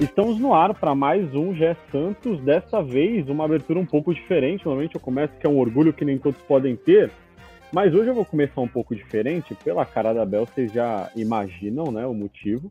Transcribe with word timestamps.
Estamos 0.00 0.38
no 0.38 0.54
ar 0.54 0.74
para 0.74 0.94
mais 0.94 1.34
um 1.34 1.52
GE 1.52 1.76
Santos, 1.90 2.40
dessa 2.42 2.80
vez 2.80 3.28
uma 3.28 3.44
abertura 3.44 3.80
um 3.80 3.84
pouco 3.84 4.14
diferente. 4.14 4.64
Normalmente 4.64 4.94
eu 4.94 5.00
começo 5.00 5.36
que 5.40 5.44
é 5.44 5.50
um 5.50 5.58
orgulho 5.58 5.92
que 5.92 6.04
nem 6.04 6.16
todos 6.16 6.40
podem 6.42 6.76
ter, 6.76 7.10
mas 7.72 7.92
hoje 7.92 8.08
eu 8.08 8.14
vou 8.14 8.24
começar 8.24 8.60
um 8.60 8.68
pouco 8.68 8.94
diferente. 8.94 9.56
Pela 9.64 9.84
cara 9.84 10.12
da 10.12 10.24
Bel, 10.24 10.46
vocês 10.46 10.72
já 10.72 11.10
imaginam 11.16 11.90
né, 11.90 12.06
o 12.06 12.14
motivo. 12.14 12.70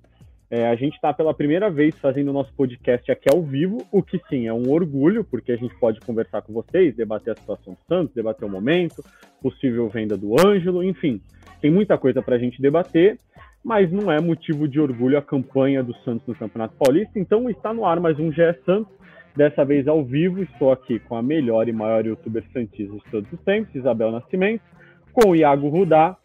É, 0.49 0.69
a 0.69 0.75
gente 0.77 0.95
está 0.95 1.11
pela 1.11 1.33
primeira 1.33 1.69
vez 1.69 1.93
fazendo 1.99 2.29
o 2.29 2.33
nosso 2.33 2.53
podcast 2.53 3.11
aqui 3.11 3.27
ao 3.29 3.41
vivo, 3.41 3.85
o 3.91 4.01
que 4.01 4.21
sim 4.29 4.47
é 4.47 4.53
um 4.53 4.71
orgulho, 4.71 5.25
porque 5.25 5.51
a 5.51 5.57
gente 5.57 5.77
pode 5.77 5.99
conversar 5.99 6.41
com 6.41 6.53
vocês, 6.53 6.95
debater 6.95 7.33
a 7.33 7.35
situação 7.35 7.73
do 7.73 7.79
Santos, 7.89 8.15
debater 8.15 8.47
o 8.47 8.49
momento, 8.49 9.03
possível 9.41 9.89
venda 9.89 10.15
do 10.15 10.39
Ângelo, 10.39 10.81
enfim. 10.81 11.21
Tem 11.59 11.69
muita 11.69 11.97
coisa 11.97 12.21
para 12.21 12.37
a 12.37 12.39
gente 12.39 12.61
debater 12.61 13.19
mas 13.67 13.91
não 13.91 14.09
é 14.09 14.21
motivo 14.21 14.65
de 14.65 14.79
orgulho 14.79 15.17
a 15.17 15.21
campanha 15.21 15.83
do 15.83 15.93
Santos 15.97 16.25
no 16.25 16.33
Campeonato 16.33 16.73
Paulista. 16.77 17.19
Então 17.19 17.49
está 17.49 17.73
no 17.73 17.83
ar 17.83 17.99
mais 17.99 18.17
um 18.17 18.31
GE 18.31 18.53
Santos, 18.65 18.95
dessa 19.35 19.65
vez 19.65 19.89
ao 19.89 20.05
vivo. 20.05 20.41
Estou 20.41 20.71
aqui 20.71 20.99
com 20.99 21.17
a 21.17 21.21
melhor 21.21 21.67
e 21.67 21.73
maior 21.73 22.05
youtuber 22.05 22.45
santista 22.53 22.95
de 22.95 23.11
todos 23.11 23.33
os 23.33 23.41
tempos, 23.41 23.75
Isabel 23.75 24.09
Nascimento, 24.09 24.63
com 25.11 25.31
o 25.31 25.35
Iago 25.35 25.67
Rudá, 25.67 26.15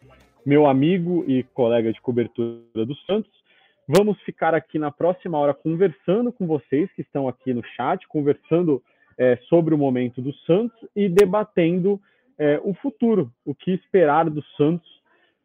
meu 0.45 0.65
amigo 0.65 1.25
e 1.27 1.43
colega 1.53 1.91
de 1.91 1.99
cobertura 1.99 2.85
do 2.85 2.95
Santos. 3.05 3.29
Vamos 3.89 4.17
ficar 4.21 4.55
aqui 4.55 4.79
na 4.79 4.89
próxima 4.89 5.37
hora 5.37 5.53
conversando 5.53 6.31
com 6.31 6.47
vocês 6.47 6.89
que 6.93 7.01
estão 7.01 7.27
aqui 7.27 7.53
no 7.53 7.61
chat, 7.75 8.07
conversando 8.07 8.81
é, 9.17 9.35
sobre 9.49 9.75
o 9.75 9.77
momento 9.77 10.21
do 10.21 10.33
Santos 10.47 10.79
e 10.95 11.09
debatendo 11.09 11.99
é, 12.39 12.57
o 12.63 12.73
futuro, 12.75 13.29
o 13.45 13.53
que 13.53 13.71
esperar 13.71 14.29
do 14.29 14.41
Santos 14.55 15.02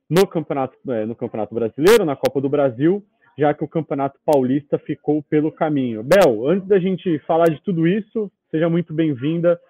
no 0.09 0.27
Campeonato, 0.27 0.77
é, 0.91 1.05
no 1.05 1.15
Campeonato 1.15 1.55
Brasileiro, 1.55 2.05
na 2.05 2.17
Copa 2.17 2.41
do 2.41 2.49
Brasil, 2.49 3.05
já 3.37 3.53
que 3.53 3.63
o 3.63 3.69
Campeonato 3.69 4.19
Paulista 4.25 4.79
ficou 4.79 5.23
pelo 5.23 5.53
caminho. 5.53 6.03
Bel, 6.03 6.49
antes 6.49 6.67
da 6.67 6.79
gente 6.79 7.19
falar 7.21 7.51
de 7.51 7.61
tudo 7.63 7.87
isso, 7.87 8.31
seja 8.51 8.69
muito 8.69 8.95
bem-vinda. 8.95 9.61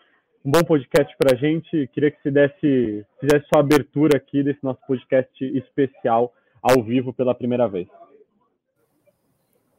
Um 0.44 0.50
bom 0.50 0.62
podcast 0.62 1.14
para 1.18 1.34
a 1.34 1.36
gente. 1.36 1.88
Queria 1.88 2.10
que 2.10 2.22
você 2.22 2.30
desse, 2.30 3.04
fizesse 3.20 3.46
sua 3.52 3.60
abertura 3.60 4.16
aqui 4.16 4.42
desse 4.42 4.62
nosso 4.62 4.80
podcast 4.86 5.44
especial 5.44 6.32
ao 6.62 6.82
vivo 6.82 7.12
pela 7.12 7.34
primeira 7.34 7.68
vez. 7.68 7.88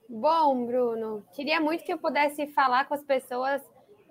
Bom, 0.08 0.66
Bruno, 0.66 1.24
queria 1.34 1.62
muito 1.62 1.84
que 1.84 1.94
eu 1.94 1.98
pudesse 1.98 2.48
falar 2.48 2.86
com 2.86 2.94
as 2.94 3.04
pessoas 3.04 3.62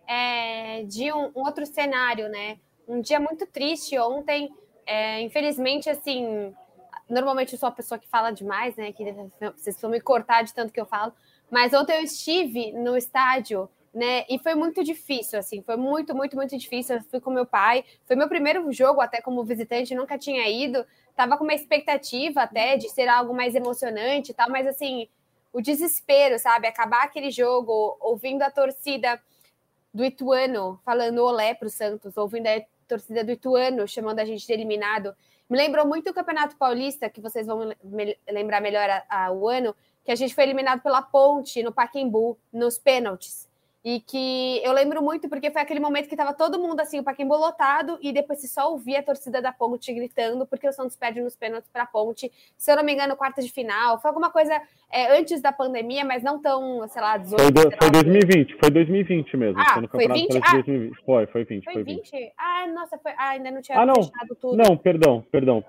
é, 0.09 0.85
de 0.85 1.13
um, 1.13 1.31
um 1.37 1.45
outro 1.45 1.67
cenário, 1.67 2.29
né? 2.29 2.57
Um 2.89 3.01
dia 3.01 3.21
muito 3.21 3.47
triste 3.47 3.99
ontem 3.99 4.49
é, 4.89 5.21
infelizmente, 5.21 5.91
assim, 5.91 6.55
normalmente 7.07 7.53
eu 7.53 7.59
sou 7.59 7.69
a 7.69 7.73
pessoa 7.73 7.99
que 7.99 8.09
fala 8.09 8.31
demais, 8.31 8.75
né? 8.75 8.91
Que 8.91 9.15
vocês 9.55 9.79
vão 9.79 9.91
me 9.91 10.01
cortar 10.01 10.43
de 10.43 10.55
tanto 10.55 10.73
que 10.73 10.81
eu 10.81 10.87
falo. 10.87 11.13
Mas 11.51 11.75
ontem 11.75 11.95
eu 11.95 12.03
estive 12.03 12.73
no 12.73 12.97
estádio, 12.97 13.69
né? 13.93 14.25
E 14.31 14.39
foi 14.39 14.55
muito 14.55 14.83
difícil, 14.83 15.39
assim, 15.39 15.61
foi 15.61 15.77
muito, 15.77 16.15
muito, 16.15 16.35
muito 16.37 16.57
difícil. 16.57 16.97
Eu 16.97 17.03
fui 17.03 17.21
com 17.21 17.31
meu 17.31 17.45
pai, 17.45 17.85
foi 18.07 18.17
meu 18.17 18.31
primeiro 18.31 18.73
jogo 18.73 19.03
até 19.03 19.21
como 19.21 19.45
visitante, 19.45 19.95
nunca 19.95 20.17
tinha 20.17 20.49
ido. 20.49 20.87
Tava 21.15 21.37
com 21.37 21.45
uma 21.45 21.55
expectativa 21.55 22.41
até 22.41 22.79
de 22.79 22.89
ser 22.89 23.09
algo 23.09 23.35
mais 23.35 23.55
emocionante 23.55 24.31
e 24.31 24.35
tal, 24.35 24.49
mas 24.49 24.67
assim, 24.67 25.07
o 25.53 25.61
desespero, 25.61 26.39
sabe? 26.39 26.67
Acabar 26.67 27.03
aquele 27.05 27.31
jogo, 27.31 27.99
ouvindo 28.01 28.41
a 28.41 28.51
torcida 28.51 29.21
do 29.93 30.03
Ituano 30.03 30.81
falando 30.83 31.23
olé 31.23 31.53
pro 31.53 31.69
Santos, 31.69 32.17
ouvindo 32.17 32.47
a 32.47 32.57
torcida 32.89 33.23
do 33.23 33.31
Ituano 33.31 33.87
chamando 33.87 34.19
a 34.19 34.25
gente 34.25 34.47
de 34.47 34.53
eliminado. 34.53 35.15
Me 35.49 35.57
lembrou 35.57 35.87
muito 35.87 36.11
o 36.11 36.15
Campeonato 36.15 36.57
Paulista, 36.57 37.09
que 37.09 37.21
vocês 37.21 37.47
vão 37.47 37.73
me 37.83 38.19
lembrar 38.29 38.61
melhor 38.61 38.89
a, 38.91 39.05
a, 39.09 39.33
o 39.33 39.49
ano, 39.49 39.75
que 40.05 40.11
a 40.11 40.15
gente 40.15 40.35
foi 40.35 40.45
eliminado 40.45 40.83
pela 40.83 41.03
Ponte 41.03 41.63
no 41.63 41.73
Paquembu, 41.73 42.39
nos 42.53 42.79
pênaltis. 42.79 43.48
E 43.89 44.01
que 44.01 44.61
eu 44.63 44.71
lembro 44.75 45.03
muito 45.03 45.31
porque 45.31 45.51
foi 45.51 45.63
aquele 45.63 45.81
momento 45.81 46.09
que 46.09 46.15
estava 46.15 46.35
todo 46.35 46.59
mundo 46.59 46.79
assim, 46.79 47.01
o 47.01 47.03
Paquembu 47.03 47.35
lotado, 47.35 47.99
e 48.03 48.13
depois 48.13 48.39
se 48.39 48.47
só 48.47 48.71
ouvia 48.71 49.01
a 49.01 49.03
torcida 49.03 49.41
da 49.41 49.51
Ponte 49.51 49.91
gritando, 49.95 50.47
porque 50.47 50.69
o 50.69 50.73
Santos 50.73 50.95
perde 50.95 51.23
nos 51.23 51.35
pênaltis 51.35 51.71
para 51.73 51.85
a 51.85 51.87
Ponte. 51.87 52.31
Se 52.55 52.71
eu 52.71 52.77
não 52.77 52.85
me 52.85 52.93
engano, 52.93 53.17
quarta 53.17 53.41
de 53.41 53.51
final. 53.51 53.99
Foi 53.99 54.11
alguma 54.11 54.29
coisa 54.31 54.61
é, 54.93 55.19
antes 55.19 55.41
da 55.41 55.53
pandemia, 55.53 56.05
mas 56.05 56.23
não 56.23 56.39
tão, 56.39 56.87
sei 56.87 57.01
lá, 57.01 57.17
18. 57.17 57.41
Foi, 57.41 57.51
do, 57.51 57.77
foi 57.79 57.91
2020, 57.91 58.57
foi 58.61 58.71
2020 58.71 59.37
mesmo. 59.39 59.59
Ah, 59.59 59.73
foi 59.73 59.83
no 59.83 59.89
foi 59.89 60.07
20? 60.07 60.37
Ah, 60.37 60.53
2020. 60.53 61.05
Foi, 61.07 61.27
foi 61.29 61.45
20. 61.45 61.65
Foi, 61.65 61.73
foi 61.73 61.85
20? 61.85 62.11
20? 62.13 62.33
Ah, 62.37 62.67
nossa, 62.67 62.99
foi... 62.99 63.13
ah, 63.13 63.31
ainda 63.31 63.51
não 63.51 63.63
tinha 63.63 63.79
ah, 63.79 63.87
não. 63.87 63.95
fechado 63.95 64.37
tudo. 64.39 64.55
Não, 64.59 64.77
perdão, 64.77 65.25
perdão. 65.33 65.65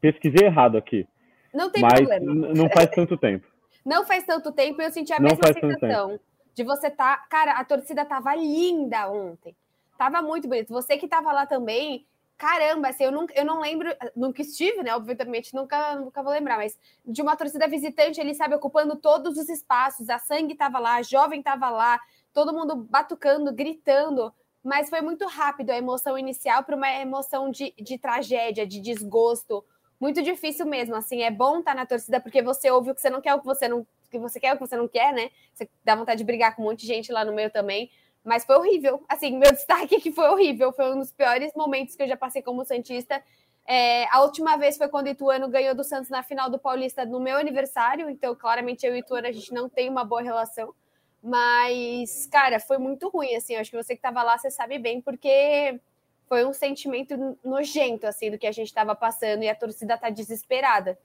Pesquisei 0.00 0.46
errado 0.46 0.78
aqui. 0.78 1.06
Não 1.52 1.68
tem 1.68 1.82
mas 1.82 1.92
problema. 1.92 2.54
Não 2.54 2.70
faz 2.70 2.88
tanto 2.88 3.18
tempo. 3.18 3.46
Não 3.84 4.04
faz 4.04 4.24
tanto 4.24 4.52
tempo 4.52 4.82
e 4.82 4.84
eu 4.84 4.90
senti 4.90 5.12
a 5.14 5.20
Não 5.20 5.30
mesma 5.30 5.46
sensação 5.46 6.18
de 6.58 6.64
você 6.64 6.90
tá. 6.90 7.16
Cara, 7.30 7.52
a 7.52 7.64
torcida 7.64 8.04
tava 8.04 8.34
linda 8.34 9.08
ontem. 9.08 9.56
Tava 9.96 10.20
muito 10.20 10.48
bonito. 10.48 10.72
Você 10.72 10.98
que 10.98 11.06
tava 11.06 11.32
lá 11.32 11.46
também, 11.46 12.04
caramba, 12.36 12.88
assim, 12.88 13.04
eu 13.04 13.12
não, 13.12 13.26
eu 13.32 13.44
não 13.44 13.60
lembro, 13.60 13.88
nunca 14.16 14.42
estive, 14.42 14.82
né? 14.82 14.92
Obviamente, 14.94 15.54
nunca, 15.54 15.94
nunca 15.94 16.20
vou 16.20 16.32
lembrar, 16.32 16.56
mas 16.58 16.76
de 17.06 17.22
uma 17.22 17.36
torcida 17.36 17.68
visitante, 17.68 18.20
ele 18.20 18.34
sabe, 18.34 18.56
ocupando 18.56 18.96
todos 18.96 19.38
os 19.38 19.48
espaços. 19.48 20.10
A 20.10 20.18
sangue 20.18 20.56
tava 20.56 20.80
lá, 20.80 20.96
a 20.96 21.02
jovem 21.02 21.40
tava 21.40 21.70
lá, 21.70 22.00
todo 22.32 22.52
mundo 22.52 22.74
batucando, 22.74 23.52
gritando. 23.52 24.34
Mas 24.62 24.90
foi 24.90 25.00
muito 25.00 25.26
rápido 25.26 25.70
a 25.70 25.76
emoção 25.76 26.18
inicial 26.18 26.64
para 26.64 26.74
uma 26.74 26.90
emoção 26.90 27.50
de, 27.52 27.72
de 27.78 27.96
tragédia, 27.98 28.66
de 28.66 28.80
desgosto. 28.80 29.64
Muito 30.00 30.22
difícil 30.22 30.64
mesmo, 30.64 30.94
assim, 30.94 31.22
é 31.22 31.30
bom 31.30 31.58
estar 31.58 31.72
tá 31.72 31.76
na 31.76 31.86
torcida 31.86 32.20
porque 32.20 32.40
você 32.40 32.70
ouve 32.70 32.90
o 32.90 32.94
que 32.94 33.00
você 33.00 33.10
não 33.10 33.20
quer, 33.20 33.34
o 33.34 33.40
que 33.40 33.46
você 33.46 33.66
não 33.66 33.86
que 34.10 34.18
você 34.18 34.40
quer, 34.40 34.54
o 34.54 34.56
que 34.56 34.66
você 34.66 34.76
não 34.76 34.88
quer, 34.88 35.12
né? 35.12 35.30
Você 35.52 35.68
dá 35.84 35.94
vontade 35.94 36.18
de 36.18 36.24
brigar 36.24 36.54
com 36.54 36.62
um 36.62 36.66
monte 36.66 36.80
de 36.80 36.86
gente 36.86 37.12
lá 37.12 37.24
no 37.24 37.32
meio 37.32 37.50
também. 37.50 37.90
Mas 38.24 38.44
foi 38.44 38.56
horrível. 38.56 39.02
Assim, 39.08 39.36
meu 39.36 39.50
destaque 39.52 39.96
é 39.96 40.00
que 40.00 40.12
foi 40.12 40.28
horrível. 40.28 40.72
Foi 40.72 40.92
um 40.92 40.98
dos 40.98 41.12
piores 41.12 41.52
momentos 41.54 41.94
que 41.94 42.02
eu 42.02 42.08
já 42.08 42.16
passei 42.16 42.42
como 42.42 42.64
Santista. 42.64 43.22
É, 43.66 44.06
a 44.10 44.22
última 44.22 44.56
vez 44.56 44.78
foi 44.78 44.88
quando 44.88 45.06
o 45.06 45.10
Ituano 45.10 45.48
ganhou 45.48 45.74
do 45.74 45.84
Santos 45.84 46.08
na 46.08 46.22
final 46.22 46.48
do 46.50 46.58
Paulista 46.58 47.04
no 47.04 47.20
meu 47.20 47.36
aniversário. 47.36 48.08
Então, 48.08 48.34
claramente, 48.34 48.86
eu 48.86 48.94
e 48.94 48.96
o 48.96 49.00
Ituano, 49.00 49.26
a 49.26 49.32
gente 49.32 49.52
não 49.52 49.68
tem 49.68 49.88
uma 49.88 50.04
boa 50.04 50.22
relação. 50.22 50.74
Mas, 51.22 52.26
cara, 52.26 52.60
foi 52.60 52.78
muito 52.78 53.08
ruim, 53.08 53.34
assim. 53.34 53.56
Acho 53.56 53.70
que 53.70 53.76
você 53.76 53.94
que 53.94 53.98
estava 53.98 54.22
lá, 54.22 54.38
você 54.38 54.50
sabe 54.50 54.78
bem, 54.78 55.00
porque 55.00 55.78
foi 56.28 56.44
um 56.44 56.52
sentimento 56.52 57.36
nojento, 57.44 58.06
assim, 58.06 58.30
do 58.30 58.38
que 58.38 58.46
a 58.46 58.52
gente 58.52 58.66
estava 58.66 58.94
passando. 58.94 59.42
E 59.42 59.48
a 59.48 59.54
torcida 59.54 59.96
tá 59.96 60.10
desesperada. 60.10 60.98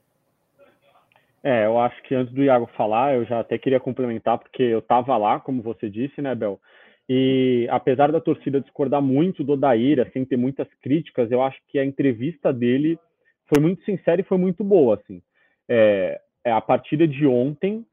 É, 1.42 1.66
eu 1.66 1.78
acho 1.78 2.02
que 2.04 2.14
antes 2.14 2.32
do 2.32 2.42
Iago 2.42 2.66
falar, 2.76 3.14
eu 3.14 3.24
já 3.24 3.40
até 3.40 3.58
queria 3.58 3.78
complementar, 3.78 4.38
porque 4.38 4.62
eu 4.62 4.78
estava 4.78 5.16
lá, 5.16 5.38
como 5.38 5.60
você 5.60 5.90
disse, 5.90 6.22
né, 6.22 6.34
Bel? 6.34 6.58
E 7.06 7.68
apesar 7.70 8.10
da 8.10 8.20
torcida 8.20 8.60
discordar 8.60 9.02
muito 9.02 9.44
do 9.44 9.52
Odair, 9.52 10.00
assim, 10.00 10.24
ter 10.24 10.38
muitas 10.38 10.66
críticas, 10.80 11.30
eu 11.30 11.42
acho 11.42 11.58
que 11.68 11.78
a 11.78 11.84
entrevista 11.84 12.50
dele 12.50 12.98
foi 13.46 13.60
muito 13.60 13.84
sincera 13.84 14.20
e 14.20 14.24
foi 14.24 14.38
muito 14.38 14.64
boa, 14.64 14.94
assim. 14.94 15.22
É, 15.68 16.18
é 16.44 16.50
a 16.50 16.62
partida 16.62 17.06
de 17.06 17.26
ontem 17.26 17.84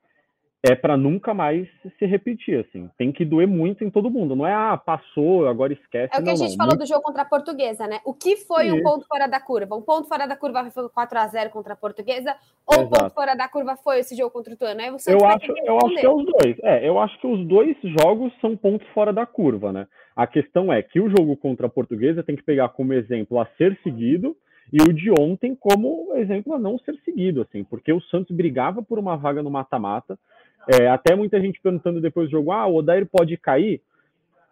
é 0.63 0.75
para 0.75 0.95
nunca 0.95 1.33
mais 1.33 1.67
se 1.97 2.05
repetir, 2.05 2.59
assim. 2.59 2.87
Tem 2.95 3.11
que 3.11 3.25
doer 3.25 3.47
muito 3.47 3.83
em 3.83 3.89
todo 3.89 4.11
mundo. 4.11 4.35
Não 4.35 4.45
é, 4.45 4.53
ah, 4.53 4.77
passou, 4.77 5.47
agora 5.47 5.73
esquece. 5.73 6.13
É 6.13 6.17
o 6.17 6.19
que 6.19 6.27
não, 6.27 6.33
a 6.33 6.35
gente 6.35 6.51
não. 6.51 6.57
falou 6.57 6.73
muito... 6.73 6.81
do 6.81 6.87
jogo 6.87 7.01
contra 7.01 7.23
a 7.23 7.25
Portuguesa, 7.25 7.87
né? 7.87 7.99
O 8.05 8.13
que 8.13 8.37
foi 8.37 8.67
Isso. 8.67 8.75
um 8.75 8.83
ponto 8.83 9.07
fora 9.07 9.27
da 9.27 9.39
curva? 9.39 9.75
Um 9.75 9.81
ponto 9.81 10.07
fora 10.07 10.27
da 10.27 10.35
curva 10.35 10.69
foi 10.69 10.87
4 10.87 11.17
a 11.17 11.27
0 11.27 11.49
contra 11.49 11.73
a 11.73 11.75
Portuguesa? 11.75 12.35
Ou 12.67 12.83
um 12.83 12.87
ponto 12.87 13.09
fora 13.09 13.33
da 13.33 13.47
curva 13.47 13.75
foi 13.75 13.99
esse 13.99 14.15
jogo 14.15 14.29
contra 14.29 14.53
o 14.53 14.57
Tuano? 14.57 14.81
Aí 14.81 14.91
você 14.91 15.11
eu 15.11 15.25
acho, 15.25 15.51
eu 15.65 15.77
acho 15.77 15.95
que 15.95 16.05
é 16.05 16.09
os 16.09 16.25
dois. 16.25 16.59
É, 16.61 16.87
eu 16.87 16.99
acho 16.99 17.19
que 17.19 17.27
os 17.27 17.47
dois 17.47 17.75
jogos 17.99 18.31
são 18.39 18.55
pontos 18.55 18.87
fora 18.89 19.11
da 19.11 19.25
curva, 19.25 19.71
né? 19.71 19.87
A 20.15 20.27
questão 20.27 20.71
é 20.71 20.83
que 20.83 20.99
o 20.99 21.09
jogo 21.09 21.35
contra 21.37 21.65
a 21.65 21.69
Portuguesa 21.69 22.21
tem 22.21 22.35
que 22.35 22.43
pegar 22.43 22.69
como 22.69 22.93
exemplo 22.93 23.39
a 23.39 23.47
ser 23.57 23.79
seguido 23.81 24.35
e 24.71 24.81
o 24.81 24.93
de 24.93 25.11
ontem 25.11 25.55
como 25.55 26.13
exemplo 26.15 26.53
a 26.53 26.59
não 26.59 26.77
ser 26.79 26.95
seguido, 27.03 27.41
assim, 27.41 27.63
porque 27.63 27.91
o 27.91 28.01
Santos 28.03 28.35
brigava 28.35 28.81
por 28.81 28.97
uma 28.97 29.17
vaga 29.17 29.43
no 29.43 29.51
mata-mata, 29.51 30.17
é, 30.67 30.87
até 30.87 31.15
muita 31.15 31.39
gente 31.41 31.59
perguntando 31.61 32.01
depois 32.01 32.27
do 32.27 32.31
jogo, 32.31 32.51
ah, 32.51 32.67
o 32.67 32.75
Odair 32.75 33.05
pode 33.05 33.35
cair? 33.37 33.81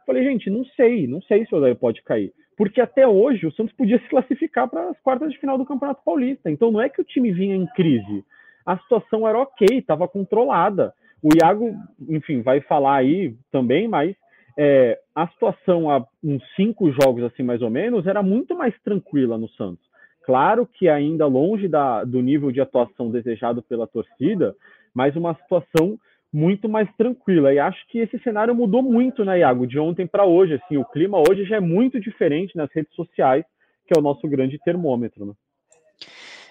Falei, 0.06 0.23
gente, 0.23 0.50
não 0.50 0.65
sei, 0.65 1.07
não 1.07 1.21
sei 1.21 1.45
se 1.45 1.53
o 1.53 1.57
Odair 1.57 1.75
pode 1.75 2.01
cair. 2.01 2.33
Porque 2.57 2.81
até 2.81 3.07
hoje 3.07 3.45
o 3.45 3.51
Santos 3.53 3.73
podia 3.75 4.00
se 4.03 4.09
classificar 4.09 4.67
para 4.67 4.89
as 4.89 5.00
quartas 5.01 5.31
de 5.31 5.39
final 5.39 5.57
do 5.57 5.65
Campeonato 5.65 6.03
Paulista. 6.03 6.50
Então 6.50 6.71
não 6.71 6.81
é 6.81 6.89
que 6.89 7.01
o 7.01 7.06
time 7.06 7.31
vinha 7.31 7.56
em 7.56 7.65
crise. 7.67 8.23
A 8.65 8.77
situação 8.79 9.27
era 9.27 9.39
ok, 9.39 9.67
estava 9.71 10.07
controlada. 10.07 10.94
O 11.21 11.29
Iago, 11.41 11.73
enfim, 12.07 12.41
vai 12.41 12.61
falar 12.61 12.97
aí 12.97 13.35
também, 13.51 13.88
mas 13.88 14.15
é, 14.57 15.00
a 15.15 15.27
situação 15.29 15.89
há 15.89 16.06
uns 16.23 16.44
cinco 16.56 16.91
jogos, 16.91 17.23
assim, 17.23 17.44
mais 17.44 17.61
ou 17.61 17.69
menos, 17.69 18.06
era 18.06 18.21
muito 18.21 18.56
mais 18.56 18.73
tranquila 18.81 19.38
no 19.38 19.47
Santos. 19.50 19.88
Claro 20.25 20.65
que 20.65 20.88
ainda 20.88 21.25
longe 21.25 21.67
da, 21.67 22.03
do 22.03 22.21
nível 22.21 22.51
de 22.51 22.61
atuação 22.61 23.09
desejado 23.09 23.61
pela 23.63 23.88
torcida, 23.88 24.56
mas 24.94 25.15
uma 25.15 25.36
situação 25.36 25.97
muito 26.31 26.69
mais 26.69 26.88
tranquila. 26.95 27.53
E 27.53 27.59
acho 27.59 27.86
que 27.88 28.00
esse 28.00 28.19
cenário 28.19 28.53
mudou 28.53 28.83
muito, 28.83 29.25
né, 29.25 29.39
Iago, 29.39 29.65
de 29.65 29.80
ontem 29.80 30.06
para 30.06 30.25
hoje. 30.25 30.56
Assim, 30.56 30.77
o 30.77 30.86
clima 30.86 31.18
hoje 31.18 31.45
já 31.45 31.57
é 31.57 31.59
muito 31.59 32.00
diferente 32.00 32.56
nas 32.56 32.69
redes 32.74 32.94
sociais, 32.95 33.44
que 33.88 33.97
é 33.97 34.00
o 34.00 34.03
nosso 34.03 34.27
grande 34.27 34.59
termômetro. 34.59 35.25
Né? 35.25 35.33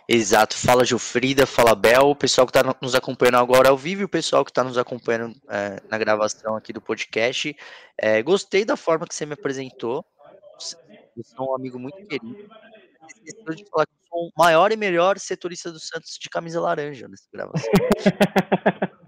Exato. 0.08 0.56
Fala 0.56 0.84
Gilfrida, 0.84 1.46
fala 1.46 1.74
Bel, 1.74 2.08
o 2.08 2.16
pessoal 2.16 2.46
que 2.46 2.56
está 2.56 2.76
nos 2.80 2.94
acompanhando 2.94 3.36
agora 3.36 3.68
ao 3.68 3.76
vivo 3.76 4.02
e 4.02 4.04
o 4.04 4.08
pessoal 4.08 4.44
que 4.44 4.50
está 4.50 4.64
nos 4.64 4.78
acompanhando 4.78 5.34
é, 5.48 5.80
na 5.88 5.98
gravação 5.98 6.56
aqui 6.56 6.72
do 6.72 6.80
podcast. 6.80 7.54
É, 7.96 8.22
gostei 8.22 8.64
da 8.64 8.76
forma 8.76 9.06
que 9.06 9.14
você 9.14 9.26
me 9.26 9.34
apresentou. 9.34 10.04
Você 10.58 10.76
é 11.36 11.42
um 11.42 11.54
amigo 11.54 11.78
muito 11.78 11.98
querido. 12.06 12.48
Esqueci 13.08 13.64
de 13.64 13.70
falar 13.70 13.86
que 13.86 13.92
eu 13.92 14.06
sou 14.08 14.26
o 14.26 14.30
maior 14.36 14.72
e 14.72 14.76
melhor 14.76 15.18
setorista 15.18 15.72
do 15.72 15.78
Santos 15.78 16.18
de 16.20 16.28
camisa 16.28 16.60
laranja 16.60 17.08
nessa 17.08 17.28
gravação. 17.32 17.70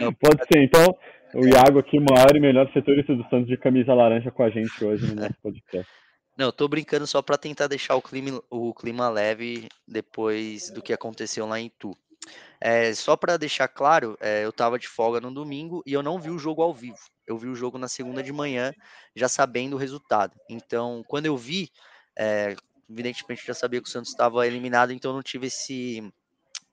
Não, 0.00 0.12
Pode 0.12 0.44
ser, 0.52 0.62
então, 0.62 0.94
o 1.34 1.46
Iago 1.46 1.78
aqui, 1.78 1.98
maior 1.98 2.34
e 2.36 2.40
melhor 2.40 2.70
setorista 2.72 3.14
do 3.14 3.26
Santos 3.28 3.48
de 3.48 3.56
camisa 3.56 3.94
laranja 3.94 4.30
com 4.30 4.42
a 4.42 4.50
gente 4.50 4.84
hoje 4.84 5.06
no 5.06 5.22
nosso 5.22 5.34
podcast. 5.42 5.90
Não, 6.36 6.46
eu 6.46 6.52
tô 6.52 6.68
brincando 6.68 7.06
só 7.06 7.22
para 7.22 7.38
tentar 7.38 7.66
deixar 7.66 7.96
o 7.96 8.02
clima, 8.02 8.42
o 8.50 8.74
clima 8.74 9.08
leve 9.08 9.68
depois 9.88 10.70
do 10.70 10.82
que 10.82 10.92
aconteceu 10.92 11.46
lá 11.46 11.58
em 11.58 11.70
Tu. 11.78 11.96
É, 12.60 12.92
só 12.94 13.16
para 13.16 13.36
deixar 13.36 13.68
claro, 13.68 14.18
é, 14.20 14.44
eu 14.44 14.52
tava 14.52 14.78
de 14.78 14.86
folga 14.86 15.18
no 15.20 15.32
domingo 15.32 15.82
e 15.86 15.92
eu 15.94 16.02
não 16.02 16.20
vi 16.20 16.30
o 16.30 16.38
jogo 16.38 16.60
ao 16.60 16.74
vivo. 16.74 16.98
Eu 17.26 17.38
vi 17.38 17.48
o 17.48 17.54
jogo 17.54 17.78
na 17.78 17.88
segunda 17.88 18.22
de 18.22 18.32
manhã, 18.32 18.72
já 19.14 19.28
sabendo 19.28 19.76
o 19.76 19.78
resultado. 19.78 20.34
Então, 20.48 21.02
quando 21.08 21.26
eu 21.26 21.36
vi, 21.36 21.70
é, 22.16 22.56
evidentemente 22.88 23.46
já 23.46 23.54
sabia 23.54 23.80
que 23.80 23.88
o 23.88 23.90
Santos 23.90 24.10
estava 24.10 24.46
eliminado, 24.46 24.92
então 24.92 25.12
não 25.12 25.22
tive 25.22 25.48
esse 25.48 26.12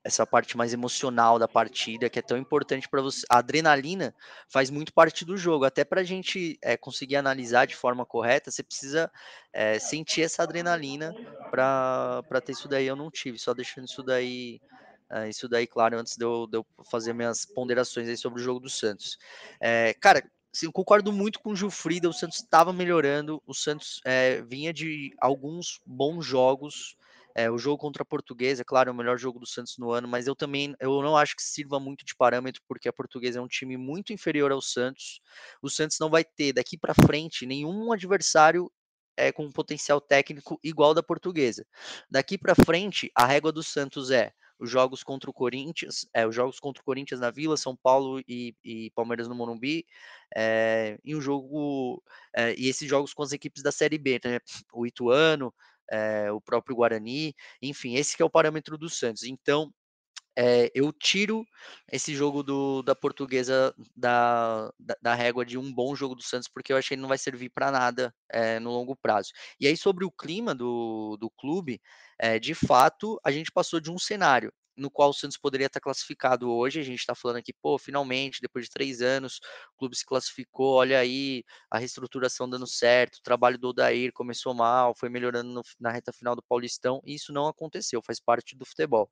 essa 0.04 0.28
parte 0.28 0.57
mais 0.57 0.74
emocional 0.74 1.40
da 1.40 1.48
partida, 1.48 2.10
que 2.10 2.19
é 2.19 2.22
tão 2.22 2.38
importante 2.38 2.90
para 2.90 3.01
você. 3.01 3.25
A 3.30 3.38
adrenalina 3.38 4.13
faz 4.50 4.69
muito 4.69 4.94
parte 4.94 5.24
do 5.24 5.38
jogo. 5.38 5.63
Até 5.63 5.86
para 5.86 6.01
a 6.01 6.04
gente 6.04 6.60
é, 6.62 6.75
conseguir 6.75 7.16
analisar 7.16 7.66
de 7.66 7.75
forma 7.75 8.06
correta, 8.06 8.51
você 8.51 8.62
precisa 8.62 9.10
é, 9.54 9.80
sentir 9.80 10.24
essa 10.24 10.44
adrenalina 10.44 11.13
para 11.50 12.42
ter 12.44 12.51
isso 12.51 12.68
daí. 12.68 12.86
Eu 12.86 12.98
não 12.98 13.10
tive, 13.10 13.40
só 13.40 13.54
deixando 13.54 13.86
isso 13.86 14.04
daí. 14.04 14.60
É, 15.10 15.30
isso 15.30 15.48
daí, 15.48 15.66
claro, 15.66 15.98
antes 15.98 16.18
de 16.18 16.25
eu, 16.25 16.48
de 16.48 16.57
eu, 16.57 16.66
fazer 16.90 17.13
minhas 17.13 17.45
ponderações 17.45 18.10
aí 18.10 18.18
sobre 18.18 18.42
o 18.42 18.44
jogo 18.44 18.60
do 18.60 18.69
Santos. 18.69 19.18
cara, 20.01 20.22
Sim, 20.56 20.68
eu 20.68 20.72
concordo 20.72 21.12
muito 21.12 21.40
com 21.40 21.52
o 21.52 21.56
Gilfrida. 21.56 22.08
O 22.10 22.14
Santos 22.14 22.38
estava 22.38 22.72
melhorando. 22.72 23.42
O 23.46 23.54
Santos 23.54 24.00
é, 24.06 24.42
vinha 24.44 24.72
de 24.72 25.12
alguns 25.20 25.80
bons 25.86 26.26
jogos. 26.26 26.96
É, 27.36 27.50
o 27.50 27.58
jogo 27.58 27.80
contra 27.80 28.04
a 28.04 28.06
Portuguesa, 28.06 28.62
é 28.62 28.66
claro, 28.66 28.90
é 28.90 28.94
o 28.94 28.96
melhor 28.96 29.18
jogo 29.18 29.40
do 29.40 29.48
Santos 29.48 29.76
no 29.80 29.92
ano, 29.92 30.08
mas 30.08 30.28
eu 30.28 30.36
também 30.36 30.76
eu 30.80 31.02
não 31.02 31.18
acho 31.18 31.36
que 31.36 31.42
sirva 31.42 31.80
muito 31.80 32.06
de 32.06 32.16
parâmetro, 32.16 32.62
porque 32.68 32.88
a 32.88 32.94
Portuguesa 32.94 33.40
é 33.40 33.42
um 33.42 33.48
time 33.48 33.76
muito 33.76 34.14
inferior 34.14 34.52
ao 34.52 34.62
Santos. 34.62 35.20
O 35.60 35.68
Santos 35.68 35.98
não 36.00 36.12
vai 36.12 36.24
ter 36.24 36.54
daqui 36.54 36.78
para 36.78 36.94
frente 36.94 37.48
nenhum 37.48 37.92
adversário 37.92 38.72
é, 39.18 39.32
com 39.32 39.52
potencial 39.52 40.00
técnico 40.00 40.60
igual 40.64 40.94
da 40.94 41.02
Portuguesa. 41.02 41.66
Daqui 42.10 42.38
para 42.38 42.54
frente, 42.54 43.12
a 43.16 43.26
régua 43.26 43.52
do 43.52 43.64
Santos 43.64 44.12
é 44.12 44.32
os 44.60 44.70
jogos 44.70 45.04
contra 45.04 45.30
o 45.30 45.34
Corinthians, 45.34 46.08
é, 46.14 46.26
os 46.28 46.36
jogos 46.36 46.60
contra 46.60 46.82
o 46.82 46.86
Corinthians 46.86 47.20
na 47.20 47.32
Vila, 47.32 47.58
São 47.58 47.76
Paulo 47.76 48.22
e, 48.28 48.56
e 48.64 48.92
Palmeiras 48.92 49.28
no 49.28 49.36
Morumbi, 49.36 49.86
é, 50.36 50.98
e 51.04 51.16
um 51.16 51.22
jogo 51.22 52.02
é, 52.36 52.56
e 52.58 52.68
esses 52.68 52.88
jogos 52.88 53.14
com 53.14 53.24
as 53.24 53.32
equipes 53.32 53.64
da 53.64 53.72
Série 53.72 53.98
B, 53.98 54.20
né? 54.24 54.40
o 54.74 54.86
Ituano, 54.86 55.54
é, 55.92 56.32
o 56.32 56.42
próprio 56.42 56.76
Guarani, 56.76 57.36
enfim, 57.62 57.96
esse 57.96 58.22
é 58.22 58.26
o 58.26 58.30
parâmetro 58.30 58.78
do 58.78 58.90
Santos. 58.90 59.24
Então, 59.24 59.72
é, 60.36 60.72
eu 60.74 60.92
tiro 60.92 61.46
esse 61.92 62.16
jogo 62.16 62.42
do, 62.42 62.82
da 62.82 62.96
portuguesa 62.96 63.74
da, 63.96 64.72
da, 64.80 64.96
da, 65.02 65.14
régua 65.14 65.46
de 65.46 65.58
um 65.58 65.72
bom 65.72 65.96
jogo 65.96 66.16
do 66.16 66.24
Santos, 66.24 66.48
porque 66.48 66.74
eu 66.74 66.78
achei 66.78 66.98
que 66.98 67.02
não 67.02 67.10
vai 67.10 67.18
servir 67.18 67.50
para 67.50 67.72
nada 67.72 68.14
é, 68.32 68.60
no 68.60 68.72
longo 68.72 68.96
prazo. 68.96 69.32
E 69.60 69.68
aí, 69.68 69.78
sobre 69.78 70.06
o 70.06 70.12
clima 70.12 70.56
do, 70.56 71.18
do 71.18 71.30
clube, 71.30 71.80
é, 72.19 72.39
de 72.39 72.54
fato, 72.54 73.19
a 73.24 73.31
gente 73.31 73.51
passou 73.51 73.80
de 73.80 73.92
um 73.92 73.98
cenário 73.98 74.51
no 74.75 74.89
qual 74.89 75.10
o 75.10 75.13
Santos 75.13 75.38
poderia 75.38 75.68
estar 75.68 75.80
classificado 75.80 76.51
hoje. 76.51 76.80
A 76.80 76.83
gente 76.83 77.00
está 77.00 77.15
falando 77.15 77.38
aqui, 77.38 77.54
pô, 77.54 77.77
finalmente, 77.77 78.42
depois 78.42 78.65
de 78.65 78.71
três 78.71 79.01
anos, 79.01 79.39
o 79.75 79.77
clube 79.77 79.95
se 79.95 80.06
classificou. 80.06 80.75
Olha 80.75 81.00
aí, 81.00 81.44
a 81.69 81.77
reestruturação 81.77 82.50
dando 82.50 82.68
certo, 82.68 83.18
o 83.18 83.24
trabalho 83.24 83.57
do 83.57 83.69
Odair 83.69 84.12
começou 84.13 84.54
mal, 84.54 84.95
foi 84.95 85.10
melhorando 85.10 85.51
no, 85.51 85.62
na 85.80 85.92
reta 85.92 86.12
final 86.12 86.36
do 86.36 86.44
Paulistão, 86.44 87.01
e 87.06 87.15
isso 87.15 87.31
não 87.31 87.48
aconteceu, 87.48 88.01
faz 88.01 88.19
parte 88.19 88.56
do 88.56 88.66
futebol. 88.66 89.09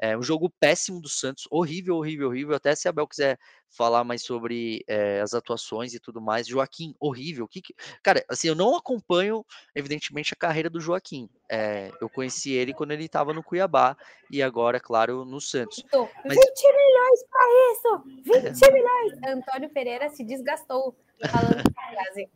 É 0.00 0.16
um 0.16 0.22
jogo 0.22 0.50
péssimo 0.60 1.00
do 1.00 1.08
Santos, 1.08 1.44
horrível, 1.50 1.96
horrível, 1.96 2.28
horrível. 2.28 2.56
Até 2.56 2.74
se 2.74 2.88
a 2.88 2.92
Bel 2.92 3.06
quiser 3.06 3.38
falar 3.68 4.04
mais 4.04 4.22
sobre 4.22 4.84
é, 4.86 5.20
as 5.20 5.34
atuações 5.34 5.94
e 5.94 6.00
tudo 6.00 6.20
mais. 6.20 6.46
Joaquim, 6.46 6.94
horrível. 7.00 7.48
Que, 7.48 7.62
que... 7.62 7.74
Cara, 8.02 8.24
assim, 8.28 8.48
eu 8.48 8.54
não 8.54 8.76
acompanho, 8.76 9.44
evidentemente, 9.74 10.32
a 10.34 10.36
carreira 10.36 10.68
do 10.68 10.80
Joaquim. 10.80 11.28
É, 11.54 11.90
eu 12.00 12.08
conheci 12.08 12.50
ele 12.50 12.72
quando 12.72 12.92
ele 12.92 13.04
estava 13.04 13.34
no 13.34 13.42
Cuiabá 13.42 13.94
e 14.30 14.42
agora, 14.42 14.80
claro, 14.80 15.22
no 15.22 15.38
Santos. 15.38 15.84
Mas... 15.92 16.34
20 16.34 16.62
milhões 16.72 17.24
para 17.30 17.46
isso! 17.72 18.02
20 18.24 18.62
é. 18.64 18.72
milhões! 18.72 19.36
Antônio 19.36 19.68
Pereira 19.68 20.08
se 20.08 20.24
desgastou 20.24 20.96
falando 21.30 21.62
frase. 21.74 22.28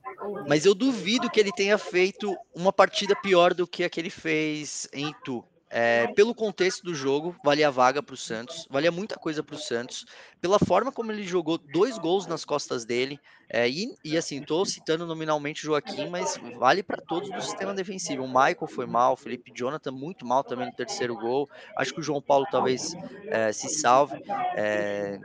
Mas 0.46 0.66
eu 0.66 0.74
duvido 0.74 1.30
que 1.30 1.40
ele 1.40 1.50
tenha 1.50 1.78
feito 1.78 2.36
uma 2.54 2.70
partida 2.70 3.16
pior 3.16 3.54
do 3.54 3.66
que 3.66 3.84
a 3.84 3.88
que 3.88 3.98
ele 3.98 4.10
fez 4.10 4.86
em 4.92 5.08
Itu. 5.08 5.42
É, 5.78 6.06
pelo 6.14 6.34
contexto 6.34 6.82
do 6.82 6.94
jogo, 6.94 7.36
valia 7.44 7.68
a 7.68 7.70
vaga 7.70 8.02
para 8.02 8.14
o 8.14 8.16
Santos, 8.16 8.66
valia 8.70 8.90
muita 8.90 9.16
coisa 9.16 9.42
para 9.42 9.56
o 9.56 9.58
Santos, 9.58 10.06
pela 10.40 10.58
forma 10.58 10.90
como 10.90 11.12
ele 11.12 11.22
jogou 11.22 11.58
dois 11.58 11.98
gols 11.98 12.26
nas 12.26 12.46
costas 12.46 12.86
dele, 12.86 13.20
é, 13.46 13.68
e, 13.68 13.94
e, 14.02 14.16
assim, 14.16 14.40
estou 14.40 14.64
citando 14.64 15.06
nominalmente 15.06 15.64
o 15.64 15.66
Joaquim, 15.66 16.08
mas 16.08 16.40
vale 16.58 16.82
para 16.82 16.96
todos 16.96 17.28
do 17.30 17.42
sistema 17.42 17.74
defensivo. 17.74 18.24
O 18.24 18.26
Michael 18.26 18.66
foi 18.66 18.86
mal, 18.86 19.12
o 19.12 19.16
Felipe 19.16 19.52
Jonathan 19.54 19.92
muito 19.92 20.24
mal 20.24 20.42
também 20.42 20.64
no 20.64 20.72
terceiro 20.72 21.14
gol. 21.14 21.46
Acho 21.76 21.92
que 21.92 22.00
o 22.00 22.02
João 22.02 22.22
Paulo 22.22 22.46
talvez 22.50 22.94
é, 23.26 23.52
se 23.52 23.68
salve 23.68 24.16
é, 24.56 25.20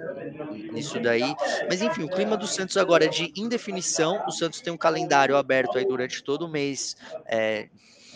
nisso 0.74 1.00
daí. 1.00 1.34
Mas 1.70 1.82
enfim, 1.82 2.04
o 2.04 2.10
clima 2.10 2.36
do 2.36 2.46
Santos 2.46 2.76
agora 2.76 3.06
é 3.06 3.08
de 3.08 3.32
indefinição. 3.38 4.22
O 4.28 4.32
Santos 4.32 4.60
tem 4.60 4.74
um 4.74 4.78
calendário 4.78 5.38
aberto 5.38 5.78
aí 5.78 5.86
durante 5.86 6.22
todo 6.22 6.46
o 6.46 6.50
mês 6.50 6.98
é, 7.26 7.70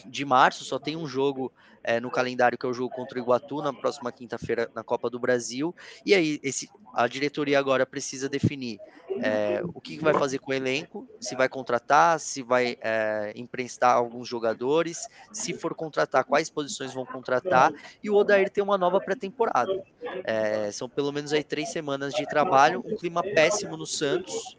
de 0.06 0.26
março, 0.26 0.66
só 0.66 0.78
tem 0.78 0.96
um 0.96 1.08
jogo 1.08 1.52
é, 1.86 2.00
no 2.00 2.10
calendário, 2.10 2.58
que 2.58 2.66
é 2.66 2.70
o 2.70 2.74
jogo 2.74 2.94
contra 2.94 3.18
o 3.18 3.22
Iguatu, 3.22 3.62
na 3.62 3.72
próxima 3.72 4.12
quinta-feira, 4.12 4.70
na 4.74 4.84
Copa 4.84 5.10
do 5.10 5.20
Brasil. 5.20 5.74
E 6.06 6.14
aí, 6.14 6.40
esse, 6.44 6.68
a 6.94 7.08
diretoria 7.08 7.60
agora 7.60 7.86
precisa 7.86 8.28
definir 8.28 8.80
é, 9.22 9.62
o 9.64 9.80
que 9.80 10.00
vai 10.00 10.14
fazer 10.14 10.40
com 10.40 10.52
o 10.52 10.54
elenco, 10.54 11.08
se 11.20 11.36
vai 11.36 11.48
contratar, 11.48 12.20
se 12.20 12.42
vai 12.42 12.78
é, 12.82 13.32
emprestar 13.36 13.96
alguns 13.96 14.28
jogadores, 14.28 15.08
se 15.32 15.54
for 15.54 15.76
contratar, 15.76 16.26
quais 16.26 16.50
posições 16.50 16.94
vão 16.94 17.06
contratar, 17.06 17.72
e 18.04 18.10
o 18.10 18.16
Odair 18.16 18.50
tem 18.50 18.64
uma 18.64 18.78
nova 18.78 19.00
pré-temporada. 19.00 19.84
É, 20.24 20.72
são 20.72 20.90
pelo 20.90 21.12
menos 21.12 21.32
aí 21.34 21.44
três 21.44 21.70
semanas 21.70 22.14
de 22.14 22.26
trabalho, 22.26 22.84
um 22.86 22.96
clima 22.96 23.22
péssimo 23.22 23.78
no 23.78 23.86
Santos, 23.86 24.58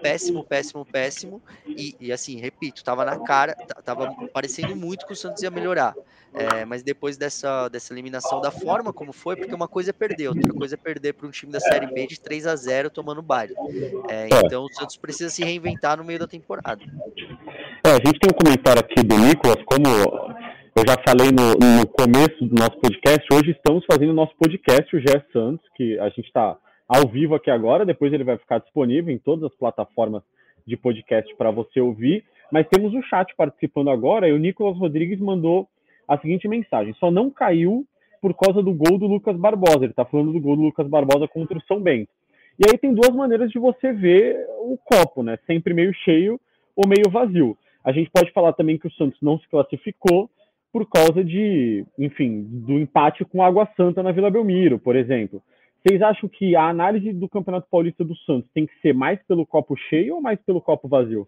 péssimo, 0.00 0.44
péssimo, 0.44 0.84
péssimo. 0.84 1.42
E, 1.66 1.94
e, 2.00 2.12
assim, 2.12 2.36
repito, 2.36 2.82
tava 2.84 3.04
na 3.04 3.18
cara, 3.18 3.54
tava 3.84 4.14
parecendo 4.32 4.74
muito 4.74 5.06
que 5.06 5.12
o 5.12 5.16
Santos 5.16 5.42
ia 5.42 5.50
melhorar. 5.50 5.94
É, 6.34 6.64
mas 6.64 6.82
depois 6.82 7.16
dessa, 7.16 7.68
dessa 7.68 7.92
eliminação, 7.92 8.40
da 8.40 8.50
forma 8.50 8.92
como 8.92 9.12
foi, 9.12 9.34
porque 9.34 9.54
uma 9.54 9.66
coisa 9.66 9.90
é 9.90 9.92
perder, 9.92 10.28
outra 10.28 10.52
coisa 10.52 10.74
é 10.74 10.78
perder 10.78 11.14
para 11.14 11.26
um 11.26 11.30
time 11.30 11.50
da 11.50 11.58
Série 11.58 11.86
B 11.86 12.06
de 12.06 12.20
3 12.20 12.46
a 12.46 12.54
0 12.54 12.90
tomando 12.90 13.22
baile. 13.22 13.54
É, 14.08 14.24
é, 14.24 14.28
então 14.44 14.64
o 14.64 14.72
Santos 14.72 14.96
precisa 14.96 15.30
se 15.30 15.42
reinventar 15.42 15.96
no 15.96 16.04
meio 16.04 16.18
da 16.18 16.26
temporada. 16.26 16.80
É, 17.84 17.90
a 17.90 17.94
gente 17.94 18.20
tem 18.20 18.30
um 18.30 18.38
comentário 18.38 18.80
aqui 18.80 19.02
do 19.02 19.16
Nicolas, 19.16 19.62
como 19.64 19.86
eu 20.76 20.84
já 20.86 20.96
falei 21.06 21.32
no, 21.32 21.54
no 21.54 21.86
começo 21.88 22.44
do 22.44 22.54
nosso 22.54 22.78
podcast, 22.78 23.26
hoje 23.32 23.50
estamos 23.50 23.84
fazendo 23.90 24.10
o 24.10 24.14
nosso 24.14 24.32
podcast, 24.38 24.94
o 24.94 25.00
Gé 25.00 25.24
Santos, 25.32 25.66
que 25.74 25.98
a 25.98 26.08
gente 26.10 26.26
está 26.26 26.56
ao 26.88 27.06
vivo 27.06 27.34
aqui 27.34 27.50
agora, 27.50 27.84
depois 27.84 28.12
ele 28.12 28.24
vai 28.24 28.38
ficar 28.38 28.58
disponível 28.58 29.12
em 29.12 29.18
todas 29.18 29.44
as 29.44 29.58
plataformas 29.58 30.22
de 30.66 30.76
podcast 30.76 31.34
para 31.36 31.50
você 31.50 31.80
ouvir. 31.80 32.24
Mas 32.50 32.66
temos 32.68 32.94
o 32.94 33.02
chat 33.02 33.34
participando 33.36 33.90
agora 33.90 34.28
e 34.28 34.32
o 34.32 34.38
Nicolas 34.38 34.78
Rodrigues 34.78 35.20
mandou 35.20 35.68
a 36.06 36.18
seguinte 36.18 36.48
mensagem: 36.48 36.94
só 36.94 37.10
não 37.10 37.30
caiu 37.30 37.84
por 38.20 38.34
causa 38.34 38.62
do 38.62 38.72
gol 38.72 38.98
do 38.98 39.06
Lucas 39.06 39.36
Barbosa. 39.36 39.80
Ele 39.80 39.92
está 39.92 40.04
falando 40.04 40.32
do 40.32 40.40
gol 40.40 40.56
do 40.56 40.62
Lucas 40.62 40.88
Barbosa 40.88 41.28
contra 41.28 41.58
o 41.58 41.62
São 41.62 41.80
Bento. 41.80 42.10
E 42.58 42.68
aí 42.68 42.78
tem 42.78 42.92
duas 42.92 43.14
maneiras 43.14 43.50
de 43.50 43.58
você 43.58 43.92
ver 43.92 44.46
o 44.60 44.76
copo, 44.76 45.22
né? 45.22 45.38
Sempre 45.46 45.74
meio 45.74 45.92
cheio 45.92 46.40
ou 46.74 46.88
meio 46.88 47.10
vazio. 47.10 47.56
A 47.84 47.92
gente 47.92 48.10
pode 48.10 48.32
falar 48.32 48.52
também 48.54 48.78
que 48.78 48.88
o 48.88 48.92
Santos 48.92 49.18
não 49.22 49.38
se 49.38 49.48
classificou 49.48 50.28
por 50.72 50.88
causa 50.88 51.24
de, 51.24 51.84
enfim, 51.98 52.42
do 52.42 52.78
empate 52.78 53.24
com 53.24 53.42
Água 53.42 53.68
Santa 53.76 54.02
na 54.02 54.12
Vila 54.12 54.30
Belmiro, 54.30 54.78
por 54.78 54.96
exemplo. 54.96 55.42
Vocês 55.82 56.02
acham 56.02 56.28
que 56.28 56.56
a 56.56 56.68
análise 56.68 57.12
do 57.12 57.28
Campeonato 57.28 57.68
Paulista 57.70 58.04
do 58.04 58.16
Santos 58.18 58.50
tem 58.52 58.66
que 58.66 58.80
ser 58.80 58.92
mais 58.92 59.22
pelo 59.22 59.46
copo 59.46 59.76
cheio 59.76 60.16
ou 60.16 60.20
mais 60.20 60.40
pelo 60.40 60.60
copo 60.60 60.88
vazio? 60.88 61.26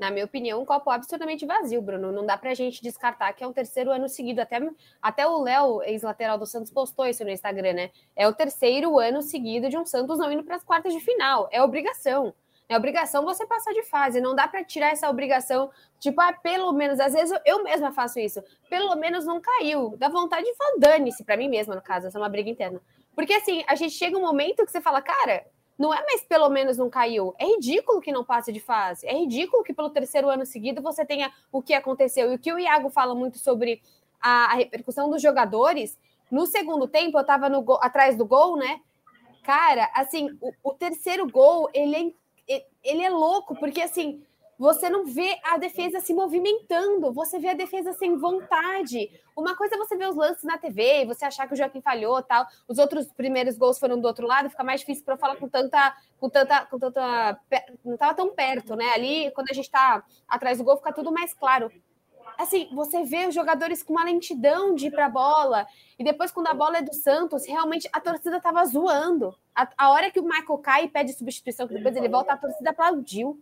Na 0.00 0.10
minha 0.10 0.24
opinião, 0.24 0.62
um 0.62 0.64
copo 0.64 0.90
absurdamente 0.90 1.44
vazio, 1.44 1.82
Bruno. 1.82 2.10
Não 2.10 2.24
dá 2.24 2.36
pra 2.38 2.54
gente 2.54 2.82
descartar 2.82 3.34
que 3.34 3.44
é 3.44 3.46
o 3.46 3.52
terceiro 3.52 3.90
ano 3.90 4.08
seguido. 4.08 4.40
Até, 4.40 4.58
até 5.00 5.26
o 5.26 5.42
Léo, 5.42 5.82
ex-lateral 5.82 6.38
do 6.38 6.46
Santos, 6.46 6.72
postou 6.72 7.06
isso 7.06 7.22
no 7.22 7.30
Instagram, 7.30 7.74
né? 7.74 7.90
É 8.16 8.26
o 8.26 8.32
terceiro 8.32 8.98
ano 8.98 9.20
seguido 9.20 9.68
de 9.68 9.76
um 9.76 9.84
Santos 9.84 10.18
não 10.18 10.32
indo 10.32 10.42
para 10.42 10.56
as 10.56 10.64
quartas 10.64 10.94
de 10.94 11.00
final. 11.00 11.48
É 11.52 11.62
obrigação. 11.62 12.32
É 12.70 12.76
obrigação 12.76 13.24
você 13.24 13.44
passar 13.44 13.72
de 13.72 13.82
fase. 13.82 14.20
Não 14.20 14.32
dá 14.32 14.46
para 14.46 14.62
tirar 14.62 14.92
essa 14.92 15.10
obrigação, 15.10 15.72
tipo, 15.98 16.20
ah, 16.20 16.32
pelo 16.32 16.72
menos, 16.72 17.00
às 17.00 17.12
vezes 17.12 17.36
eu, 17.44 17.64
mesma 17.64 17.90
faço 17.90 18.20
isso. 18.20 18.40
Pelo 18.68 18.94
menos 18.94 19.26
não 19.26 19.40
caiu. 19.40 19.96
Dá 19.98 20.08
vontade 20.08 20.44
de 20.44 20.54
falar, 20.54 20.76
dane-se, 20.78 21.24
para 21.24 21.36
mim 21.36 21.48
mesma, 21.48 21.74
no 21.74 21.82
caso, 21.82 22.06
essa 22.06 22.16
é 22.16 22.22
uma 22.22 22.28
briga 22.28 22.48
interna. 22.48 22.80
Porque 23.12 23.32
assim, 23.32 23.64
a 23.66 23.74
gente 23.74 23.94
chega 23.94 24.16
um 24.16 24.20
momento 24.20 24.64
que 24.64 24.70
você 24.70 24.80
fala, 24.80 25.02
cara, 25.02 25.44
não 25.76 25.92
é 25.92 26.00
mais 26.00 26.22
pelo 26.22 26.48
menos 26.48 26.76
não 26.76 26.88
caiu. 26.88 27.34
É 27.40 27.44
ridículo 27.44 28.00
que 28.00 28.12
não 28.12 28.24
passe 28.24 28.52
de 28.52 28.60
fase. 28.60 29.04
É 29.04 29.14
ridículo 29.14 29.64
que 29.64 29.74
pelo 29.74 29.90
terceiro 29.90 30.28
ano 30.28 30.46
seguido 30.46 30.80
você 30.80 31.04
tenha 31.04 31.32
o 31.50 31.60
que 31.60 31.74
aconteceu. 31.74 32.30
E 32.30 32.36
o 32.36 32.38
que 32.38 32.52
o 32.52 32.58
Iago 32.58 32.88
fala 32.88 33.16
muito 33.16 33.36
sobre 33.38 33.82
a, 34.20 34.52
a 34.52 34.54
repercussão 34.54 35.10
dos 35.10 35.20
jogadores. 35.20 35.98
No 36.30 36.46
segundo 36.46 36.86
tempo, 36.86 37.18
eu 37.18 37.26
tava 37.26 37.48
no 37.48 37.64
atrás 37.80 38.16
do 38.16 38.24
gol, 38.24 38.56
né? 38.56 38.80
Cara, 39.42 39.90
assim, 39.92 40.38
o, 40.40 40.52
o 40.62 40.72
terceiro 40.72 41.26
gol, 41.28 41.68
ele 41.74 41.96
é 41.96 42.19
ele 42.82 43.02
é 43.02 43.10
louco, 43.10 43.54
porque 43.58 43.80
assim, 43.80 44.22
você 44.60 44.90
não 44.90 45.06
vê 45.06 45.38
a 45.42 45.56
defesa 45.56 46.00
se 46.00 46.12
movimentando, 46.12 47.10
você 47.12 47.38
vê 47.38 47.48
a 47.48 47.54
defesa 47.54 47.94
sem 47.94 48.18
vontade. 48.18 49.10
Uma 49.34 49.56
coisa 49.56 49.74
é 49.74 49.78
você 49.78 49.96
ver 49.96 50.08
os 50.10 50.16
lances 50.16 50.44
na 50.44 50.58
TV 50.58 51.02
e 51.02 51.06
você 51.06 51.24
achar 51.24 51.46
que 51.46 51.54
o 51.54 51.56
Joaquim 51.56 51.80
falhou 51.80 52.22
tal. 52.22 52.46
Os 52.68 52.76
outros 52.76 53.10
primeiros 53.12 53.56
gols 53.56 53.78
foram 53.78 53.98
do 53.98 54.06
outro 54.06 54.26
lado, 54.26 54.50
fica 54.50 54.62
mais 54.62 54.80
difícil 54.80 55.02
para 55.02 55.16
falar 55.16 55.36
com 55.36 55.48
tanta. 55.48 55.96
com 56.18 56.28
tanta. 56.28 56.66
com 56.66 56.78
tanta. 56.78 57.40
não 57.82 57.94
estava 57.94 58.12
tão 58.12 58.34
perto, 58.34 58.76
né? 58.76 58.90
Ali, 58.94 59.30
quando 59.30 59.50
a 59.50 59.54
gente 59.54 59.64
está 59.64 60.04
atrás 60.28 60.58
do 60.58 60.64
gol, 60.64 60.76
fica 60.76 60.92
tudo 60.92 61.10
mais 61.10 61.32
claro 61.32 61.72
assim, 62.42 62.68
você 62.72 63.04
vê 63.04 63.26
os 63.26 63.34
jogadores 63.34 63.82
com 63.82 63.92
uma 63.92 64.04
lentidão 64.04 64.74
de 64.74 64.86
ir 64.86 64.90
para 64.90 65.06
a 65.06 65.10
bola, 65.10 65.66
e 65.98 66.04
depois, 66.04 66.30
quando 66.30 66.46
a 66.48 66.54
bola 66.54 66.78
é 66.78 66.82
do 66.82 66.94
Santos, 66.94 67.46
realmente 67.46 67.88
a 67.92 68.00
torcida 68.00 68.38
estava 68.38 68.64
zoando. 68.64 69.34
A, 69.54 69.68
a, 69.76 69.90
hora 69.90 70.10
que 70.10 70.18
o 70.18 70.24
Michael 70.24 70.58
cai 70.58 70.84
e 70.84 70.88
pede 70.88 71.12
substituição, 71.12 71.68
que 71.68 71.74
depois 71.74 71.94
ele 71.96 72.08
volta, 72.08 72.32
a 72.32 72.36
torcida 72.36 72.70
aplaudiu. 72.70 73.38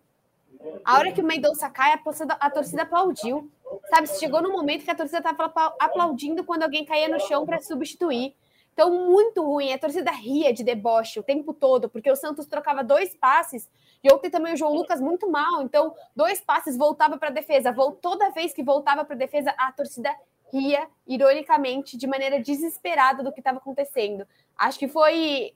A 0.85 0.99
hora 0.99 1.13
que 1.13 1.21
o 1.21 1.25
Mendonça 1.25 1.71
cai, 1.71 1.93
a 1.93 1.99
torcida, 1.99 2.35
a 2.35 2.51
torcida 2.51 2.83
aplaudiu. 2.83 3.51
Sabe, 3.91 4.09
chegou 4.09 4.43
no 4.43 4.51
momento 4.51 4.85
que 4.85 4.91
a 4.91 4.95
torcida 4.95 5.19
estava 5.19 5.75
aplaudindo 5.79 6.43
quando 6.43 6.65
alguém 6.65 6.85
caía 6.85 7.09
no 7.09 7.21
chão 7.21 7.47
para 7.47 7.61
substituir. 7.61 8.35
Então, 8.79 8.93
muito 8.93 9.43
ruim. 9.43 9.73
A 9.73 9.79
torcida 9.79 10.13
ria 10.13 10.53
de 10.53 10.63
deboche 10.63 11.19
o 11.19 11.23
tempo 11.25 11.53
todo, 11.53 11.89
porque 11.89 12.09
o 12.09 12.15
Santos 12.15 12.47
trocava 12.47 12.85
dois 12.85 13.13
passes. 13.17 13.69
E 14.05 14.13
ontem 14.13 14.31
também 14.31 14.55
o 14.55 14.57
João 14.57 14.73
Lucas 14.73 15.01
muito 15.01 15.29
mal. 15.29 15.63
Então, 15.63 15.93
dois 16.15 16.41
passes 16.41 16.79
voltava 16.79 17.19
para 17.19 17.27
a 17.27 17.33
defesa. 17.33 17.75
Toda 18.01 18.31
vez 18.31 18.53
que 18.53 18.63
voltava 18.63 19.05
para 19.05 19.17
a 19.17 19.19
defesa, 19.19 19.53
a 19.59 19.73
torcida 19.73 20.15
ria, 20.53 20.87
ironicamente, 21.09 21.97
de 21.97 22.07
maneira 22.07 22.41
desesperada 22.41 23.21
do 23.25 23.33
que 23.33 23.41
estava 23.41 23.59
acontecendo. 23.59 24.25
Acho 24.57 24.79
que 24.79 24.87
foi 24.87 25.55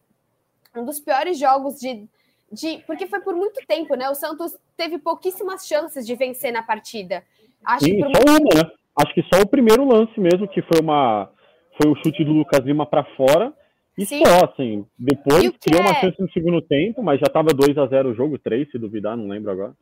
um 0.74 0.84
dos 0.84 0.98
piores 0.98 1.38
jogos 1.38 1.78
de, 1.78 2.08
de. 2.50 2.78
Porque 2.88 3.06
foi 3.06 3.20
por 3.20 3.36
muito 3.36 3.64
tempo, 3.68 3.94
né? 3.94 4.10
O 4.10 4.16
Santos 4.16 4.58
teve 4.76 4.98
pouquíssimas 4.98 5.64
chances 5.64 6.04
de 6.04 6.16
vencer 6.16 6.52
na 6.52 6.64
partida. 6.64 7.22
Acho 7.64 7.84
Sim, 7.84 7.98
que 7.98 8.02
por... 8.02 8.16
só 8.16 8.22
uma, 8.32 8.62
né? 8.62 8.72
Acho 8.96 9.14
que 9.14 9.22
só 9.32 9.42
o 9.42 9.48
primeiro 9.48 9.84
lance 9.84 10.18
mesmo, 10.18 10.48
que 10.48 10.60
foi 10.60 10.80
uma 10.80 11.31
foi 11.80 11.90
o 11.90 11.96
chute 11.96 12.24
do 12.24 12.32
Lucas 12.32 12.64
Lima 12.64 12.86
para 12.86 13.04
fora. 13.16 13.52
E 13.96 14.06
Sim. 14.06 14.24
só, 14.24 14.46
assim, 14.46 14.86
depois 14.98 15.50
criou 15.58 15.82
é... 15.82 15.84
uma 15.84 15.94
chance 16.00 16.20
no 16.20 16.30
segundo 16.32 16.62
tempo, 16.62 17.02
mas 17.02 17.20
já 17.20 17.26
estava 17.26 17.48
2 17.52 17.76
a 17.76 17.86
0 17.86 18.10
o 18.10 18.14
jogo, 18.14 18.38
3, 18.38 18.70
se 18.70 18.78
duvidar, 18.78 19.16
não 19.16 19.28
lembro 19.28 19.50
agora. 19.50 19.74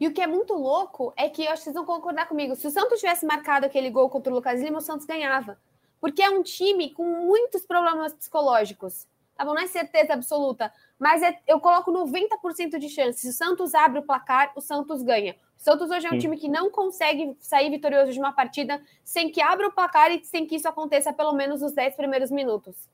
E 0.00 0.06
o 0.06 0.12
que 0.12 0.20
é 0.20 0.26
muito 0.28 0.54
louco 0.54 1.12
é 1.16 1.28
que 1.28 1.44
eu 1.44 1.50
acho 1.50 1.56
que 1.56 1.64
vocês 1.64 1.74
vão 1.74 1.84
concordar 1.84 2.28
comigo. 2.28 2.54
Se 2.54 2.68
o 2.68 2.70
Santos 2.70 3.00
tivesse 3.00 3.26
marcado 3.26 3.66
aquele 3.66 3.90
gol 3.90 4.08
contra 4.08 4.32
o 4.32 4.36
Lucas 4.36 4.62
Lima, 4.62 4.78
o 4.78 4.80
Santos 4.80 5.04
ganhava. 5.04 5.58
Porque 6.00 6.22
é 6.22 6.30
um 6.30 6.42
time 6.42 6.90
com 6.90 7.04
muitos 7.04 7.66
problemas 7.66 8.14
psicológicos. 8.14 9.08
Tá 9.38 9.44
bom? 9.44 9.54
Não 9.54 9.62
é 9.62 9.68
certeza 9.68 10.14
absoluta, 10.14 10.72
mas 10.98 11.22
é, 11.22 11.38
eu 11.46 11.60
coloco 11.60 11.92
90% 11.92 12.76
de 12.76 12.88
chance. 12.88 13.20
Se 13.20 13.28
o 13.28 13.32
Santos 13.32 13.72
abre 13.72 14.00
o 14.00 14.02
placar, 14.02 14.50
o 14.56 14.60
Santos 14.60 15.00
ganha. 15.00 15.36
O 15.56 15.60
Santos 15.60 15.88
hoje 15.92 16.06
é 16.06 16.08
um 16.08 16.14
Sim. 16.14 16.18
time 16.18 16.36
que 16.36 16.48
não 16.48 16.72
consegue 16.72 17.36
sair 17.38 17.70
vitorioso 17.70 18.12
de 18.12 18.18
uma 18.18 18.32
partida 18.32 18.80
sem 19.04 19.30
que 19.30 19.40
abra 19.40 19.68
o 19.68 19.72
placar 19.72 20.10
e 20.10 20.24
sem 20.24 20.44
que 20.44 20.56
isso 20.56 20.68
aconteça 20.68 21.12
pelo 21.12 21.32
menos 21.32 21.62
nos 21.62 21.72
10 21.72 21.94
primeiros 21.94 22.32
minutos. 22.32 22.90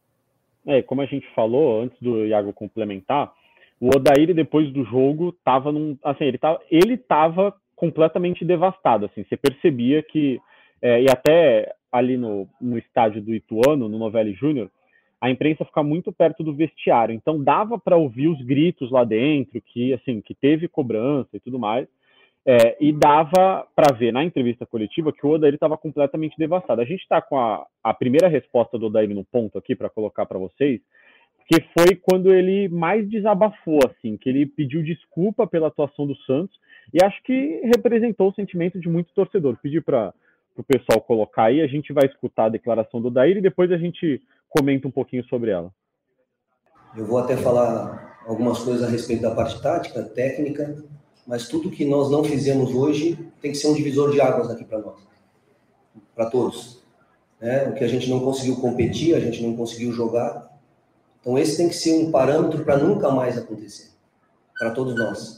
É, 0.67 0.83
como 0.83 1.01
a 1.01 1.07
gente 1.07 1.27
falou 1.35 1.81
antes 1.81 1.99
do 1.99 2.27
Iago 2.27 2.53
complementar, 2.53 3.33
o 3.81 3.89
Odair 3.89 4.35
depois 4.35 4.71
do 4.71 4.85
jogo 4.85 5.33
tava 5.43 5.73
num, 5.73 5.97
assim, 6.05 6.25
ele 6.25 6.37
tava, 6.37 6.61
ele 6.71 6.99
tava 6.99 7.57
completamente 7.75 8.45
devastado, 8.45 9.07
assim, 9.07 9.25
você 9.25 9.37
percebia 9.37 10.03
que 10.03 10.39
é, 10.83 11.03
e 11.03 11.11
até 11.11 11.75
ali 11.91 12.19
no, 12.19 12.47
no 12.61 12.77
estádio 12.77 13.23
do 13.23 13.35
Ituano, 13.35 13.89
no 13.89 13.99
Novelli 13.99 14.35
Júnior, 14.35 14.71
a 15.25 15.31
imprensa 15.31 15.65
fica 15.65 15.83
muito 15.83 16.13
perto 16.13 16.45
do 16.45 16.53
vestiário, 16.53 17.15
então 17.15 17.43
dava 17.43 17.79
para 17.79 17.97
ouvir 17.97 18.29
os 18.29 18.43
gritos 18.43 18.91
lá 18.91 19.05
dentro, 19.05 19.59
que 19.59 19.95
assim, 19.95 20.21
que 20.21 20.35
teve 20.35 20.69
cobrança 20.69 21.31
e 21.33 21.41
tudo 21.41 21.59
mais. 21.59 21.89
É, 22.47 22.77
e 22.79 22.93
dava 22.93 23.67
para 23.75 23.97
ver 23.97 24.13
na 24.13 24.23
entrevista 24.23 24.67
coletiva 24.67 25.15
que 25.15 25.27
o 25.27 25.31
Odair 25.31 25.55
estava 25.55 25.79
completamente 25.79 26.37
devastado. 26.37 26.83
A 26.83 26.85
gente 26.85 27.01
está 27.01 27.23
com 27.23 27.41
a, 27.41 27.67
a, 27.83 27.95
primeira 27.95 28.29
resposta 28.29 28.79
do 28.79 28.89
Odair 28.89 29.09
no 29.15 29.25
ponto 29.25 29.57
aqui 29.57 29.75
para 29.75 29.89
colocar 29.89 30.27
para 30.27 30.39
vocês, 30.39 30.83
que 31.47 31.59
foi 31.73 31.97
quando 31.97 32.31
ele 32.31 32.69
mais 32.69 33.09
desabafou, 33.09 33.79
assim, 33.87 34.19
que 34.19 34.29
ele 34.29 34.45
pediu 34.45 34.83
desculpa 34.83 35.47
pela 35.47 35.69
atuação 35.69 36.07
do 36.07 36.15
Santos 36.27 36.55
e 36.93 37.03
acho 37.03 37.23
que 37.23 37.63
representou 37.75 38.29
o 38.29 38.35
sentimento 38.35 38.79
de 38.79 38.91
muito 38.91 39.11
torcedor. 39.15 39.57
Pedi 39.63 39.81
para 39.81 40.13
o 40.55 40.63
pessoal 40.63 41.01
colocar 41.01 41.45
aí, 41.45 41.63
a 41.63 41.67
gente 41.67 41.95
vai 41.95 42.05
escutar 42.05 42.45
a 42.45 42.51
declaração 42.51 43.01
do 43.01 43.09
Odair 43.09 43.39
e 43.39 43.41
depois 43.41 43.73
a 43.73 43.79
gente 43.79 44.21
comenta 44.57 44.87
um 44.87 44.91
pouquinho 44.91 45.25
sobre 45.25 45.51
ela. 45.51 45.73
Eu 46.97 47.05
vou 47.05 47.19
até 47.19 47.37
falar 47.37 48.21
algumas 48.25 48.61
coisas 48.61 48.87
a 48.87 48.91
respeito 48.91 49.23
da 49.23 49.35
parte 49.35 49.61
tática, 49.61 50.03
técnica, 50.03 50.85
mas 51.27 51.49
tudo 51.49 51.71
que 51.71 51.85
nós 51.85 52.11
não 52.11 52.23
fizemos 52.23 52.73
hoje 52.73 53.19
tem 53.41 53.51
que 53.51 53.59
ser 53.59 53.67
um 53.67 53.75
divisor 53.75 54.13
de 54.13 54.21
águas 54.21 54.49
aqui 54.51 54.65
para 54.65 54.79
nós, 54.79 55.01
para 56.15 56.31
todos. 56.31 56.83
Né? 57.41 57.69
O 57.69 57.75
que 57.75 57.83
a 57.83 57.89
gente 57.89 58.09
não 58.09 58.21
conseguiu 58.21 58.57
competir, 58.57 59.15
a 59.15 59.21
gente 59.21 59.43
não 59.43 59.57
conseguiu 59.57 59.93
jogar. 59.93 60.57
Então, 61.21 61.37
esse 61.37 61.57
tem 61.57 61.69
que 61.69 61.75
ser 61.75 61.95
um 61.95 62.13
parâmetro 62.13 62.65
para 62.65 62.77
nunca 62.77 63.11
mais 63.11 63.37
acontecer, 63.37 63.91
para 64.59 64.71
todos 64.71 64.95
nós. 64.95 65.37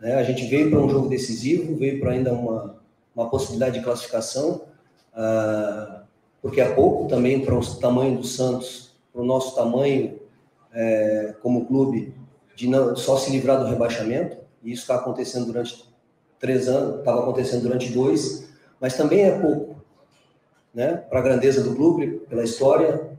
Né? 0.00 0.16
A 0.16 0.22
gente 0.22 0.46
veio 0.46 0.70
para 0.70 0.80
um 0.80 0.90
jogo 0.90 1.08
decisivo, 1.08 1.76
veio 1.76 1.98
para 1.98 2.12
ainda 2.12 2.32
uma, 2.32 2.78
uma 3.16 3.30
possibilidade 3.30 3.78
de 3.78 3.84
classificação, 3.84 4.66
uh, 5.14 6.07
porque 6.40 6.60
é 6.60 6.72
pouco 6.72 7.08
também 7.08 7.44
para 7.44 7.54
o 7.54 7.74
tamanho 7.76 8.18
do 8.18 8.24
Santos, 8.24 8.92
para 9.12 9.22
o 9.22 9.24
nosso 9.24 9.54
tamanho 9.54 10.18
é, 10.72 11.34
como 11.42 11.66
clube, 11.66 12.14
de 12.54 12.68
não, 12.68 12.96
só 12.96 13.16
se 13.16 13.30
livrar 13.30 13.60
do 13.60 13.66
rebaixamento 13.66 14.36
e 14.62 14.72
isso 14.72 14.82
está 14.82 14.96
acontecendo 14.96 15.46
durante 15.46 15.84
três 16.38 16.68
anos, 16.68 16.98
estava 16.98 17.20
acontecendo 17.22 17.62
durante 17.62 17.92
dois, 17.92 18.48
mas 18.80 18.96
também 18.96 19.22
é 19.22 19.38
pouco, 19.38 19.76
né, 20.72 20.96
para 20.96 21.18
a 21.18 21.22
grandeza 21.22 21.62
do 21.62 21.74
clube, 21.74 22.20
pela 22.28 22.44
história, 22.44 23.16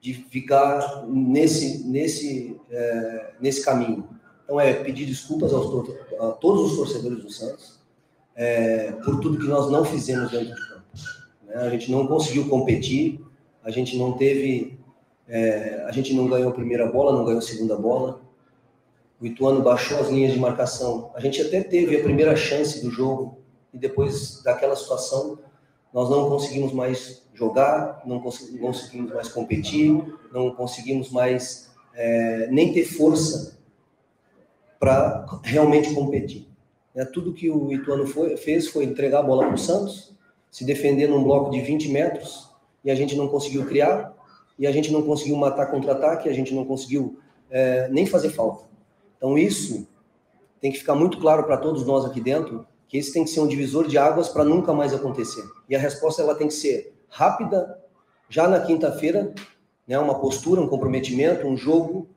de 0.00 0.14
ficar 0.14 1.04
nesse, 1.06 1.86
nesse, 1.86 2.60
é, 2.70 3.30
nesse 3.40 3.64
caminho. 3.64 4.08
Então, 4.44 4.58
é 4.58 4.72
pedir 4.72 5.06
desculpas 5.06 5.52
aos, 5.52 5.88
a 6.18 6.32
todos 6.32 6.72
os 6.72 6.76
torcedores 6.76 7.22
do 7.22 7.30
Santos 7.30 7.80
é, 8.34 8.92
por 8.92 9.20
tudo 9.20 9.38
que 9.38 9.46
nós 9.46 9.70
não 9.70 9.84
fizemos 9.84 10.30
dentro? 10.30 10.71
A 11.54 11.70
gente 11.70 11.90
não 11.90 12.06
conseguiu 12.06 12.48
competir, 12.48 13.20
a 13.62 13.70
gente 13.70 13.96
não 13.96 14.12
teve, 14.12 14.78
é, 15.28 15.84
a 15.86 15.92
gente 15.92 16.14
não 16.14 16.26
ganhou 16.26 16.50
a 16.50 16.54
primeira 16.54 16.86
bola, 16.90 17.12
não 17.12 17.24
ganhou 17.24 17.38
a 17.38 17.42
segunda 17.42 17.76
bola, 17.76 18.20
o 19.20 19.26
Ituano 19.26 19.62
baixou 19.62 20.00
as 20.00 20.08
linhas 20.08 20.32
de 20.32 20.38
marcação. 20.40 21.12
A 21.14 21.20
gente 21.20 21.40
até 21.40 21.62
teve 21.62 21.96
a 21.96 22.02
primeira 22.02 22.34
chance 22.34 22.82
do 22.82 22.90
jogo 22.90 23.38
e 23.72 23.78
depois 23.78 24.42
daquela 24.42 24.74
situação 24.74 25.38
nós 25.92 26.10
não 26.10 26.28
conseguimos 26.28 26.72
mais 26.72 27.22
jogar, 27.34 28.02
não 28.04 28.20
conseguimos 28.20 28.90
mais 29.12 29.28
competir, 29.28 30.02
não 30.32 30.50
conseguimos 30.50 31.10
mais 31.10 31.70
é, 31.94 32.48
nem 32.50 32.72
ter 32.72 32.84
força 32.84 33.58
para 34.80 35.24
realmente 35.44 35.94
competir. 35.94 36.48
É, 36.94 37.04
tudo 37.04 37.32
que 37.32 37.48
o 37.48 37.72
Ituano 37.72 38.06
foi, 38.06 38.36
fez 38.36 38.68
foi 38.68 38.84
entregar 38.84 39.20
a 39.20 39.22
bola 39.22 39.44
para 39.46 39.54
o 39.54 39.58
Santos, 39.58 40.14
se 40.52 40.64
defender 40.64 41.08
num 41.08 41.24
bloco 41.24 41.50
de 41.50 41.60
20 41.60 41.88
metros 41.88 42.50
e 42.84 42.90
a 42.90 42.94
gente 42.94 43.16
não 43.16 43.26
conseguiu 43.26 43.64
criar, 43.66 44.14
e 44.58 44.66
a 44.66 44.70
gente 44.70 44.92
não 44.92 45.02
conseguiu 45.02 45.36
matar 45.36 45.70
contra-ataque, 45.70 46.28
a 46.28 46.32
gente 46.32 46.54
não 46.54 46.64
conseguiu 46.64 47.18
é, 47.50 47.88
nem 47.88 48.06
fazer 48.06 48.30
falta. 48.30 48.64
Então, 49.16 49.36
isso 49.38 49.88
tem 50.60 50.70
que 50.70 50.78
ficar 50.78 50.94
muito 50.94 51.18
claro 51.18 51.44
para 51.44 51.56
todos 51.56 51.84
nós 51.84 52.04
aqui 52.04 52.20
dentro, 52.20 52.66
que 52.86 52.98
esse 52.98 53.12
tem 53.12 53.24
que 53.24 53.30
ser 53.30 53.40
um 53.40 53.48
divisor 53.48 53.88
de 53.88 53.96
águas 53.96 54.28
para 54.28 54.44
nunca 54.44 54.72
mais 54.72 54.92
acontecer. 54.92 55.42
E 55.68 55.74
a 55.74 55.78
resposta 55.78 56.22
ela 56.22 56.34
tem 56.34 56.48
que 56.48 56.54
ser 56.54 56.94
rápida, 57.08 57.80
já 58.28 58.46
na 58.46 58.60
quinta-feira, 58.60 59.34
né, 59.86 59.98
uma 59.98 60.20
postura, 60.20 60.60
um 60.60 60.68
comprometimento, 60.68 61.46
um 61.46 61.56
jogo 61.56 62.08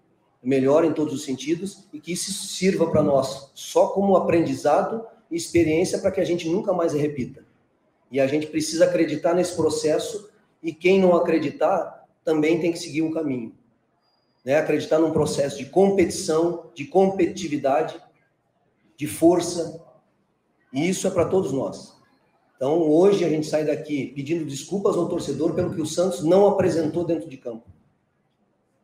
melhor 0.44 0.86
em 0.86 0.94
todos 0.94 1.14
os 1.14 1.24
sentidos 1.24 1.88
e 1.92 2.00
que 2.00 2.14
isso 2.14 2.32
sirva 2.32 2.92
para 2.92 3.02
nós 3.02 3.52
só 3.56 3.88
como 3.88 4.16
aprendizado 4.16 5.04
e 5.32 5.36
experiência 5.36 5.98
para 5.98 6.12
que 6.12 6.22
a 6.22 6.26
gente 6.26 6.48
nunca 6.48 6.72
mais 6.72 6.94
repita. 6.94 7.44
E 8.12 8.20
a 8.20 8.28
gente 8.28 8.48
precisa 8.48 8.86
acreditar 8.86 9.34
nesse 9.34 9.56
processo 9.56 10.30
e 10.62 10.74
quem 10.74 11.00
não 11.00 11.16
acreditar 11.16 12.06
também 12.24 12.60
tem 12.60 12.72
que 12.72 12.80
seguir 12.80 13.02
um 13.02 13.12
caminho. 13.12 13.56
Né? 14.44 14.58
Acreditar 14.58 15.00
num 15.00 15.12
processo 15.12 15.58
de 15.58 15.66
competição, 15.66 16.72
de 16.74 16.86
competitividade, 16.86 18.00
de 18.98 19.08
força. 19.08 19.84
E 20.72 20.90
isso 20.90 21.08
é 21.08 21.12
para 21.12 21.26
todos 21.26 21.52
nós. 21.52 21.96
Então, 22.56 22.80
hoje 22.90 23.26
a 23.26 23.30
gente 23.30 23.48
sai 23.48 23.66
daqui 23.66 24.08
pedindo 24.16 24.46
desculpas 24.46 24.96
ao 24.96 25.10
torcedor 25.10 25.54
pelo 25.54 25.74
que 25.74 25.82
o 25.82 25.86
Santos 25.86 26.24
não 26.24 26.48
apresentou 26.48 27.04
dentro 27.04 27.30
de 27.30 27.38
campo, 27.38 27.68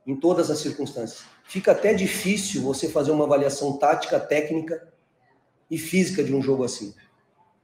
em 0.05 0.15
todas 0.15 0.51
as 0.51 0.59
circunstâncias. 0.59 1.23
Fica 1.45 1.71
até 1.71 1.93
difícil 1.93 2.61
você 2.61 2.89
fazer 2.89 3.11
uma 3.11 3.23
avaliação 3.23 3.77
tática, 3.77 4.19
técnica 4.19 4.91
e 5.69 5.77
física 5.77 6.21
de 6.21 6.35
um 6.35 6.41
jogo 6.41 6.65
assim. 6.65 6.93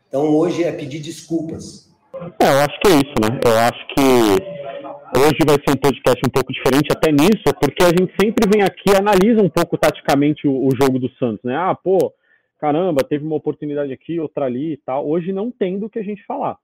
Então, 0.08 0.36
hoje 0.36 0.64
é 0.64 0.72
pedir 0.72 1.02
desculpas. 1.02 1.94
É, 2.42 2.46
eu 2.46 2.60
acho 2.60 2.80
que 2.80 2.88
é 2.88 2.96
isso, 2.96 3.14
né? 3.22 3.40
Eu 3.46 3.60
acho 3.60 3.88
que 3.88 5.20
hoje 5.20 5.38
vai 5.46 5.56
ser 5.56 5.76
um 5.76 5.82
podcast 5.82 6.22
um 6.26 6.32
pouco 6.32 6.54
diferente 6.54 6.88
até 6.92 7.12
nisso, 7.12 7.44
porque 7.60 7.84
a 7.84 7.90
gente 7.90 8.14
sempre 8.20 8.50
vem 8.50 8.64
aqui 8.64 8.90
e 8.90 8.96
analisa 8.96 9.44
um 9.44 9.50
pouco 9.50 9.78
taticamente 9.78 10.48
o, 10.48 10.66
o 10.66 10.70
jogo 10.82 10.98
do 10.98 11.10
Santos, 11.16 11.44
né? 11.44 11.56
Ah, 11.58 11.76
pô, 11.76 12.14
caramba, 12.58 13.04
teve 13.04 13.26
uma 13.26 13.36
oportunidade 13.36 13.92
aqui, 13.92 14.18
outra 14.18 14.46
ali 14.46 14.74
e 14.74 14.78
tal. 14.78 15.06
Hoje 15.06 15.34
não 15.34 15.52
tem 15.52 15.78
do 15.78 15.90
que 15.90 16.00
a 16.00 16.04
gente 16.04 16.26
falar. 16.26 16.58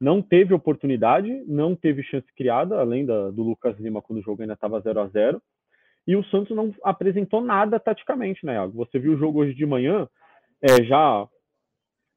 Não 0.00 0.22
teve 0.22 0.54
oportunidade, 0.54 1.42
não 1.48 1.74
teve 1.74 2.02
chance 2.04 2.26
criada, 2.36 2.78
além 2.78 3.04
da, 3.04 3.30
do 3.30 3.42
Lucas 3.42 3.76
Lima 3.78 4.02
quando 4.02 4.20
o 4.20 4.22
jogo 4.22 4.42
ainda 4.42 4.54
estava 4.54 4.80
0 4.80 5.00
a 5.00 5.06
0 5.08 5.42
E 6.06 6.14
o 6.14 6.24
Santos 6.26 6.56
não 6.56 6.72
apresentou 6.84 7.40
nada 7.40 7.80
taticamente, 7.80 8.46
né? 8.46 8.64
Você 8.72 9.00
viu 9.00 9.14
o 9.14 9.18
jogo 9.18 9.40
hoje 9.40 9.54
de 9.54 9.66
manhã, 9.66 10.08
é, 10.62 10.84
já 10.84 11.26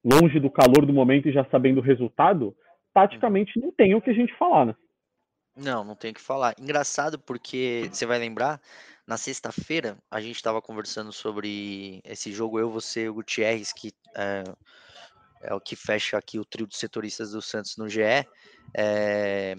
longe 0.03 0.39
do 0.39 0.49
calor 0.49 0.85
do 0.85 0.93
momento 0.93 1.27
e 1.27 1.33
já 1.33 1.45
sabendo 1.45 1.79
o 1.79 1.83
resultado, 1.83 2.55
taticamente 2.93 3.59
não 3.59 3.71
tem 3.71 3.93
o 3.95 4.01
que 4.01 4.09
a 4.09 4.13
gente 4.13 4.33
falar, 4.37 4.65
né? 4.65 4.75
Não, 5.55 5.83
não 5.83 5.95
tem 5.95 6.11
o 6.11 6.13
que 6.13 6.21
falar. 6.21 6.53
Engraçado 6.59 7.17
porque 7.17 7.89
você 7.91 8.05
vai 8.05 8.19
lembrar, 8.19 8.61
na 9.07 9.17
sexta-feira, 9.17 9.97
a 10.11 10.19
gente 10.19 10.35
estava 10.35 10.61
conversando 10.61 11.13
sobre 11.13 12.01
esse 12.03 12.31
jogo, 12.31 12.59
eu, 12.59 12.69
você 12.69 13.05
e 13.05 13.09
o 13.09 13.13
Gutierrez, 13.13 13.71
que 13.71 13.91
é, 14.15 14.43
é, 15.41 15.53
o 15.53 15.61
que 15.61 15.75
fecha 15.75 16.17
aqui 16.17 16.37
o 16.37 16.45
trio 16.45 16.67
de 16.67 16.75
setoristas 16.75 17.31
do 17.31 17.41
Santos 17.41 17.77
no 17.77 17.87
GE. 17.87 18.01
É, 18.75 19.55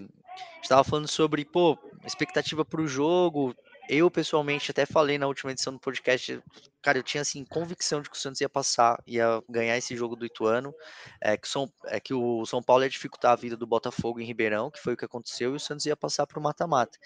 estava 0.61 0.83
falando 0.83 1.07
sobre, 1.07 1.43
pô, 1.43 1.77
expectativa 2.05 2.63
para 2.63 2.79
o 2.79 2.87
jogo. 2.87 3.55
Eu, 3.91 4.11
pessoalmente, 4.11 4.69
até 4.69 4.85
falei 4.85 5.17
na 5.17 5.25
última 5.25 5.51
edição 5.51 5.73
do 5.73 5.79
podcast, 5.79 6.39
cara, 6.79 6.99
eu 6.99 7.03
tinha, 7.03 7.21
assim, 7.21 7.43
convicção 7.43 8.03
de 8.03 8.09
que 8.09 8.15
o 8.15 8.19
Santos 8.19 8.39
ia 8.39 8.47
passar, 8.47 9.01
ia 9.07 9.41
ganhar 9.49 9.75
esse 9.77 9.97
jogo 9.97 10.15
do 10.15 10.27
Ituano, 10.27 10.71
é, 11.19 11.35
que, 11.35 11.47
São, 11.47 11.67
é, 11.85 11.99
que 11.99 12.13
o 12.13 12.45
São 12.45 12.61
Paulo 12.61 12.83
ia 12.83 12.89
dificultar 12.89 13.31
a 13.31 13.35
vida 13.35 13.57
do 13.57 13.65
Botafogo 13.65 14.19
em 14.19 14.25
Ribeirão, 14.25 14.69
que 14.69 14.79
foi 14.79 14.93
o 14.93 14.97
que 14.97 15.05
aconteceu, 15.05 15.53
e 15.53 15.55
o 15.55 15.59
Santos 15.59 15.87
ia 15.87 15.97
passar 15.97 16.27
para 16.27 16.37
o 16.39 16.43
mata-mata. 16.43 16.99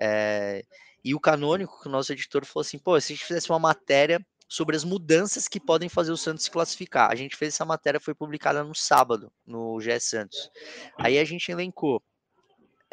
É, 0.00 0.64
e 1.04 1.14
o 1.14 1.20
Canônico, 1.20 1.82
que 1.82 1.88
o 1.88 1.90
nosso 1.90 2.10
editor 2.10 2.46
falou 2.46 2.62
assim: 2.62 2.78
pô, 2.78 2.98
se 2.98 3.12
a 3.12 3.14
gente 3.14 3.26
fizesse 3.26 3.50
uma 3.50 3.58
matéria 3.58 4.18
sobre 4.48 4.74
as 4.74 4.84
mudanças 4.84 5.48
que 5.48 5.60
podem 5.60 5.88
fazer 5.90 6.12
o 6.12 6.16
Santos 6.16 6.44
se 6.44 6.50
classificar. 6.50 7.10
A 7.10 7.14
gente 7.14 7.36
fez 7.36 7.54
essa 7.54 7.64
matéria, 7.64 8.00
foi 8.00 8.14
publicada 8.14 8.62
no 8.62 8.74
sábado, 8.74 9.32
no 9.46 9.80
GE 9.80 9.98
Santos. 10.00 10.50
Aí 10.98 11.18
a 11.18 11.24
gente 11.24 11.50
elencou 11.50 12.02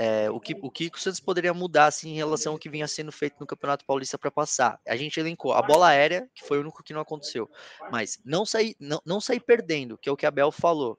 é, 0.01 0.31
o, 0.31 0.39
que, 0.39 0.57
o 0.61 0.71
que 0.71 0.87
o 0.87 0.97
Santos 0.97 1.19
poderia 1.19 1.53
mudar 1.53 1.87
assim, 1.87 2.11
em 2.11 2.15
relação 2.15 2.53
ao 2.53 2.57
que 2.57 2.69
vinha 2.69 2.87
sendo 2.87 3.11
feito 3.11 3.35
no 3.37 3.45
Campeonato 3.45 3.83
Paulista 3.83 4.17
para 4.17 4.31
passar. 4.31 4.79
A 4.87 4.95
gente 4.95 5.19
elencou 5.19 5.51
a 5.51 5.61
bola 5.61 5.89
aérea, 5.89 6.25
que 6.33 6.41
foi 6.41 6.57
o 6.57 6.61
único 6.61 6.81
que 6.81 6.93
não 6.93 7.01
aconteceu, 7.01 7.51
mas 7.91 8.17
não 8.23 8.45
sair, 8.45 8.77
não, 8.79 9.01
não 9.05 9.19
sair 9.19 9.41
perdendo, 9.41 9.97
que 9.97 10.07
é 10.07 10.11
o 10.11 10.15
que 10.15 10.25
a 10.25 10.31
Bel 10.31 10.53
falou. 10.53 10.97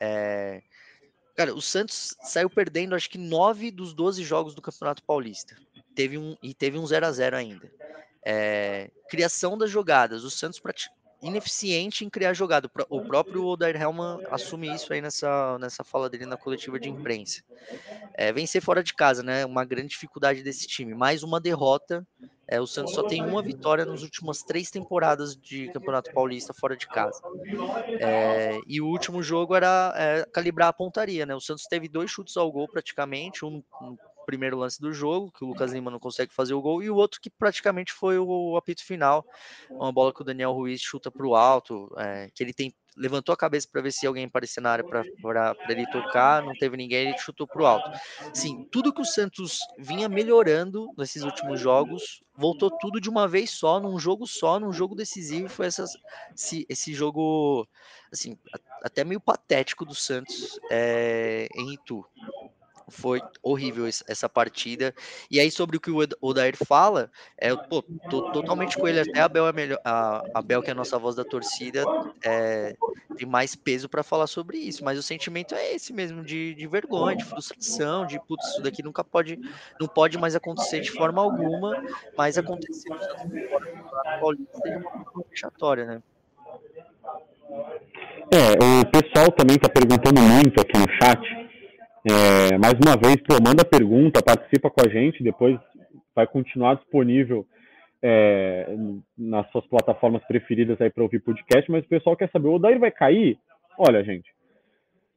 É, 0.00 0.60
cara, 1.36 1.54
o 1.54 1.62
Santos 1.62 2.16
saiu 2.20 2.50
perdendo 2.50 2.96
acho 2.96 3.08
que 3.08 3.16
nove 3.16 3.70
dos 3.70 3.94
12 3.94 4.24
jogos 4.24 4.56
do 4.56 4.62
Campeonato 4.62 5.04
Paulista 5.04 5.56
teve 5.94 6.18
um 6.18 6.36
e 6.42 6.52
teve 6.52 6.76
um 6.76 6.84
0 6.84 7.06
a 7.06 7.12
0 7.12 7.36
ainda. 7.36 7.70
É, 8.26 8.90
criação 9.08 9.56
das 9.56 9.70
jogadas, 9.70 10.24
o 10.24 10.30
Santos 10.30 10.58
ineficiente 11.22 12.04
em 12.04 12.10
criar 12.10 12.34
jogada. 12.34 12.70
O 12.90 13.00
próprio 13.00 13.44
Odair 13.46 13.80
Helman 13.80 14.18
assume 14.30 14.72
isso 14.74 14.92
aí 14.92 15.00
nessa, 15.00 15.58
nessa 15.58 15.84
fala 15.84 16.10
dele 16.10 16.26
na 16.26 16.36
coletiva 16.36 16.78
de 16.78 16.88
imprensa. 16.88 17.42
É, 18.14 18.32
vencer 18.32 18.60
fora 18.60 18.82
de 18.82 18.92
casa, 18.92 19.22
né? 19.22 19.46
Uma 19.46 19.64
grande 19.64 19.88
dificuldade 19.88 20.42
desse 20.42 20.66
time. 20.66 20.94
Mais 20.94 21.22
uma 21.22 21.40
derrota. 21.40 22.06
É, 22.46 22.60
o 22.60 22.66
Santos 22.66 22.92
só 22.92 23.02
tem 23.02 23.24
uma 23.24 23.42
vitória 23.42 23.84
nas 23.86 24.02
últimas 24.02 24.42
três 24.42 24.70
temporadas 24.70 25.36
de 25.36 25.68
Campeonato 25.72 26.12
Paulista 26.12 26.52
fora 26.52 26.76
de 26.76 26.86
casa. 26.86 27.22
É, 28.00 28.58
e 28.66 28.80
o 28.80 28.86
último 28.86 29.22
jogo 29.22 29.54
era 29.54 29.94
é, 29.96 30.26
calibrar 30.32 30.68
a 30.68 30.72
pontaria, 30.72 31.24
né? 31.24 31.34
O 31.34 31.40
Santos 31.40 31.64
teve 31.64 31.88
dois 31.88 32.10
chutes 32.10 32.36
ao 32.36 32.50
gol 32.50 32.68
praticamente, 32.68 33.44
um 33.44 33.62
primeiro 34.24 34.58
lance 34.58 34.80
do 34.80 34.92
jogo, 34.92 35.32
que 35.32 35.44
o 35.44 35.48
Lucas 35.48 35.72
Lima 35.72 35.90
não 35.90 35.98
consegue 35.98 36.32
fazer 36.32 36.54
o 36.54 36.60
gol, 36.60 36.82
e 36.82 36.90
o 36.90 36.96
outro 36.96 37.20
que 37.20 37.30
praticamente 37.30 37.92
foi 37.92 38.18
o, 38.18 38.56
apito 38.56 38.84
final, 38.84 39.26
uma 39.70 39.92
bola 39.92 40.12
que 40.12 40.22
o 40.22 40.24
Daniel 40.24 40.52
Ruiz 40.52 40.80
chuta 40.80 41.10
para 41.10 41.26
o 41.26 41.34
alto, 41.34 41.92
é, 41.98 42.30
que 42.34 42.42
ele 42.42 42.52
tem, 42.52 42.74
levantou 42.96 43.32
a 43.32 43.36
cabeça 43.36 43.68
para 43.70 43.82
ver 43.82 43.92
se 43.92 44.06
alguém 44.06 44.24
aparecia 44.24 44.62
na 44.62 44.70
área 44.70 44.84
para 44.84 45.02
ele 45.68 45.86
tocar, 45.86 46.42
não 46.42 46.52
teve 46.54 46.76
ninguém, 46.76 47.08
ele 47.08 47.18
chutou 47.18 47.46
para 47.46 47.62
o 47.62 47.66
alto. 47.66 47.90
Sim, 48.32 48.66
tudo 48.70 48.92
que 48.92 49.00
o 49.00 49.04
Santos 49.04 49.58
vinha 49.78 50.08
melhorando 50.08 50.92
nesses 50.96 51.22
últimos 51.22 51.60
jogos, 51.60 52.22
voltou 52.36 52.70
tudo 52.70 53.00
de 53.00 53.08
uma 53.08 53.26
vez 53.26 53.50
só, 53.50 53.80
num 53.80 53.98
jogo 53.98 54.26
só, 54.26 54.58
num 54.58 54.72
jogo 54.72 54.94
decisivo, 54.94 55.48
foi 55.48 55.66
essas, 55.66 55.92
esse, 56.34 56.66
esse 56.68 56.94
jogo, 56.94 57.66
assim, 58.12 58.38
até 58.82 59.04
meio 59.04 59.20
patético 59.20 59.84
do 59.84 59.94
Santos 59.94 60.58
é, 60.70 61.48
em 61.54 61.74
Itu. 61.74 62.04
Foi 62.92 63.20
horrível 63.42 63.86
essa 63.86 64.28
partida. 64.28 64.94
E 65.30 65.40
aí, 65.40 65.50
sobre 65.50 65.76
o 65.76 65.80
que 65.80 65.90
o 65.90 65.98
Odair 66.20 66.56
fala, 66.56 67.10
é, 67.38 67.54
pô, 67.54 67.82
tô 68.10 68.30
totalmente 68.32 68.76
com 68.76 68.86
ele. 68.86 69.00
Até 69.00 69.20
a 69.20 69.28
Bel, 69.28 69.48
é 69.48 69.52
melhor, 69.52 69.80
a, 69.84 70.22
a 70.34 70.42
Bel, 70.42 70.62
que 70.62 70.68
é 70.68 70.72
a 70.72 70.76
nossa 70.76 70.98
voz 70.98 71.16
da 71.16 71.24
torcida, 71.24 71.84
é, 72.24 72.76
tem 73.16 73.26
mais 73.26 73.54
peso 73.54 73.88
para 73.88 74.02
falar 74.02 74.26
sobre 74.26 74.58
isso. 74.58 74.84
Mas 74.84 74.98
o 74.98 75.02
sentimento 75.02 75.54
é 75.54 75.74
esse 75.74 75.92
mesmo, 75.92 76.22
de, 76.22 76.54
de 76.54 76.66
vergonha, 76.66 77.16
de 77.16 77.24
frustração, 77.24 78.06
de 78.06 78.20
putz, 78.20 78.46
isso 78.48 78.62
daqui 78.62 78.82
nunca 78.82 79.02
pode, 79.02 79.38
não 79.80 79.88
pode 79.88 80.18
mais 80.18 80.36
acontecer 80.36 80.80
de 80.80 80.90
forma 80.90 81.22
alguma, 81.22 81.82
mas 82.16 82.36
aconteceu 82.38 82.96
de 82.98 83.48
forma 84.20 85.24
fechatória, 85.30 85.84
né? 85.86 86.02
É, 88.30 88.80
o 88.80 88.86
pessoal 88.86 89.30
também 89.32 89.56
está 89.56 89.68
perguntando 89.68 90.20
muito 90.20 90.60
aqui 90.60 90.78
no 90.78 90.86
chat 90.94 91.41
é, 92.04 92.58
mais 92.58 92.74
uma 92.74 92.96
vez, 92.96 93.16
pô, 93.22 93.34
manda 93.34 93.64
pergunta, 93.64 94.22
participa 94.22 94.70
com 94.70 94.80
a 94.84 94.88
gente, 94.88 95.22
depois 95.22 95.58
vai 96.14 96.26
continuar 96.26 96.76
disponível 96.76 97.46
é, 98.02 98.66
nas 99.16 99.48
suas 99.50 99.64
plataformas 99.66 100.24
preferidas 100.24 100.80
aí 100.80 100.90
para 100.90 101.04
ouvir 101.04 101.20
podcast, 101.20 101.70
mas 101.70 101.84
o 101.84 101.88
pessoal 101.88 102.16
quer 102.16 102.28
saber, 102.30 102.48
o 102.48 102.54
Odair 102.54 102.78
vai 102.78 102.90
cair? 102.90 103.38
Olha, 103.78 104.02
gente, 104.02 104.28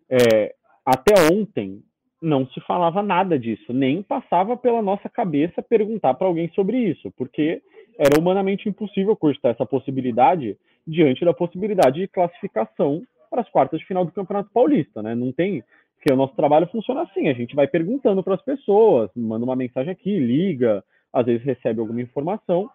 é, 0.10 0.54
até 0.86 1.14
ontem 1.34 1.82
não 2.22 2.48
se 2.48 2.62
falava 2.62 3.02
nada 3.02 3.38
disso, 3.38 3.74
nem 3.74 4.04
passava 4.04 4.56
pela 4.56 4.82
nossa 4.82 5.10
cabeça 5.10 5.62
perguntar 5.62 6.14
para 6.14 6.28
alguém 6.28 6.50
sobre 6.54 6.78
isso, 6.78 7.12
porque 7.18 7.62
era 7.98 8.20
humanamente 8.20 8.70
impossível 8.70 9.16
cogitar 9.16 9.52
essa 9.52 9.66
possibilidade 9.66 10.58
diante 10.86 11.26
da 11.26 11.34
possibilidade 11.34 12.02
de 12.02 12.08
classificação 12.08 13.02
para 13.30 13.42
as 13.42 13.50
quartas 13.50 13.80
de 13.80 13.86
final 13.86 14.06
do 14.06 14.12
Campeonato 14.12 14.50
Paulista, 14.54 15.02
né? 15.02 15.16
Não 15.16 15.32
tem 15.32 15.64
porque 16.06 16.14
o 16.14 16.18
nosso 16.18 16.36
trabalho 16.36 16.68
funciona 16.68 17.02
assim, 17.02 17.30
a 17.30 17.34
gente 17.34 17.56
vai 17.56 17.68
perguntando 17.68 18.22
para 18.22 18.36
as 18.36 18.42
pessoas, 18.44 19.10
manda 19.16 19.44
uma 19.44 19.56
mensagem 19.56 19.92
aqui, 19.92 20.20
liga, 20.20 20.84
às 21.12 21.26
vezes 21.26 21.44
recebe 21.44 21.80
alguma 21.80 22.00
informação, 22.00 22.70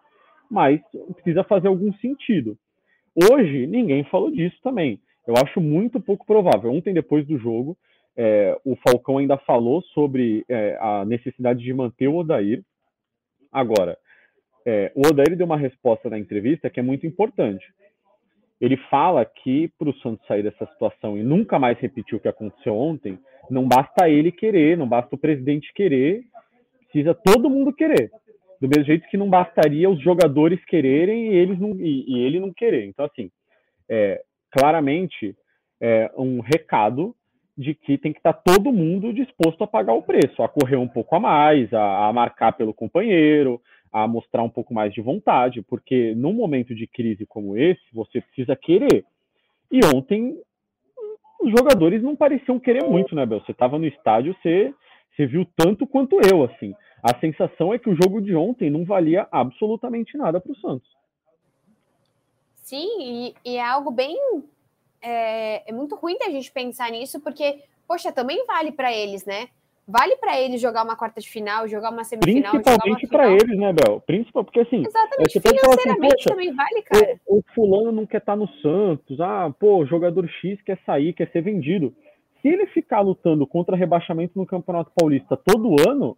mas 0.51 0.81
precisa 1.15 1.45
fazer 1.45 1.69
algum 1.69 1.93
sentido. 1.99 2.59
Hoje, 3.15 3.69
ninguém 3.69 4.03
falou 4.03 4.33
disso 4.33 4.57
também. 4.65 5.01
Eu 5.25 5.35
acho 5.37 5.61
muito 5.61 6.01
pouco 6.01 6.27
provável. 6.27 6.73
Ontem, 6.73 6.93
depois 6.93 7.25
do 7.25 7.39
jogo, 7.39 7.77
é, 8.17 8.59
o 8.65 8.75
Falcão 8.75 9.19
ainda 9.19 9.37
falou 9.39 9.81
sobre 9.95 10.45
é, 10.49 10.77
a 10.81 11.05
necessidade 11.05 11.63
de 11.63 11.73
manter 11.73 12.09
o 12.09 12.17
Odair. 12.17 12.65
Agora, 13.53 13.97
é, 14.67 14.91
o 14.97 15.07
Odair 15.07 15.37
deu 15.37 15.47
uma 15.47 15.57
resposta 15.57 16.11
na 16.11 16.19
entrevista 16.19 16.69
que 16.69 16.81
é 16.81 16.83
muito 16.83 17.07
importante 17.07 17.65
ele 18.61 18.77
fala 18.91 19.25
que 19.25 19.69
para 19.79 19.89
o 19.89 19.97
Santos 20.01 20.27
sair 20.27 20.43
dessa 20.43 20.67
situação 20.67 21.17
e 21.17 21.23
nunca 21.23 21.59
mais 21.59 21.79
repetir 21.79 22.15
o 22.15 22.21
que 22.21 22.29
aconteceu 22.29 22.77
ontem, 22.77 23.19
não 23.49 23.67
basta 23.67 24.09
ele 24.09 24.31
querer, 24.31 24.77
não 24.77 24.87
basta 24.87 25.15
o 25.15 25.19
presidente 25.19 25.73
querer, 25.73 26.23
precisa 26.91 27.15
todo 27.15 27.49
mundo 27.49 27.73
querer. 27.73 28.11
Do 28.61 28.69
mesmo 28.69 28.85
jeito 28.85 29.09
que 29.09 29.17
não 29.17 29.31
bastaria 29.31 29.89
os 29.89 30.01
jogadores 30.03 30.63
quererem 30.67 31.33
e, 31.33 31.37
eles 31.37 31.59
não, 31.59 31.71
e, 31.81 32.05
e 32.07 32.21
ele 32.21 32.39
não 32.39 32.53
querer. 32.53 32.85
Então, 32.85 33.07
assim, 33.07 33.31
é, 33.89 34.21
claramente, 34.51 35.35
é 35.81 36.11
um 36.17 36.41
recado 36.41 37.15
de 37.57 37.75
que 37.75 37.97
tem 37.97 38.13
que 38.13 38.19
estar 38.19 38.35
tá 38.35 38.43
todo 38.45 38.73
mundo 38.73 39.13
disposto 39.13 39.65
a 39.65 39.67
pagar 39.67 39.95
o 39.95 40.03
preço, 40.03 40.43
a 40.43 40.49
correr 40.49 40.77
um 40.77 40.89
pouco 40.89 41.17
a 41.17 41.21
mais, 41.21 41.73
a, 41.73 42.09
a 42.09 42.13
marcar 42.13 42.53
pelo 42.53 42.75
companheiro, 42.75 43.61
a 43.93 44.07
mostrar 44.07 44.43
um 44.43 44.51
pouco 44.51 44.73
mais 44.73 44.93
de 44.95 45.01
vontade, 45.01 45.63
porque 45.63 46.15
num 46.15 46.33
momento 46.33 46.75
de 46.75 46.87
crise 46.87 47.27
como 47.27 47.57
esse, 47.57 47.83
você 47.93 48.21
precisa 48.21 48.55
querer. 48.55 49.05
E 49.71 49.81
ontem 49.95 50.39
os 51.41 51.51
jogadores 51.51 52.03
não 52.03 52.15
pareciam 52.15 52.61
querer 52.61 52.85
muito, 52.85 53.15
né, 53.15 53.25
Bel? 53.25 53.41
Você 53.41 53.53
estava 53.53 53.79
no 53.79 53.87
estádio, 53.87 54.37
você, 54.41 54.75
você 55.15 55.27
viu 55.27 55.47
tanto 55.57 55.87
quanto 55.87 56.21
eu, 56.33 56.45
assim. 56.45 56.75
A 57.03 57.19
sensação 57.19 57.73
é 57.73 57.79
que 57.79 57.89
o 57.89 57.97
jogo 57.97 58.21
de 58.21 58.35
ontem 58.37 58.71
não 58.71 58.85
valia 58.85 59.27
absolutamente 59.33 60.17
nada 60.19 60.41
para 60.41 60.53
o 60.53 60.57
Santos. 60.57 60.89
Sim, 62.57 63.01
e, 63.01 63.35
e, 63.45 63.57
é 63.57 63.67
algo 63.67 63.91
bem. 63.91 64.17
É, 65.03 65.71
é 65.71 65.73
muito 65.73 65.97
ruim 65.97 66.19
da 66.19 66.29
gente 66.29 66.53
pensar 66.53 66.91
nisso, 66.91 67.21
porque, 67.21 67.65
poxa, 67.89 68.13
também 68.13 68.45
vale 68.47 68.71
para 68.71 68.93
eles, 68.93 69.25
né? 69.25 69.49
Vale 69.91 70.17
para 70.17 70.41
eles 70.41 70.61
jogar 70.61 70.85
uma 70.85 70.97
quarta 70.97 71.21
de 71.21 71.29
final, 71.29 71.67
jogar 71.67 71.91
uma 71.91 72.05
semifinal, 72.05 72.53
Principalmente 72.53 73.07
para 73.09 73.31
eles, 73.31 73.59
né, 73.59 73.73
Bel? 73.73 74.01
Principal, 74.01 74.45
porque 74.45 74.61
assim, 74.61 74.83
Exatamente, 74.87 75.33
você 75.33 75.41
financeiramente 75.41 76.15
assim, 76.15 76.29
também 76.29 76.55
vale, 76.55 76.83
cara. 76.83 77.21
O, 77.27 77.39
o, 77.39 77.45
fulano 77.55 77.93
não 77.93 78.07
quer 78.07 78.19
estar 78.19 78.33
tá 78.33 78.37
no 78.37 78.49
Santos, 78.63 79.21
ah, 79.21 79.53
pô, 79.59 79.85
jogador 79.85 80.29
X 80.29 80.63
quer 80.63 80.79
sair, 80.87 81.13
quer 81.13 81.31
ser 81.31 81.43
vendido. 81.43 81.93
Se 82.41 82.49
ele 82.49 82.67
ficar 82.67 83.01
lutando 83.01 83.47
contra 83.47 83.77
rebaixamento 83.77 84.39
no 84.39 84.47
Campeonato 84.47 84.93
Paulista 84.99 85.37
todo 85.37 85.77
ano, 85.89 86.17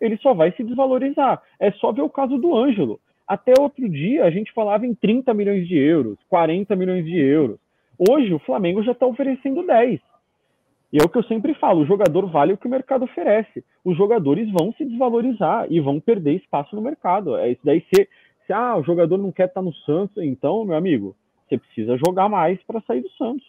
ele 0.00 0.16
só 0.18 0.32
vai 0.32 0.52
se 0.52 0.62
desvalorizar. 0.62 1.42
É 1.58 1.70
só 1.72 1.92
ver 1.92 2.02
o 2.02 2.08
caso 2.08 2.38
do 2.38 2.56
Ângelo. 2.56 3.00
Até 3.26 3.52
outro 3.58 3.86
dia 3.88 4.24
a 4.24 4.30
gente 4.30 4.52
falava 4.52 4.86
em 4.86 4.94
30 4.94 5.34
milhões 5.34 5.68
de 5.68 5.76
euros, 5.76 6.18
40 6.28 6.74
milhões 6.74 7.04
de 7.04 7.18
euros. 7.18 7.58
Hoje 7.98 8.32
o 8.32 8.38
Flamengo 8.38 8.82
já 8.82 8.92
está 8.92 9.06
oferecendo 9.06 9.66
10. 9.66 10.00
E 10.92 10.98
é 10.98 11.04
o 11.04 11.08
que 11.08 11.18
eu 11.18 11.24
sempre 11.24 11.54
falo: 11.54 11.82
o 11.82 11.86
jogador 11.86 12.26
vale 12.30 12.52
o 12.52 12.56
que 12.56 12.66
o 12.66 12.70
mercado 12.70 13.04
oferece. 13.04 13.64
Os 13.84 13.96
jogadores 13.96 14.50
vão 14.50 14.72
se 14.72 14.84
desvalorizar 14.84 15.66
e 15.70 15.80
vão 15.80 16.00
perder 16.00 16.36
espaço 16.36 16.74
no 16.74 16.82
mercado. 16.82 17.36
É 17.36 17.50
isso 17.50 17.60
daí. 17.64 17.84
Se, 17.94 18.08
se 18.46 18.52
ah, 18.52 18.76
o 18.76 18.82
jogador 18.82 19.18
não 19.18 19.30
quer 19.30 19.48
estar 19.48 19.62
no 19.62 19.74
Santos, 19.74 20.22
então, 20.22 20.64
meu 20.64 20.76
amigo, 20.76 21.14
você 21.46 21.58
precisa 21.58 21.96
jogar 21.96 22.28
mais 22.28 22.62
para 22.64 22.80
sair 22.82 23.02
do 23.02 23.10
Santos. 23.10 23.46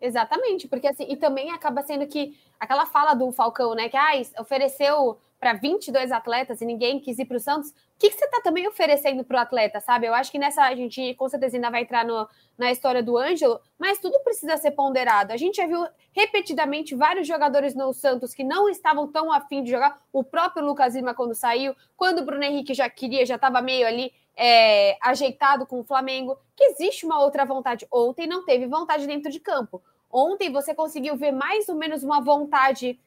Exatamente, 0.00 0.66
porque 0.66 0.88
assim, 0.88 1.06
e 1.08 1.16
também 1.16 1.52
acaba 1.52 1.80
sendo 1.82 2.08
que 2.08 2.34
aquela 2.58 2.86
fala 2.86 3.14
do 3.14 3.30
Falcão, 3.30 3.72
né, 3.72 3.88
que 3.88 3.96
ah, 3.96 4.10
ofereceu 4.40 5.16
para 5.38 5.54
22 5.54 6.10
atletas 6.10 6.60
e 6.60 6.64
ninguém 6.64 6.98
quis 6.98 7.18
ir 7.20 7.24
para 7.24 7.36
o 7.36 7.40
Santos, 7.40 7.72
que, 8.02 8.10
que 8.10 8.16
você 8.16 8.24
está 8.24 8.40
também 8.40 8.66
oferecendo 8.66 9.22
para 9.22 9.36
o 9.38 9.40
atleta, 9.40 9.78
sabe? 9.78 10.08
Eu 10.08 10.14
acho 10.14 10.32
que 10.32 10.38
nessa 10.38 10.64
a 10.64 10.74
gente 10.74 11.14
com 11.14 11.28
certeza 11.28 11.56
ainda 11.56 11.70
vai 11.70 11.82
entrar 11.82 12.04
no, 12.04 12.28
na 12.58 12.72
história 12.72 13.00
do 13.00 13.16
Ângelo, 13.16 13.60
mas 13.78 14.00
tudo 14.00 14.18
precisa 14.24 14.56
ser 14.56 14.72
ponderado. 14.72 15.32
A 15.32 15.36
gente 15.36 15.56
já 15.56 15.66
viu 15.68 15.86
repetidamente 16.12 16.96
vários 16.96 17.28
jogadores 17.28 17.76
no 17.76 17.92
Santos 17.92 18.34
que 18.34 18.42
não 18.42 18.68
estavam 18.68 19.06
tão 19.06 19.30
afim 19.30 19.62
de 19.62 19.70
jogar, 19.70 20.02
o 20.12 20.24
próprio 20.24 20.64
Lucas 20.64 20.96
Lima 20.96 21.14
quando 21.14 21.32
saiu, 21.32 21.76
quando 21.96 22.18
o 22.18 22.24
Bruno 22.24 22.42
Henrique 22.42 22.74
já 22.74 22.90
queria, 22.90 23.24
já 23.24 23.36
estava 23.36 23.62
meio 23.62 23.86
ali 23.86 24.12
é, 24.36 24.98
ajeitado 25.00 25.64
com 25.64 25.78
o 25.78 25.84
Flamengo, 25.84 26.36
que 26.56 26.64
existe 26.64 27.06
uma 27.06 27.22
outra 27.22 27.44
vontade. 27.44 27.86
Ontem 27.92 28.26
não 28.26 28.44
teve 28.44 28.66
vontade 28.66 29.06
dentro 29.06 29.30
de 29.30 29.38
campo. 29.38 29.80
Ontem 30.10 30.50
você 30.50 30.74
conseguiu 30.74 31.16
ver 31.16 31.30
mais 31.30 31.68
ou 31.68 31.76
menos 31.76 32.02
uma 32.02 32.20
vontade 32.20 32.98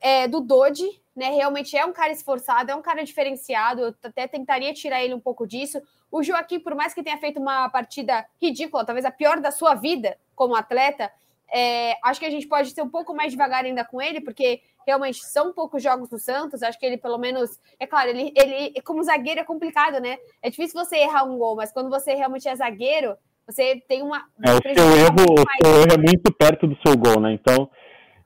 é, 0.00 0.28
do 0.28 0.40
Dodi, 0.40 0.88
né? 1.14 1.30
Realmente 1.30 1.76
é 1.76 1.84
um 1.84 1.92
cara 1.92 2.12
esforçado, 2.12 2.70
é 2.70 2.74
um 2.74 2.82
cara 2.82 3.04
diferenciado. 3.04 3.82
Eu 3.82 3.94
até 4.02 4.26
tentaria 4.26 4.72
tirar 4.72 5.02
ele 5.02 5.14
um 5.14 5.20
pouco 5.20 5.46
disso. 5.46 5.80
O 6.10 6.22
Joaquim, 6.22 6.60
por 6.60 6.74
mais 6.74 6.94
que 6.94 7.02
tenha 7.02 7.18
feito 7.18 7.40
uma 7.40 7.68
partida 7.68 8.24
ridícula, 8.40 8.84
talvez 8.84 9.04
a 9.04 9.10
pior 9.10 9.40
da 9.40 9.50
sua 9.50 9.74
vida 9.74 10.16
como 10.34 10.54
atleta, 10.54 11.10
é, 11.52 11.96
acho 12.04 12.20
que 12.20 12.26
a 12.26 12.30
gente 12.30 12.46
pode 12.46 12.70
ser 12.70 12.82
um 12.82 12.88
pouco 12.88 13.14
mais 13.14 13.32
devagar 13.32 13.64
ainda 13.64 13.84
com 13.84 14.00
ele, 14.00 14.20
porque 14.20 14.60
realmente 14.86 15.24
são 15.24 15.52
poucos 15.52 15.82
jogos 15.82 16.08
do 16.08 16.18
Santos. 16.18 16.62
Acho 16.62 16.78
que 16.78 16.86
ele, 16.86 16.96
pelo 16.96 17.18
menos, 17.18 17.58
é 17.80 17.86
claro, 17.86 18.10
ele, 18.10 18.32
ele 18.36 18.80
como 18.82 19.02
zagueiro 19.02 19.40
é 19.40 19.44
complicado, 19.44 20.00
né? 20.00 20.18
É 20.40 20.48
difícil 20.50 20.78
você 20.82 20.96
errar 20.98 21.24
um 21.24 21.36
gol, 21.36 21.56
mas 21.56 21.72
quando 21.72 21.90
você 21.90 22.14
realmente 22.14 22.48
é 22.48 22.54
zagueiro, 22.54 23.16
você 23.46 23.82
tem 23.88 24.02
uma. 24.02 24.24
É, 24.44 24.52
o 24.52 24.74
seu 24.74 24.96
erro, 24.96 25.34
o 25.34 25.66
seu 25.66 25.80
erro 25.80 25.92
é 25.94 25.98
muito 25.98 26.32
perto 26.32 26.66
do 26.66 26.76
seu 26.86 26.96
gol, 26.96 27.20
né? 27.20 27.32
Então. 27.32 27.68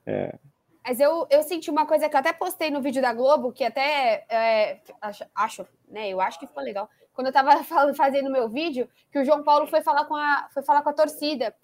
É, 0.05 0.35
mas 0.85 0.99
eu, 0.99 1.25
eu 1.29 1.41
senti 1.43 1.71
uma 1.71 1.85
coisa 1.85 2.09
que 2.09 2.15
eu 2.15 2.19
até 2.19 2.33
postei 2.33 2.69
no 2.69 2.81
vídeo 2.81 3.01
da 3.01 3.13
Globo, 3.13 3.53
que 3.53 3.63
até 3.63 4.25
é, 4.29 4.81
acho, 5.01 5.23
acho, 5.33 5.67
né? 5.87 6.09
Eu 6.09 6.19
acho 6.19 6.37
que 6.37 6.47
ficou 6.47 6.61
legal. 6.61 6.89
Quando 7.13 7.27
eu 7.27 7.31
estava 7.31 7.63
fazendo 7.95 8.29
meu 8.29 8.49
vídeo, 8.49 8.89
que 9.11 9.19
o 9.19 9.23
João 9.23 9.43
Paulo 9.43 9.65
foi 9.67 9.81
falar 9.81 10.05
com 10.05 10.15
a, 10.15 10.49
foi 10.53 10.61
falar 10.61 10.81
com 10.81 10.89
a 10.89 10.93
torcida. 10.93 11.55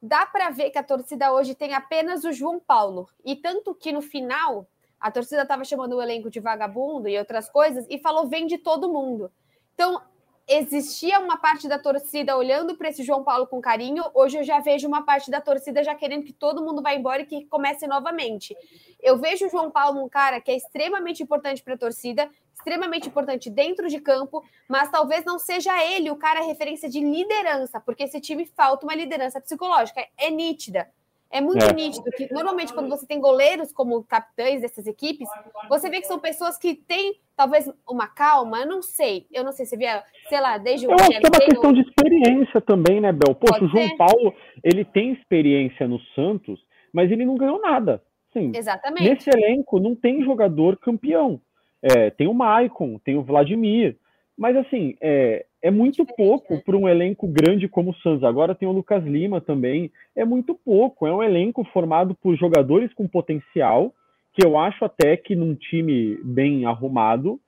Dá 0.00 0.24
para 0.24 0.50
ver 0.50 0.70
que 0.70 0.78
a 0.78 0.82
torcida 0.82 1.32
hoje 1.32 1.54
tem 1.54 1.74
apenas 1.74 2.24
o 2.24 2.32
João 2.32 2.58
Paulo. 2.58 3.08
E 3.24 3.36
tanto 3.36 3.74
que 3.74 3.92
no 3.92 4.00
final, 4.00 4.66
a 4.98 5.10
torcida 5.10 5.42
estava 5.42 5.64
chamando 5.64 5.96
o 5.96 6.02
elenco 6.02 6.30
de 6.30 6.40
vagabundo 6.40 7.08
e 7.08 7.18
outras 7.18 7.50
coisas, 7.50 7.86
e 7.90 7.98
falou: 7.98 8.26
vem 8.28 8.46
de 8.46 8.56
todo 8.56 8.92
mundo. 8.92 9.30
Então, 9.74 10.00
existia 10.46 11.18
uma 11.18 11.38
parte 11.38 11.66
da 11.66 11.78
torcida 11.78 12.36
olhando 12.36 12.76
para 12.76 12.88
esse 12.88 13.02
João 13.02 13.24
Paulo 13.24 13.46
com 13.46 13.60
carinho, 13.60 14.04
hoje 14.14 14.38
eu 14.38 14.44
já 14.44 14.60
vejo 14.60 14.86
uma 14.86 15.02
parte 15.02 15.30
da 15.30 15.40
torcida 15.40 15.82
já 15.82 15.94
querendo 15.94 16.24
que 16.24 16.32
todo 16.32 16.62
mundo 16.62 16.82
vá 16.82 16.94
embora 16.94 17.22
e 17.22 17.26
que 17.26 17.46
comece 17.46 17.86
novamente. 17.86 18.54
Eu 19.00 19.18
vejo 19.18 19.46
o 19.46 19.50
João 19.50 19.70
Paulo 19.70 20.04
um 20.04 20.08
cara 20.08 20.40
que 20.40 20.50
é 20.50 20.56
extremamente 20.56 21.22
importante 21.22 21.62
para 21.62 21.74
a 21.74 21.78
torcida, 21.78 22.30
extremamente 22.54 23.08
importante 23.08 23.50
dentro 23.50 23.88
de 23.88 24.00
campo, 24.00 24.44
mas 24.68 24.90
talvez 24.90 25.24
não 25.24 25.38
seja 25.38 25.82
ele 25.84 26.10
o 26.10 26.16
cara 26.16 26.44
referência 26.44 26.88
de 26.88 27.00
liderança, 27.00 27.80
porque 27.80 28.04
esse 28.04 28.20
time 28.20 28.46
falta 28.46 28.86
uma 28.86 28.94
liderança 28.94 29.40
psicológica, 29.40 30.06
é 30.16 30.30
nítida. 30.30 30.90
É 31.30 31.40
muito 31.40 31.64
é. 31.64 31.72
nítido 31.72 32.10
que 32.12 32.32
normalmente 32.32 32.72
quando 32.72 32.88
você 32.88 33.06
tem 33.06 33.20
goleiros 33.20 33.72
como 33.72 34.04
capitães 34.04 34.60
dessas 34.60 34.86
equipes, 34.86 35.28
você 35.68 35.90
vê 35.90 36.00
que 36.00 36.06
são 36.06 36.18
pessoas 36.18 36.56
que 36.56 36.74
têm 36.74 37.18
talvez 37.36 37.68
uma 37.88 38.06
calma, 38.06 38.60
eu 38.60 38.66
não 38.66 38.82
sei. 38.82 39.26
Eu 39.32 39.42
não 39.42 39.52
sei 39.52 39.66
se 39.66 39.76
via, 39.76 40.02
sei 40.28 40.40
lá, 40.40 40.58
desde 40.58 40.86
o 40.86 40.90
Eu 40.90 40.94
acho 40.94 41.08
que 41.08 41.16
é 41.16 41.20
uma 41.20 41.50
questão 41.50 41.72
de 41.72 41.80
experiência 41.80 42.60
também, 42.60 43.00
né, 43.00 43.12
Bel? 43.12 43.34
Poxa, 43.34 43.58
Pode 43.58 43.64
o 43.64 43.68
João 43.68 43.88
ser. 43.88 43.96
Paulo, 43.96 44.34
ele 44.62 44.84
tem 44.84 45.12
experiência 45.12 45.88
no 45.88 46.00
Santos, 46.14 46.60
mas 46.92 47.10
ele 47.10 47.24
não 47.24 47.36
ganhou 47.36 47.60
nada. 47.60 48.00
Sim. 48.32 48.52
Exatamente. 48.54 49.08
Nesse 49.08 49.30
elenco 49.30 49.78
não 49.80 49.94
tem 49.94 50.22
jogador 50.24 50.76
campeão. 50.76 51.40
É, 51.82 52.10
tem 52.10 52.26
o 52.26 52.34
Maicon, 52.34 52.98
tem 53.04 53.16
o 53.16 53.22
Vladimir, 53.22 53.96
mas 54.36 54.56
assim, 54.56 54.96
é, 55.00 55.44
é 55.64 55.70
muito 55.70 56.04
pouco 56.04 56.56
né? 56.56 56.62
para 56.62 56.76
um 56.76 56.86
elenco 56.86 57.26
grande 57.26 57.66
como 57.66 57.92
o 57.92 57.94
Santos. 57.94 58.22
Agora 58.22 58.54
tem 58.54 58.68
o 58.68 58.72
Lucas 58.72 59.02
Lima 59.02 59.40
também. 59.40 59.90
É 60.14 60.22
muito 60.22 60.54
pouco. 60.54 61.06
É 61.06 61.12
um 61.12 61.22
elenco 61.22 61.64
formado 61.72 62.14
por 62.14 62.36
jogadores 62.36 62.92
com 62.92 63.08
potencial, 63.08 63.90
que 64.34 64.44
eu 64.44 64.58
acho 64.58 64.84
até 64.84 65.16
que 65.16 65.34
num 65.34 65.54
time 65.54 66.18
bem 66.22 66.66
arrumado 66.66 67.40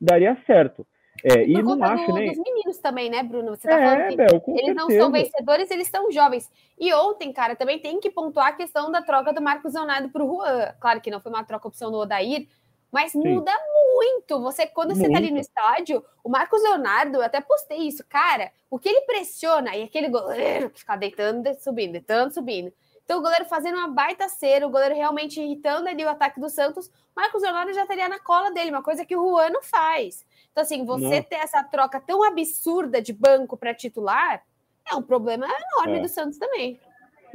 daria 0.00 0.40
certo. 0.46 0.86
É, 1.24 1.44
e 1.44 1.60
não 1.60 1.82
acho, 1.82 2.06
do, 2.06 2.14
né? 2.14 2.26
dos 2.26 2.38
meninos 2.38 2.78
também, 2.78 3.10
né, 3.10 3.24
Bruno? 3.24 3.56
Você 3.56 3.66
tá 3.66 3.80
é, 3.80 3.84
falando 3.84 4.08
que 4.08 4.16
Bel, 4.16 4.26
eles 4.28 4.44
certeza. 4.44 4.74
não 4.74 4.90
são 4.90 5.10
vencedores, 5.10 5.70
eles 5.72 5.88
são 5.88 6.12
jovens. 6.12 6.52
E 6.78 6.94
ontem, 6.94 7.32
cara, 7.32 7.56
também 7.56 7.80
tem 7.80 7.98
que 7.98 8.10
pontuar 8.10 8.48
a 8.48 8.52
questão 8.52 8.90
da 8.92 9.02
troca 9.02 9.32
do 9.32 9.42
Marcos 9.42 9.74
Leonardo 9.74 10.10
para 10.10 10.24
o 10.24 10.28
Juan. 10.28 10.74
Claro 10.78 11.00
que 11.00 11.10
não 11.10 11.20
foi 11.20 11.32
uma 11.32 11.42
troca 11.42 11.66
opção 11.66 11.90
do 11.90 11.98
Odair, 11.98 12.46
mas 12.94 13.10
Sim. 13.10 13.18
muda 13.18 13.50
muito. 13.92 14.40
Você, 14.40 14.68
quando 14.68 14.94
muito. 14.94 15.04
você 15.04 15.10
tá 15.10 15.18
ali 15.18 15.32
no 15.32 15.40
estádio, 15.40 16.04
o 16.22 16.28
Marcos 16.28 16.62
Leonardo, 16.62 17.16
eu 17.16 17.22
até 17.22 17.40
postei 17.40 17.78
isso, 17.78 18.04
cara, 18.08 18.52
o 18.70 18.78
que 18.78 18.88
ele 18.88 19.00
pressiona, 19.00 19.74
e 19.74 19.82
aquele 19.82 20.08
goleiro 20.08 20.70
que 20.70 20.78
fica 20.78 20.94
deitando, 20.94 21.52
subindo, 21.60 21.90
deitando, 21.90 22.32
subindo. 22.32 22.72
Então, 23.04 23.18
o 23.18 23.22
goleiro 23.22 23.46
fazendo 23.46 23.78
uma 23.78 23.88
baita 23.88 24.28
cera, 24.28 24.64
o 24.64 24.70
goleiro 24.70 24.94
realmente 24.94 25.40
irritando 25.40 25.88
ali 25.88 26.04
o 26.04 26.08
ataque 26.08 26.38
do 26.38 26.48
Santos, 26.48 26.88
Marcos 27.16 27.42
Leonardo 27.42 27.72
já 27.72 27.82
estaria 27.82 28.08
na 28.08 28.20
cola 28.20 28.52
dele, 28.52 28.70
uma 28.70 28.82
coisa 28.82 29.04
que 29.04 29.16
o 29.16 29.28
Juan 29.28 29.50
não 29.50 29.62
faz. 29.64 30.24
Então, 30.52 30.62
assim, 30.62 30.84
você 30.84 31.16
não. 31.16 31.22
ter 31.24 31.34
essa 31.34 31.64
troca 31.64 32.00
tão 32.00 32.22
absurda 32.22 33.02
de 33.02 33.12
banco 33.12 33.56
para 33.56 33.74
titular 33.74 34.40
é 34.88 34.94
um 34.94 35.02
problema 35.02 35.46
enorme 35.46 35.98
é. 35.98 36.00
do 36.00 36.08
Santos 36.08 36.38
também. 36.38 36.78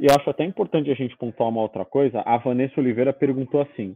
E 0.00 0.06
eu 0.06 0.14
acho 0.14 0.30
até 0.30 0.42
importante 0.42 0.90
a 0.90 0.94
gente 0.94 1.14
pontuar 1.18 1.50
uma 1.50 1.60
outra 1.60 1.84
coisa. 1.84 2.22
A 2.24 2.38
Vanessa 2.38 2.80
Oliveira 2.80 3.12
perguntou 3.12 3.60
assim: 3.60 3.94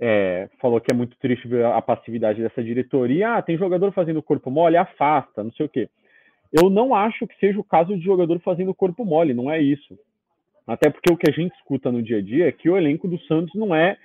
é, 0.00 0.48
falou 0.60 0.80
que 0.80 0.92
é 0.92 0.96
muito 0.96 1.16
triste 1.18 1.46
ver 1.48 1.64
a 1.64 1.80
passividade 1.80 2.42
dessa 2.42 2.62
diretoria. 2.62 3.36
Ah, 3.36 3.42
tem 3.42 3.56
jogador 3.56 3.92
fazendo 3.92 4.22
corpo 4.22 4.50
mole, 4.50 4.76
afasta, 4.76 5.42
não 5.42 5.52
sei 5.52 5.66
o 5.66 5.68
quê. 5.68 5.88
Eu 6.52 6.70
não 6.70 6.94
acho 6.94 7.26
que 7.26 7.36
seja 7.38 7.58
o 7.58 7.64
caso 7.64 7.96
de 7.96 8.04
jogador 8.04 8.38
fazendo 8.40 8.74
corpo 8.74 9.04
mole, 9.04 9.34
não 9.34 9.50
é 9.50 9.60
isso. 9.60 9.98
Até 10.66 10.88
porque 10.88 11.12
o 11.12 11.16
que 11.16 11.30
a 11.30 11.32
gente 11.32 11.54
escuta 11.56 11.90
no 11.92 12.02
dia 12.02 12.18
a 12.18 12.22
dia 12.22 12.48
é 12.48 12.52
que 12.52 12.70
o 12.70 12.76
elenco 12.76 13.06
do 13.06 13.18
Santos 13.22 13.54
não 13.54 13.74
é, 13.74 13.96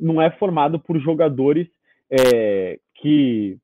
não 0.00 0.20
é 0.20 0.30
formado 0.32 0.78
por 0.78 0.98
jogadores 0.98 1.68
é, 2.10 2.78
que 2.94 3.58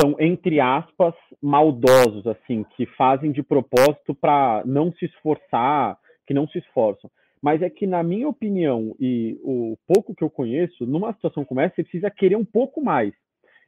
são, 0.00 0.16
entre 0.18 0.60
aspas, 0.60 1.14
maldosos, 1.42 2.26
assim, 2.26 2.64
que 2.76 2.86
fazem 2.86 3.32
de 3.32 3.42
propósito 3.42 4.14
para 4.14 4.62
não 4.64 4.92
se 4.92 5.04
esforçar, 5.04 5.98
que 6.26 6.32
não 6.32 6.48
se 6.48 6.58
esforçam. 6.58 7.10
Mas 7.42 7.62
é 7.62 7.70
que, 7.70 7.86
na 7.86 8.02
minha 8.02 8.28
opinião, 8.28 8.94
e 9.00 9.38
o 9.42 9.76
pouco 9.86 10.14
que 10.14 10.22
eu 10.22 10.30
conheço, 10.30 10.86
numa 10.86 11.12
situação 11.14 11.44
como 11.44 11.60
essa, 11.60 11.74
você 11.76 11.82
precisa 11.82 12.10
querer 12.10 12.36
um 12.36 12.44
pouco 12.44 12.82
mais. 12.82 13.14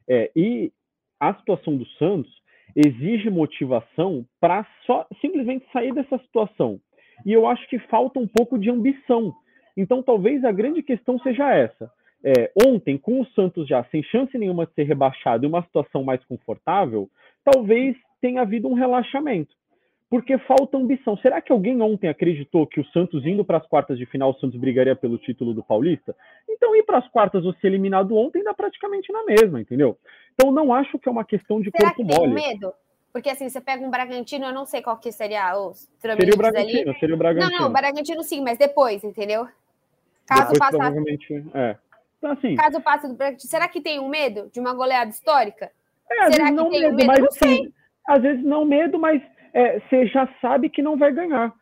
É, 0.07 0.31
e 0.35 0.71
a 1.19 1.33
situação 1.35 1.75
do 1.75 1.85
Santos 1.97 2.31
exige 2.75 3.29
motivação 3.29 4.25
para 4.39 4.65
só 4.85 5.07
simplesmente 5.21 5.65
sair 5.71 5.93
dessa 5.93 6.17
situação. 6.19 6.79
E 7.25 7.31
eu 7.31 7.47
acho 7.47 7.67
que 7.67 7.79
falta 7.79 8.19
um 8.19 8.27
pouco 8.27 8.57
de 8.57 8.69
ambição. 8.69 9.33
Então, 9.75 10.03
talvez 10.03 10.43
a 10.43 10.51
grande 10.51 10.83
questão 10.83 11.17
seja 11.19 11.53
essa. 11.53 11.91
É, 12.25 12.51
ontem, 12.65 12.97
com 12.97 13.21
o 13.21 13.25
Santos 13.27 13.67
já 13.67 13.83
sem 13.85 14.01
chance 14.03 14.37
nenhuma 14.37 14.65
de 14.65 14.73
ser 14.73 14.83
rebaixado 14.83 15.45
e 15.45 15.47
uma 15.47 15.63
situação 15.63 16.03
mais 16.03 16.23
confortável, 16.25 17.09
talvez 17.43 17.97
tenha 18.21 18.41
havido 18.41 18.67
um 18.67 18.73
relaxamento. 18.73 19.53
Porque 20.13 20.37
falta 20.37 20.77
ambição. 20.77 21.17
Será 21.17 21.41
que 21.41 21.51
alguém 21.51 21.81
ontem 21.81 22.07
acreditou 22.07 22.67
que 22.67 22.79
o 22.79 22.85
Santos 22.89 23.25
indo 23.25 23.43
para 23.43 23.57
as 23.57 23.65
quartas 23.65 23.97
de 23.97 24.05
final, 24.05 24.29
o 24.29 24.35
Santos 24.35 24.59
brigaria 24.59 24.95
pelo 24.95 25.17
título 25.17 25.55
do 25.55 25.63
Paulista? 25.63 26.15
Então, 26.47 26.75
ir 26.75 26.83
para 26.83 26.99
as 26.99 27.07
quartas 27.07 27.43
ou 27.43 27.51
ser 27.55 27.65
eliminado 27.65 28.15
ontem 28.15 28.43
dá 28.43 28.53
praticamente 28.53 29.11
na 29.11 29.23
mesma, 29.25 29.59
entendeu? 29.59 29.97
Então, 30.35 30.51
não 30.51 30.71
acho 30.71 30.99
que 30.99 31.09
é 31.09 31.11
uma 31.11 31.25
questão 31.25 31.59
de 31.59 31.71
Será 31.71 31.85
corpo 31.95 32.03
que 32.03 32.15
tem 32.15 32.27
mole. 32.29 32.31
medo? 32.35 32.71
Porque 33.11 33.27
assim, 33.27 33.49
você 33.49 33.59
pega 33.59 33.83
um 33.83 33.89
Bragantino, 33.89 34.45
eu 34.45 34.53
não 34.53 34.67
sei 34.67 34.83
qual 34.83 34.97
que 34.99 35.11
seria 35.11 35.57
os 35.57 35.89
Seria 35.99 36.31
o 36.31 36.37
Bragantino, 36.37 36.91
ali. 36.91 36.99
seria 36.99 37.15
o 37.15 37.17
Não, 37.17 37.17
Bragantino. 37.17 37.59
não, 37.59 37.67
o 37.69 37.73
Bragantino 37.73 38.21
sim, 38.21 38.43
mas 38.43 38.59
depois, 38.59 39.03
entendeu? 39.03 39.47
Caso 40.27 40.41
Depois, 40.41 40.59
passe, 40.59 40.77
provavelmente, 40.77 41.33
é. 41.55 41.75
Então, 42.19 42.31
assim, 42.33 42.55
caso 42.55 42.79
passe 42.81 43.07
do 43.07 43.15
Bragantino, 43.15 43.49
será 43.49 43.67
que 43.67 43.81
tem 43.81 43.99
um 43.99 44.09
medo 44.09 44.47
de 44.53 44.59
uma 44.59 44.75
goleada 44.75 45.09
histórica? 45.09 45.71
É, 46.07 46.25
às 46.25 46.35
Será 46.35 46.45
que 46.49 46.51
não 46.51 46.69
tem 46.69 46.81
medo, 46.81 46.95
medo? 46.97 47.07
mas 47.07 47.19
Não 47.19 47.27
assim, 47.29 47.73
às 48.07 48.21
vezes 48.21 48.43
não 48.43 48.63
medo, 48.63 48.99
mas 48.99 49.19
é, 49.53 49.79
você 49.79 50.07
já 50.07 50.27
sabe 50.41 50.69
que 50.69 50.81
não 50.81 50.97
vai 50.97 51.11
ganhar. 51.11 51.53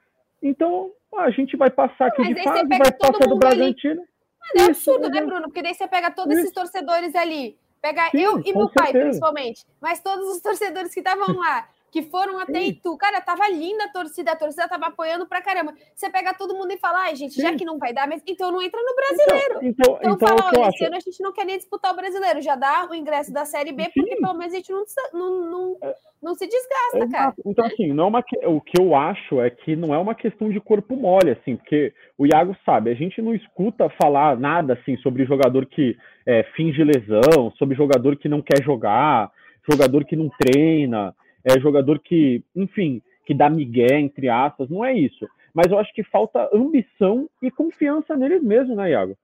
Então, 0.41 0.91
a 1.17 1.30
gente 1.30 1.58
vai 1.58 1.69
passar 1.69 2.08
aqui 2.08 2.21
Mas 2.21 2.36
de 2.36 2.43
fase, 2.43 2.67
vai 2.67 2.91
passar 2.91 3.27
do. 3.27 3.38
Bragantino. 3.38 4.01
Mas 4.41 4.67
é 4.67 4.71
Isso, 4.71 4.91
absurdo, 4.91 5.10
né, 5.10 5.17
exato. 5.17 5.27
Bruno? 5.27 5.43
Porque 5.43 5.62
daí 5.62 5.73
você 5.73 5.88
pega 5.88 6.10
todos 6.10 6.36
esses 6.38 6.51
torcedores 6.51 7.13
ali, 7.15 7.58
pega 7.82 8.10
Sim, 8.10 8.21
eu 8.21 8.39
e 8.39 8.54
meu 8.54 8.69
pai, 8.69 8.88
certeza. 8.88 9.06
principalmente, 9.06 9.65
mas 9.80 9.99
todos 9.99 10.27
os 10.30 10.41
torcedores 10.41 10.93
que 10.93 10.99
estavam 11.01 11.36
lá, 11.38 11.67
que 11.91 12.04
foram 12.04 12.39
até 12.39 12.60
Sim. 12.62 12.67
Itu, 12.69 12.97
cara, 12.97 13.19
tava 13.19 13.49
linda 13.49 13.84
a 13.84 13.89
torcida, 13.89 14.32
a 14.32 14.36
torcida 14.36 14.67
tava 14.67 14.88
apoiando 14.88 15.25
pra 15.27 15.41
caramba. 15.41 15.73
Você 15.93 16.10
pega 16.10 16.34
todo 16.34 16.56
mundo 16.56 16.71
e 16.71 16.77
fala, 16.77 17.01
ai, 17.01 17.15
gente, 17.17 17.36
já 17.39 17.49
Sim. 17.49 17.58
que 17.58 17.65
não 17.65 17.77
vai 17.77 17.93
dar, 17.93 18.08
mas 18.08 18.23
então 18.25 18.49
não 18.49 18.62
entra 18.62 18.80
no 18.82 18.95
brasileiro. 18.95 19.60
Então, 19.62 19.99
então, 19.99 19.99
Então, 19.99 20.13
então 20.13 20.38
fala, 20.38 20.51
eu 20.54 20.62
olha, 20.62 20.69
esse 20.69 20.86
ano 20.86 20.95
a 20.95 20.99
gente 20.99 21.21
não 21.21 21.34
quer 21.34 21.45
nem 21.45 21.58
disputar 21.58 21.91
o 21.91 21.95
brasileiro, 21.97 22.41
já 22.41 22.56
dá 22.56 22.88
o 22.89 22.95
ingresso 22.95 23.34
da 23.34 23.43
Série 23.43 23.73
B, 23.73 23.89
porque 23.93 24.15
Sim. 24.15 24.21
pelo 24.21 24.34
menos 24.36 24.54
a 24.54 24.58
gente 24.58 24.71
não, 24.71 24.84
não, 25.13 25.51
não, 25.51 25.77
não 26.23 26.34
se 26.36 26.47
desgasta, 26.47 27.10
cara. 27.12 27.34
Então, 27.45 27.65
assim, 27.65 27.91
não 27.91 28.06
é 28.06 28.08
uma, 28.08 28.23
que- 28.23 28.45
o 28.45 28.62
que 28.62 28.82
eu 28.82 28.95
acho 28.95 29.41
é 29.41 29.49
que 29.49 29.75
não 29.75 29.93
é 29.93 29.97
uma 29.97 30.15
questão 30.15 30.49
de 30.49 30.62
corpo 30.62 30.95
mole, 30.95 31.32
assim, 31.32 31.58
porque 31.58 31.93
o 32.17 32.25
Iago 32.25 32.56
sabe, 32.65 32.89
a 32.89 32.95
gente 32.95 33.21
não 33.21 33.36
escuta 33.36 33.89
falar 34.01 34.38
nada, 34.39 34.73
assim, 34.73 34.95
sobre 34.99 35.25
jogador 35.25 35.65
que 35.65 35.97
é, 36.25 36.43
finge 36.56 36.82
lesão, 36.86 37.51
sobre 37.58 37.75
jogador 37.75 38.15
que 38.15 38.30
não 38.30 38.41
quer 38.41 38.63
jogar, 38.63 39.30
jogador 39.69 40.06
que 40.06 40.15
não 40.15 40.30
treina, 40.30 41.13
é, 41.43 41.60
jogador 41.60 41.99
que, 41.99 42.43
enfim, 42.56 43.01
que 43.25 43.34
dá 43.34 43.49
migué, 43.49 43.99
entre 43.99 44.30
aspas, 44.30 44.69
não 44.69 44.84
é 44.84 44.93
isso. 44.93 45.27
Mas 45.54 45.71
eu 45.71 45.77
acho 45.77 45.93
que 45.93 46.04
falta 46.04 46.49
ambição 46.54 47.30
e 47.41 47.51
confiança 47.51 48.15
neles 48.15 48.41
mesmos, 48.41 48.77
né, 48.77 48.91
Iago? 48.91 49.17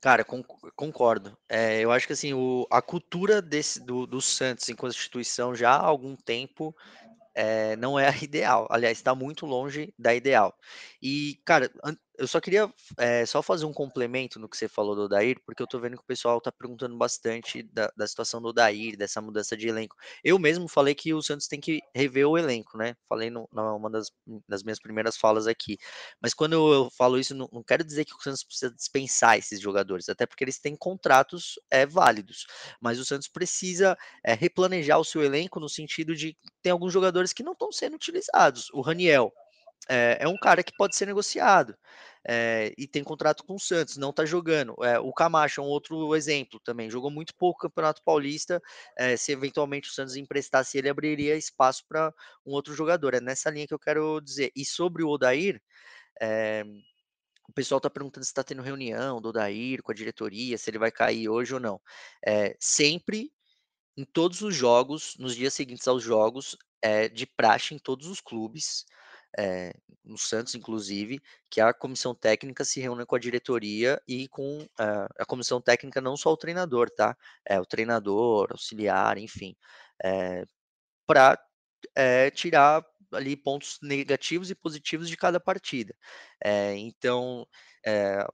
Cara, 0.00 0.24
con- 0.24 0.44
concordo. 0.74 1.36
É, 1.48 1.80
eu 1.80 1.90
acho 1.90 2.06
que 2.06 2.12
assim, 2.12 2.32
o, 2.32 2.66
a 2.70 2.82
cultura 2.82 3.40
desse, 3.40 3.84
do, 3.84 4.06
do 4.06 4.20
Santos 4.20 4.68
enquanto 4.68 4.94
instituição 4.94 5.54
já 5.54 5.70
há 5.70 5.84
algum 5.84 6.14
tempo 6.14 6.74
é, 7.34 7.76
não 7.76 7.98
é 7.98 8.08
a 8.08 8.16
ideal. 8.22 8.66
Aliás, 8.70 8.98
está 8.98 9.14
muito 9.14 9.46
longe 9.46 9.92
da 9.98 10.14
ideal. 10.14 10.54
E, 11.02 11.40
cara, 11.44 11.70
eu 12.18 12.26
só 12.26 12.40
queria 12.40 12.72
é, 12.98 13.24
só 13.26 13.42
fazer 13.42 13.64
um 13.64 13.72
complemento 13.72 14.38
no 14.38 14.48
que 14.48 14.56
você 14.56 14.68
falou 14.68 14.94
do 14.94 15.02
Odair, 15.02 15.40
porque 15.44 15.62
eu 15.62 15.66
tô 15.66 15.78
vendo 15.78 15.96
que 15.96 16.02
o 16.02 16.06
pessoal 16.06 16.40
tá 16.40 16.50
perguntando 16.50 16.96
bastante 16.96 17.62
da, 17.62 17.90
da 17.96 18.06
situação 18.06 18.40
do 18.40 18.48
Odair, 18.48 18.96
dessa 18.96 19.20
mudança 19.20 19.56
de 19.56 19.68
elenco. 19.68 19.96
Eu 20.24 20.38
mesmo 20.38 20.68
falei 20.68 20.94
que 20.94 21.12
o 21.12 21.22
Santos 21.22 21.46
tem 21.46 21.60
que 21.60 21.80
rever 21.94 22.26
o 22.26 22.38
elenco, 22.38 22.76
né? 22.78 22.94
Falei 23.08 23.30
numa 23.30 23.90
das, 23.90 24.10
das 24.48 24.62
minhas 24.62 24.78
primeiras 24.78 25.16
falas 25.16 25.46
aqui. 25.46 25.78
Mas 26.20 26.34
quando 26.34 26.54
eu 26.54 26.90
falo 26.96 27.18
isso, 27.18 27.34
não, 27.34 27.48
não 27.52 27.62
quero 27.62 27.84
dizer 27.84 28.04
que 28.04 28.14
o 28.14 28.22
Santos 28.22 28.44
precisa 28.44 28.74
dispensar 28.74 29.38
esses 29.38 29.60
jogadores, 29.60 30.08
até 30.08 30.26
porque 30.26 30.44
eles 30.44 30.58
têm 30.58 30.76
contratos 30.76 31.54
é, 31.70 31.86
válidos. 31.86 32.46
Mas 32.80 32.98
o 32.98 33.04
Santos 33.04 33.28
precisa 33.28 33.96
é, 34.24 34.34
replanejar 34.34 34.98
o 34.98 35.04
seu 35.04 35.22
elenco 35.22 35.60
no 35.60 35.68
sentido 35.68 36.14
de 36.14 36.36
tem 36.62 36.72
alguns 36.72 36.92
jogadores 36.92 37.32
que 37.32 37.42
não 37.42 37.52
estão 37.52 37.70
sendo 37.70 37.94
utilizados. 37.94 38.68
O 38.72 38.80
Raniel 38.80 39.32
é, 39.88 40.18
é 40.20 40.28
um 40.28 40.36
cara 40.36 40.62
que 40.62 40.72
pode 40.76 40.96
ser 40.96 41.06
negociado. 41.06 41.76
é, 42.28 42.72
e 42.76 42.88
tem 42.88 43.04
contrato 43.04 43.44
com 43.44 43.54
o 43.54 43.60
Santos, 43.60 43.96
não 43.96 44.10
está 44.10 44.24
jogando. 44.24 44.74
É, 44.84 44.98
o 44.98 45.12
Camacho 45.12 45.60
é 45.60 45.64
um 45.64 45.68
outro 45.68 46.14
exemplo 46.16 46.58
também. 46.60 46.90
Jogou 46.90 47.10
muito 47.10 47.34
pouco 47.36 47.60
Campeonato 47.60 48.02
Paulista. 48.04 48.60
é, 48.98 49.16
se 49.16 49.32
eventualmente 49.32 49.88
o 49.88 49.92
Santos 49.92 50.16
emprestasse, 50.16 50.76
ele 50.78 50.88
abriria 50.88 51.36
espaço 51.36 51.84
para 51.88 52.12
um 52.44 52.52
outro 52.52 52.74
jogador. 52.74 53.14
É 53.14 53.20
nessa 53.20 53.50
linha 53.50 53.66
que 53.66 53.74
eu 53.74 53.78
quero 53.78 54.20
dizer. 54.20 54.50
E 54.56 54.64
sobre 54.64 55.04
o 55.04 55.08
Odair, 55.08 55.60
é, 56.20 56.64
o 57.48 57.52
pessoal 57.52 57.78
está 57.78 57.88
perguntando 57.90 58.24
se 58.24 58.30
está 58.30 58.42
tendo 58.44 58.62
reunião 58.62 59.20
do 59.20 59.28
Odair 59.28 59.82
com 59.82 59.92
a 59.92 59.94
diretoria, 59.94 60.58
se 60.58 60.68
ele 60.70 60.78
vai 60.78 60.90
cair 60.90 61.28
hoje 61.28 61.54
ou 61.54 61.60
não. 61.60 61.80
É, 62.26 62.56
sempre, 62.60 63.32
em 63.96 64.04
todos 64.04 64.42
os 64.42 64.54
jogos, 64.54 65.16
nos 65.18 65.36
dias 65.36 65.54
seguintes 65.54 65.86
aos 65.88 66.02
jogos, 66.02 66.56
é 66.82 67.08
de 67.08 67.26
praxe 67.26 67.74
em 67.74 67.78
todos 67.78 68.08
os 68.08 68.20
clubes, 68.20 68.84
é, 69.38 69.72
no 70.04 70.16
Santos 70.18 70.54
inclusive, 70.54 71.20
que 71.50 71.60
a 71.60 71.72
comissão 71.74 72.14
técnica 72.14 72.64
se 72.64 72.80
reúne 72.80 73.04
com 73.06 73.16
a 73.16 73.18
diretoria 73.18 74.00
e 74.06 74.28
com 74.28 74.66
ah, 74.78 75.08
a 75.18 75.24
comissão 75.24 75.60
técnica, 75.60 76.00
não 76.00 76.16
só 76.16 76.32
o 76.32 76.36
treinador, 76.36 76.90
tá? 76.90 77.16
É, 77.44 77.60
o 77.60 77.66
treinador, 77.66 78.48
auxiliar, 78.52 79.18
enfim, 79.18 79.56
para 81.06 81.38
tirar 82.34 82.84
ali 83.12 83.36
pontos 83.36 83.78
negativos 83.82 84.50
e 84.50 84.54
positivos 84.54 85.08
de 85.08 85.16
cada 85.16 85.40
partida. 85.40 85.94
É, 86.42 86.76
então, 86.76 87.46
é, 87.84 88.26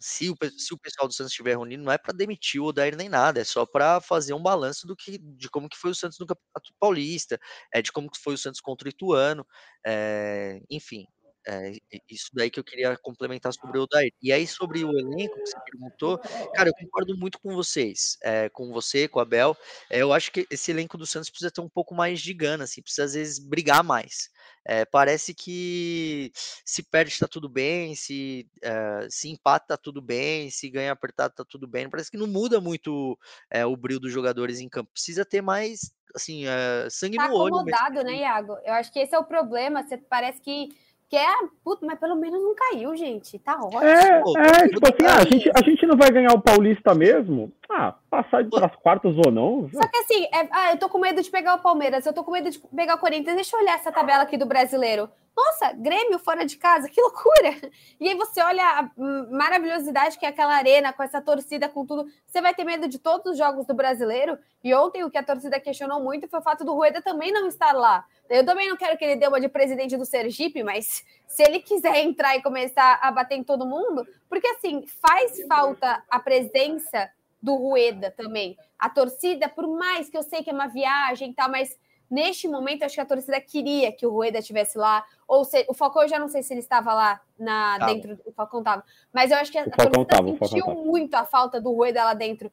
se, 0.00 0.30
o, 0.30 0.36
se 0.58 0.74
o 0.74 0.78
pessoal 0.78 1.08
do 1.08 1.14
Santos 1.14 1.32
estiver 1.32 1.50
reunido, 1.52 1.82
não 1.82 1.92
é 1.92 1.98
para 1.98 2.12
demitir 2.14 2.60
o 2.60 2.66
Odair 2.66 2.96
nem 2.96 3.08
nada, 3.08 3.40
é 3.40 3.44
só 3.44 3.66
para 3.66 4.00
fazer 4.00 4.34
um 4.34 4.42
balanço 4.42 4.86
do 4.86 4.96
que, 4.96 5.18
de 5.18 5.48
como 5.50 5.68
que 5.68 5.76
foi 5.76 5.90
o 5.90 5.94
Santos 5.94 6.18
no 6.18 6.26
Campeonato 6.26 6.72
Paulista, 6.80 7.38
é, 7.74 7.82
de 7.82 7.92
como 7.92 8.10
que 8.10 8.18
foi 8.20 8.34
o 8.34 8.38
Santos 8.38 8.60
contra 8.60 8.86
o 8.88 8.90
Ituano, 8.90 9.46
é, 9.86 10.60
enfim. 10.70 11.06
É, 11.46 11.72
isso 12.10 12.30
daí 12.34 12.50
que 12.50 12.58
eu 12.58 12.64
queria 12.64 12.96
complementar 12.98 13.52
sobre 13.52 13.78
o 13.78 13.82
Odair. 13.82 14.12
E 14.20 14.32
aí, 14.32 14.46
sobre 14.46 14.84
o 14.84 14.90
elenco 14.98 15.34
que 15.42 15.48
você 15.48 15.58
perguntou, 15.70 16.18
cara, 16.54 16.68
eu 16.68 16.74
concordo 16.74 17.16
muito 17.16 17.38
com 17.40 17.54
vocês, 17.54 18.16
é, 18.22 18.48
com 18.48 18.72
você, 18.72 19.06
com 19.08 19.18
o 19.18 19.22
Abel. 19.22 19.56
É, 19.90 20.02
eu 20.02 20.12
acho 20.12 20.32
que 20.32 20.46
esse 20.50 20.70
elenco 20.70 20.98
do 20.98 21.06
Santos 21.06 21.30
precisa 21.30 21.50
ter 21.50 21.60
um 21.60 21.68
pouco 21.68 21.94
mais 21.94 22.20
de 22.20 22.34
gana, 22.34 22.64
assim, 22.64 22.82
precisa 22.82 23.04
às 23.04 23.14
vezes 23.14 23.38
brigar 23.38 23.84
mais. 23.84 24.28
É, 24.68 24.84
parece 24.84 25.32
que 25.32 26.32
se 26.64 26.82
perde 26.82 27.12
está 27.12 27.28
tudo 27.28 27.48
bem, 27.48 27.94
se, 27.94 28.48
eh, 28.62 29.06
se 29.08 29.28
empata 29.28 29.66
tá 29.68 29.76
tudo 29.76 30.02
bem, 30.02 30.50
se 30.50 30.68
ganha 30.68 30.90
apertado 30.90 31.34
tá 31.34 31.44
tudo 31.48 31.68
bem. 31.68 31.88
Parece 31.88 32.10
que 32.10 32.16
não 32.16 32.26
muda 32.26 32.60
muito 32.60 33.16
eh, 33.48 33.64
o 33.64 33.76
brilho 33.76 34.00
dos 34.00 34.12
jogadores 34.12 34.58
em 34.60 34.68
campo. 34.68 34.90
Precisa 34.92 35.24
ter 35.24 35.40
mais, 35.40 35.92
assim, 36.16 36.44
sangue 36.90 37.16
Tá 37.16 37.28
no 37.28 37.34
olho. 37.36 37.64
mesmo. 37.64 37.76
acomodado, 37.76 38.04
né, 38.04 38.16
Iago? 38.20 38.56
Eu 38.64 38.74
acho 38.74 38.92
que 38.92 38.98
esse 38.98 39.14
é 39.14 39.18
o 39.18 39.24
problema. 39.24 39.84
Você 39.86 39.96
parece 39.98 40.40
que 40.40 40.68
quer, 41.08 41.34
puta, 41.64 41.86
mas 41.86 41.98
pelo 41.98 42.16
menos 42.16 42.42
não 42.42 42.54
caiu, 42.54 42.96
gente. 42.96 43.38
Tá 43.38 43.56
ótimo. 43.58 43.82
É, 43.82 44.64
é, 44.64 44.68
tipo 44.68 44.86
assim, 44.86 45.06
ah, 45.06 45.16
a, 45.18 45.24
gente, 45.24 45.50
a 45.54 45.70
gente 45.70 45.86
não 45.86 45.96
vai 45.96 46.10
ganhar 46.10 46.32
o 46.32 46.40
Paulista 46.40 46.94
mesmo? 46.94 47.52
Ah, 47.70 47.94
passar 48.10 48.44
para 48.48 48.66
as 48.66 48.76
quartas 48.76 49.14
ou 49.24 49.30
não? 49.30 49.68
Só 49.72 49.88
que 49.88 49.98
assim, 49.98 50.24
é- 50.24 50.48
ah, 50.50 50.72
eu 50.72 50.78
tô 50.78 50.88
com 50.88 50.98
medo 50.98 51.22
de 51.22 51.30
pegar 51.30 51.54
o 51.54 51.62
Palmeiras, 51.62 52.04
eu 52.06 52.12
tô 52.12 52.24
com 52.24 52.30
medo 52.32 52.50
de 52.50 52.58
pegar 52.58 52.96
o 52.96 52.98
Corinthians. 52.98 53.36
Deixa 53.36 53.56
eu 53.56 53.60
olhar 53.60 53.74
essa 53.74 53.92
tabela 53.92 54.22
aqui 54.22 54.36
do 54.36 54.46
brasileiro. 54.46 55.08
Nossa, 55.36 55.72
Grêmio 55.74 56.18
fora 56.18 56.46
de 56.46 56.56
casa, 56.56 56.88
que 56.88 56.98
loucura! 56.98 57.54
E 58.00 58.08
aí 58.08 58.14
você 58.14 58.40
olha 58.40 58.64
a 58.64 58.90
maravilhosidade 59.30 60.18
que 60.18 60.24
é 60.24 60.30
aquela 60.30 60.54
arena, 60.54 60.94
com 60.94 61.02
essa 61.02 61.20
torcida, 61.20 61.68
com 61.68 61.84
tudo. 61.84 62.06
Você 62.26 62.40
vai 62.40 62.54
ter 62.54 62.64
medo 62.64 62.88
de 62.88 62.98
todos 62.98 63.32
os 63.32 63.38
jogos 63.38 63.66
do 63.66 63.74
brasileiro. 63.74 64.38
E 64.64 64.74
ontem 64.74 65.04
o 65.04 65.10
que 65.10 65.18
a 65.18 65.22
torcida 65.22 65.60
questionou 65.60 66.00
muito 66.02 66.26
foi 66.26 66.40
o 66.40 66.42
fato 66.42 66.64
do 66.64 66.72
Rueda 66.72 67.02
também 67.02 67.32
não 67.32 67.46
estar 67.46 67.72
lá. 67.72 68.06
Eu 68.30 68.46
também 68.46 68.68
não 68.68 68.78
quero 68.78 68.96
que 68.96 69.04
ele 69.04 69.16
dê 69.16 69.28
uma 69.28 69.40
de 69.40 69.48
presidente 69.48 69.96
do 69.96 70.06
Sergipe, 70.06 70.62
mas 70.62 71.04
se 71.26 71.42
ele 71.42 71.60
quiser 71.60 71.98
entrar 71.98 72.34
e 72.36 72.42
começar 72.42 72.98
a 73.02 73.10
bater 73.10 73.36
em 73.36 73.44
todo 73.44 73.66
mundo, 73.66 74.06
porque 74.30 74.48
assim, 74.48 74.86
faz 74.86 75.46
falta 75.46 76.02
a 76.08 76.18
presença 76.18 77.10
do 77.42 77.54
Rueda 77.56 78.10
também. 78.10 78.56
A 78.78 78.88
torcida, 78.88 79.48
por 79.48 79.68
mais 79.68 80.08
que 80.08 80.16
eu 80.16 80.22
sei 80.22 80.42
que 80.42 80.50
é 80.50 80.52
uma 80.52 80.66
viagem 80.66 81.30
e 81.30 81.34
tal, 81.34 81.50
mas 81.50 81.78
neste 82.10 82.48
momento 82.48 82.84
acho 82.84 82.94
que 82.94 83.00
a 83.00 83.06
torcida 83.06 83.40
queria 83.40 83.92
que 83.92 84.06
o 84.06 84.10
Rueda 84.10 84.38
estivesse 84.38 84.78
lá. 84.78 85.04
Ou 85.26 85.44
se, 85.44 85.64
o 85.68 85.74
Falcão 85.74 86.02
eu 86.02 86.08
já 86.08 86.18
não 86.18 86.28
sei 86.28 86.42
se 86.42 86.52
ele 86.52 86.60
estava 86.60 86.94
lá 86.94 87.20
na, 87.38 87.78
Tava. 87.78 87.92
dentro 87.92 88.16
do 88.16 88.32
Falcão 88.32 88.62
tava. 88.62 88.84
Mas 89.12 89.30
eu 89.30 89.38
acho 89.38 89.50
que 89.50 89.58
a, 89.58 89.62
a 89.62 89.70
torcida 89.70 90.04
tava, 90.04 90.28
o 90.28 90.38
sentiu 90.46 90.66
muito 90.84 91.14
a 91.14 91.24
falta 91.24 91.60
do 91.60 91.72
Rueda 91.72 92.04
lá 92.04 92.14
dentro. 92.14 92.50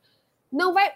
Não 0.52 0.74
vai. 0.74 0.94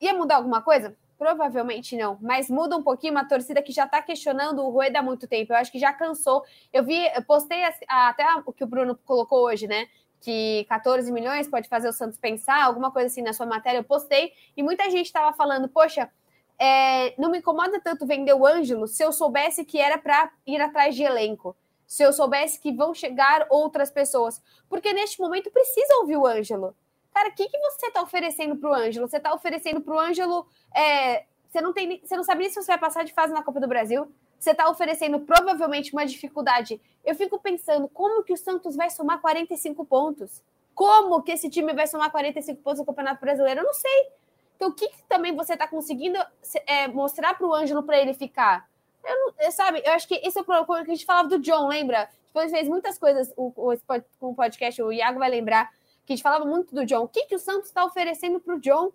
Ia 0.00 0.14
mudar 0.14 0.36
alguma 0.36 0.62
coisa? 0.62 0.96
Provavelmente 1.16 1.96
não, 1.96 2.18
mas 2.20 2.50
muda 2.50 2.76
um 2.76 2.82
pouquinho 2.82 3.12
uma 3.12 3.26
torcida 3.26 3.62
que 3.62 3.72
já 3.72 3.84
está 3.84 4.02
questionando 4.02 4.62
o 4.62 4.70
Rueda 4.70 4.98
há 4.98 5.02
muito 5.02 5.26
tempo. 5.26 5.52
Eu 5.52 5.56
acho 5.56 5.70
que 5.70 5.78
já 5.78 5.92
cansou. 5.92 6.42
Eu 6.72 6.84
vi, 6.84 7.06
eu 7.14 7.22
postei 7.22 7.62
até 7.88 8.24
o 8.44 8.52
que 8.52 8.64
o 8.64 8.66
Bruno 8.66 8.98
colocou 9.04 9.44
hoje, 9.44 9.66
né? 9.66 9.86
Que 10.20 10.66
14 10.68 11.10
milhões 11.12 11.48
pode 11.48 11.68
fazer 11.68 11.88
o 11.88 11.92
Santos 11.92 12.18
pensar, 12.18 12.64
alguma 12.64 12.90
coisa 12.90 13.06
assim 13.06 13.22
na 13.22 13.32
sua 13.32 13.46
matéria. 13.46 13.78
Eu 13.78 13.84
postei 13.84 14.32
e 14.56 14.62
muita 14.62 14.90
gente 14.90 15.06
estava 15.06 15.34
falando, 15.34 15.68
poxa, 15.68 16.10
é, 16.58 17.14
não 17.18 17.30
me 17.30 17.38
incomoda 17.38 17.80
tanto 17.80 18.06
vender 18.06 18.34
o 18.34 18.46
Ângelo 18.46 18.86
se 18.86 19.02
eu 19.02 19.12
soubesse 19.12 19.64
que 19.64 19.78
era 19.78 19.98
para 19.98 20.30
ir 20.46 20.60
atrás 20.60 20.94
de 20.94 21.02
elenco. 21.02 21.56
se 21.86 22.02
eu 22.02 22.12
soubesse 22.12 22.58
que 22.58 22.72
vão 22.72 22.94
chegar 22.94 23.46
outras 23.50 23.90
pessoas. 23.90 24.42
Porque 24.68 24.92
neste 24.92 25.20
momento 25.20 25.50
precisa 25.50 25.96
ouvir 25.96 26.16
o 26.16 26.26
Ângelo. 26.26 26.74
Cara, 27.12 27.28
o 27.28 27.34
que, 27.34 27.48
que 27.48 27.58
você 27.58 27.86
está 27.86 28.02
oferecendo 28.02 28.56
para 28.56 28.70
o 28.70 28.74
Ângelo? 28.74 29.06
Você 29.06 29.18
está 29.18 29.32
oferecendo 29.32 29.80
para 29.80 29.94
o 29.94 29.98
Ângelo. 30.00 30.46
É, 30.74 31.24
você, 31.48 31.60
não 31.60 31.72
tem, 31.72 32.00
você 32.02 32.16
não 32.16 32.24
sabe 32.24 32.40
nem 32.40 32.48
se 32.48 32.56
você 32.56 32.72
vai 32.72 32.78
passar 32.78 33.04
de 33.04 33.12
fase 33.12 33.32
na 33.32 33.42
Copa 33.42 33.60
do 33.60 33.68
Brasil. 33.68 34.10
Você 34.38 34.50
está 34.50 34.68
oferecendo 34.68 35.20
provavelmente 35.20 35.92
uma 35.92 36.04
dificuldade. 36.04 36.80
Eu 37.04 37.14
fico 37.14 37.38
pensando 37.38 37.86
como 37.88 38.24
que 38.24 38.32
o 38.32 38.36
Santos 38.36 38.74
vai 38.74 38.90
somar 38.90 39.20
45 39.20 39.84
pontos. 39.84 40.42
Como 40.74 41.22
que 41.22 41.32
esse 41.32 41.48
time 41.48 41.72
vai 41.72 41.86
somar 41.86 42.10
45 42.10 42.60
pontos 42.60 42.80
no 42.80 42.86
Campeonato 42.86 43.20
Brasileiro? 43.20 43.60
Eu 43.60 43.64
não 43.64 43.74
sei. 43.74 44.08
Então, 44.56 44.68
o 44.68 44.72
que, 44.72 44.88
que 44.88 45.02
também 45.04 45.34
você 45.34 45.54
está 45.54 45.66
conseguindo 45.66 46.18
é, 46.66 46.88
mostrar 46.88 47.34
para 47.34 47.46
o 47.46 47.54
Ângelo 47.54 47.82
para 47.82 47.98
ele 47.98 48.14
ficar? 48.14 48.68
Eu 49.04 49.34
não, 49.36 49.50
sabe, 49.50 49.82
eu 49.84 49.92
acho 49.92 50.08
que 50.08 50.14
esse 50.14 50.38
é 50.38 50.42
o 50.42 50.44
problema 50.44 50.84
que 50.84 50.90
a 50.90 50.94
gente 50.94 51.04
falava 51.04 51.28
do 51.28 51.38
John, 51.38 51.68
lembra? 51.68 52.08
Depois 52.26 52.50
fez 52.50 52.68
muitas 52.68 52.98
coisas 52.98 53.32
o, 53.36 53.50
com 53.52 54.30
o 54.30 54.34
podcast, 54.34 54.82
o 54.82 54.90
Iago 54.90 55.18
vai 55.18 55.30
lembrar, 55.30 55.70
que 56.04 56.12
a 56.12 56.16
gente 56.16 56.22
falava 56.22 56.44
muito 56.44 56.74
do 56.74 56.84
John. 56.84 57.02
O 57.02 57.08
que, 57.08 57.26
que 57.26 57.34
o 57.34 57.38
Santos 57.38 57.68
está 57.68 57.84
oferecendo 57.84 58.40
para 58.40 58.54
o 58.54 58.60
John? 58.60 58.90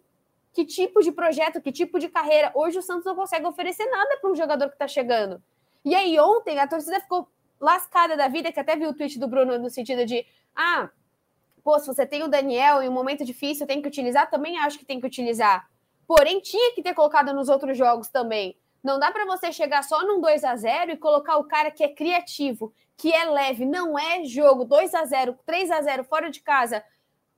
Que 0.51 0.65
tipo 0.65 1.01
de 1.01 1.11
projeto, 1.11 1.61
que 1.61 1.71
tipo 1.71 1.99
de 1.99 2.09
carreira? 2.09 2.51
Hoje 2.55 2.79
o 2.79 2.81
Santos 2.81 3.05
não 3.05 3.15
consegue 3.15 3.45
oferecer 3.45 3.85
nada 3.85 4.17
para 4.19 4.31
um 4.31 4.35
jogador 4.35 4.67
que 4.67 4.75
está 4.75 4.87
chegando. 4.87 5.41
E 5.85 5.93
aí, 5.95 6.19
ontem, 6.19 6.59
a 6.59 6.67
torcida 6.67 6.99
ficou 6.99 7.29
lascada 7.59 8.17
da 8.17 8.27
vida, 8.27 8.51
que 8.51 8.59
até 8.59 8.75
viu 8.75 8.89
o 8.89 8.93
tweet 8.93 9.19
do 9.19 9.27
Bruno 9.27 9.57
no 9.59 9.69
sentido 9.69 10.05
de: 10.05 10.25
ah, 10.55 10.89
pô, 11.69 11.77
se 11.77 11.85
você 11.85 12.03
tem 12.03 12.23
o 12.23 12.27
Daniel 12.27 12.81
em 12.81 12.89
um 12.89 12.91
momento 12.91 13.23
difícil, 13.23 13.67
tem 13.67 13.79
que 13.79 13.87
utilizar, 13.87 14.27
também 14.27 14.57
acho 14.57 14.79
que 14.79 14.85
tem 14.85 14.99
que 14.99 15.05
utilizar. 15.05 15.69
Porém, 16.07 16.39
tinha 16.39 16.73
que 16.73 16.81
ter 16.81 16.95
colocado 16.95 17.31
nos 17.31 17.47
outros 17.47 17.77
jogos 17.77 18.07
também. 18.07 18.57
Não 18.83 18.97
dá 18.97 19.11
para 19.11 19.23
você 19.23 19.51
chegar 19.51 19.83
só 19.83 20.01
num 20.03 20.19
2 20.19 20.43
a 20.45 20.55
0 20.55 20.93
e 20.93 20.97
colocar 20.97 21.37
o 21.37 21.43
cara 21.43 21.69
que 21.69 21.83
é 21.83 21.89
criativo, 21.89 22.73
que 22.97 23.13
é 23.13 23.23
leve, 23.25 23.67
não 23.67 23.99
é 23.99 24.25
jogo 24.25 24.65
2 24.65 24.95
a 24.95 25.05
0, 25.05 25.37
3 25.45 25.69
a 25.69 25.79
0 25.83 26.03
fora 26.05 26.31
de 26.31 26.39
casa, 26.39 26.83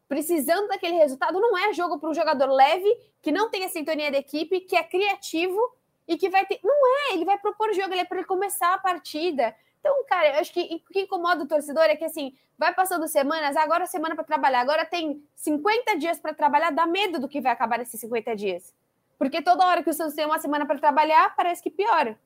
precisando 0.08 0.70
daquele 0.70 0.96
resultado, 0.96 1.38
não 1.38 1.58
é 1.58 1.74
jogo 1.74 2.00
para 2.00 2.10
um 2.10 2.14
jogador 2.14 2.50
leve, 2.50 2.90
que 3.22 3.34
não 3.34 3.50
tem 3.50 3.66
a 3.66 3.70
sintonia 3.70 4.10
da 4.10 4.20
equipe, 4.20 4.62
que 4.62 4.78
é 4.78 4.84
criativo 4.84 5.60
e 6.08 6.16
que 6.16 6.30
vai 6.30 6.46
ter. 6.46 6.62
Não 6.64 7.10
é, 7.10 7.16
ele 7.16 7.26
vai 7.26 7.38
propor 7.38 7.74
jogo, 7.74 7.92
ele 7.92 8.00
é 8.00 8.06
para 8.06 8.24
começar 8.24 8.76
a 8.76 8.78
partida. 8.78 9.54
Então, 9.82 10.06
cara, 10.06 10.36
eu 10.36 10.40
acho 10.40 10.54
que 10.54 10.62
o 10.62 10.94
que 10.94 11.02
incomoda 11.02 11.44
o 11.44 11.48
torcedor 11.48 11.84
é 11.86 11.96
que 11.96 12.06
assim, 12.06 12.34
vai 12.58 12.72
passando 12.74 13.08
semanas, 13.08 13.58
agora 13.58 13.84
é 13.84 13.88
semana 13.88 14.14
para 14.14 14.24
trabalhar, 14.24 14.62
agora 14.62 14.86
tem 14.86 15.24
50 15.36 15.98
dias 15.98 16.20
para 16.20 16.36
trabalhar, 16.36 16.70
dá 16.70 16.86
medo 16.86 17.20
do 17.20 17.28
que 17.28 17.42
vai 17.42 17.52
acabar 17.52 17.80
nesses 17.80 18.00
50 18.00 18.36
dias. 18.36 18.76
Porque 19.18 19.42
toda 19.42 19.66
hora 19.66 19.84
que 19.84 19.90
o 19.90 19.94
Santos 19.94 20.14
tem 20.14 20.26
uma 20.26 20.38
semana 20.38 20.68
para 20.68 20.78
trabalhar, 20.78 21.36
parece 21.36 21.64
que 21.64 21.72
piora. 21.72 22.18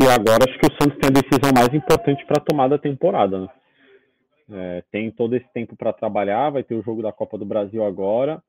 E 0.00 0.08
agora 0.08 0.44
acho 0.48 0.58
que 0.58 0.66
o 0.66 0.82
Santos 0.82 0.98
tem 0.98 1.10
a 1.10 1.20
decisão 1.20 1.52
mais 1.54 1.74
importante 1.74 2.24
para 2.24 2.42
tomar 2.42 2.68
da 2.68 2.78
temporada. 2.78 3.40
Né? 3.40 3.48
É, 4.50 4.84
tem 4.90 5.10
todo 5.10 5.36
esse 5.36 5.46
tempo 5.52 5.76
para 5.76 5.92
trabalhar, 5.92 6.48
vai 6.48 6.64
ter 6.64 6.74
o 6.74 6.82
jogo 6.82 7.02
da 7.02 7.12
Copa 7.12 7.36
do 7.36 7.44
Brasil 7.44 7.84
agora. 7.84 8.42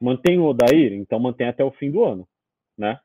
Mantém 0.00 0.38
o 0.38 0.44
Odair, 0.44 0.94
então 0.94 1.20
mantém 1.20 1.48
até 1.48 1.62
o 1.62 1.72
fim 1.72 1.90
do 1.90 2.02
ano, 2.02 2.26
né? 2.76 2.98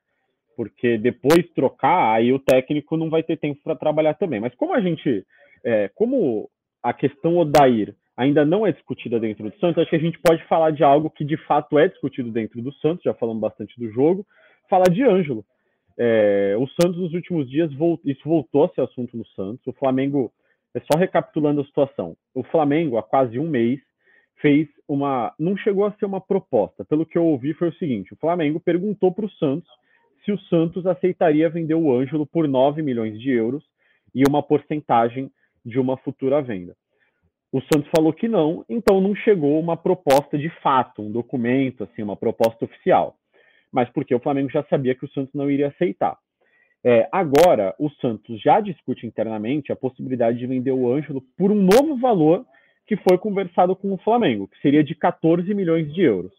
Porque 0.56 0.98
depois 0.98 1.48
trocar, 1.56 2.14
aí 2.14 2.32
o 2.32 2.40
técnico 2.40 2.98
não 2.98 3.10
vai 3.10 3.24
ter 3.24 3.38
tempo 3.38 3.60
para 3.64 3.76
trabalhar 3.76 4.14
também. 4.14 4.40
Mas 4.40 4.54
como 4.56 4.74
a 4.74 4.82
gente, 4.82 5.26
é, 5.64 5.90
como 5.96 6.50
a 6.82 6.94
questão 6.94 7.38
Odair 7.38 7.96
ainda 8.16 8.46
não 8.46 8.66
é 8.66 8.72
discutida 8.72 9.20
dentro 9.20 9.50
do 9.50 9.58
Santos, 9.58 9.80
acho 9.80 9.90
que 9.90 9.96
a 9.96 10.00
gente 10.00 10.20
pode 10.20 10.44
falar 10.46 10.72
de 10.72 10.84
algo 10.84 11.10
que 11.10 11.26
de 11.26 11.38
fato 11.46 11.80
é 11.80 11.88
discutido 11.88 12.32
dentro 12.32 12.62
do 12.62 12.72
Santos, 12.74 13.04
já 13.04 13.14
falamos 13.14 13.42
bastante 13.42 13.80
do 13.80 13.90
jogo, 13.92 14.26
falar 14.70 14.90
de 14.90 15.04
Ângelo. 15.04 15.44
É, 15.98 16.56
o 16.58 16.68
Santos 16.68 17.00
nos 17.00 17.14
últimos 17.14 17.50
dias, 17.50 17.72
isso 18.06 18.22
voltou 18.24 18.66
a 18.66 18.70
ser 18.70 18.82
assunto 18.82 19.16
no 19.18 19.26
Santos. 19.28 19.66
O 19.66 19.74
Flamengo, 19.74 20.32
é 20.76 20.80
só 20.80 20.98
recapitulando 20.98 21.62
a 21.62 21.66
situação, 21.66 22.16
o 22.34 22.44
Flamengo, 22.44 22.98
há 22.98 23.04
quase 23.04 23.40
um 23.40 23.48
mês, 23.48 23.80
fez 24.42 24.68
uma. 24.88 25.34
Não 25.40 25.56
chegou 25.56 25.86
a 25.86 25.92
ser 25.94 26.06
uma 26.06 26.20
proposta. 26.20 26.84
Pelo 26.84 27.06
que 27.06 27.18
eu 27.18 27.26
ouvi, 27.26 27.54
foi 27.54 27.70
o 27.70 27.76
seguinte: 27.76 28.14
o 28.14 28.18
Flamengo 28.18 28.60
perguntou 28.60 29.12
para 29.12 29.26
o 29.26 29.32
Santos 29.32 29.70
se 30.24 30.32
o 30.32 30.40
Santos 30.42 30.86
aceitaria 30.86 31.50
vender 31.50 31.76
o 31.76 31.94
Ângelo 31.94 32.26
por 32.26 32.48
9 32.48 32.82
milhões 32.82 33.20
de 33.20 33.32
euros 33.32 33.64
e 34.14 34.24
uma 34.28 34.42
porcentagem 34.42 35.32
de 35.66 35.80
uma 35.80 35.98
futura 35.98 36.42
venda. 36.42 36.76
O 37.52 37.62
Santos 37.62 37.90
falou 37.96 38.12
que 38.12 38.28
não, 38.28 38.66
então 38.68 39.00
não 39.00 39.16
chegou 39.16 39.60
uma 39.60 39.78
proposta 39.78 40.38
de 40.38 40.50
fato, 40.62 41.02
um 41.02 41.12
documento, 41.12 41.84
assim, 41.84 42.02
uma 42.02 42.16
proposta 42.16 42.66
oficial. 42.66 43.16
Mas 43.72 43.90
porque 43.90 44.16
o 44.16 44.20
Flamengo 44.20 44.50
já 44.50 44.64
sabia 44.64 44.96
que 44.96 45.06
o 45.06 45.10
Santos 45.10 45.34
não 45.34 45.50
iria 45.50 45.68
aceitar. 45.68 46.18
É, 46.84 47.08
agora, 47.12 47.74
o 47.80 47.90
Santos 47.92 48.42
já 48.42 48.60
discute 48.60 49.06
internamente 49.06 49.72
a 49.72 49.76
possibilidade 49.76 50.38
de 50.38 50.48
vender 50.48 50.72
o 50.72 50.92
Ângelo 50.92 51.22
por 51.38 51.52
um 51.52 51.56
novo 51.56 51.98
valor 51.98 52.46
que 52.86 52.98
foi 52.98 53.18
conversado 53.18 53.76
com 53.76 53.94
o 53.94 53.98
Flamengo, 54.00 54.48
que 54.48 54.60
seria 54.60 54.84
de 54.84 54.94
14 54.94 55.54
milhões 55.54 55.94
de 55.94 56.02
euros. 56.02 56.34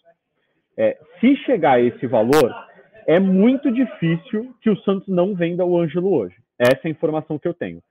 É, 0.77 0.99
se 1.20 1.37
chegar 1.44 1.75
a 1.75 1.81
esse 1.81 2.07
valor, 2.07 2.53
é 3.07 3.21
muito 3.21 3.71
difícil 3.71 4.55
que 4.61 4.71
o 4.71 4.77
Santos 4.81 5.09
não 5.09 5.35
venda 5.35 5.64
o 5.64 5.79
Ângelo 5.79 6.12
hoje. 6.12 6.37
Essa 6.59 6.81
é 6.85 6.88
a 6.88 6.90
informação 6.90 7.38
que 7.38 7.49
eu 7.49 7.55
tenho 7.55 7.83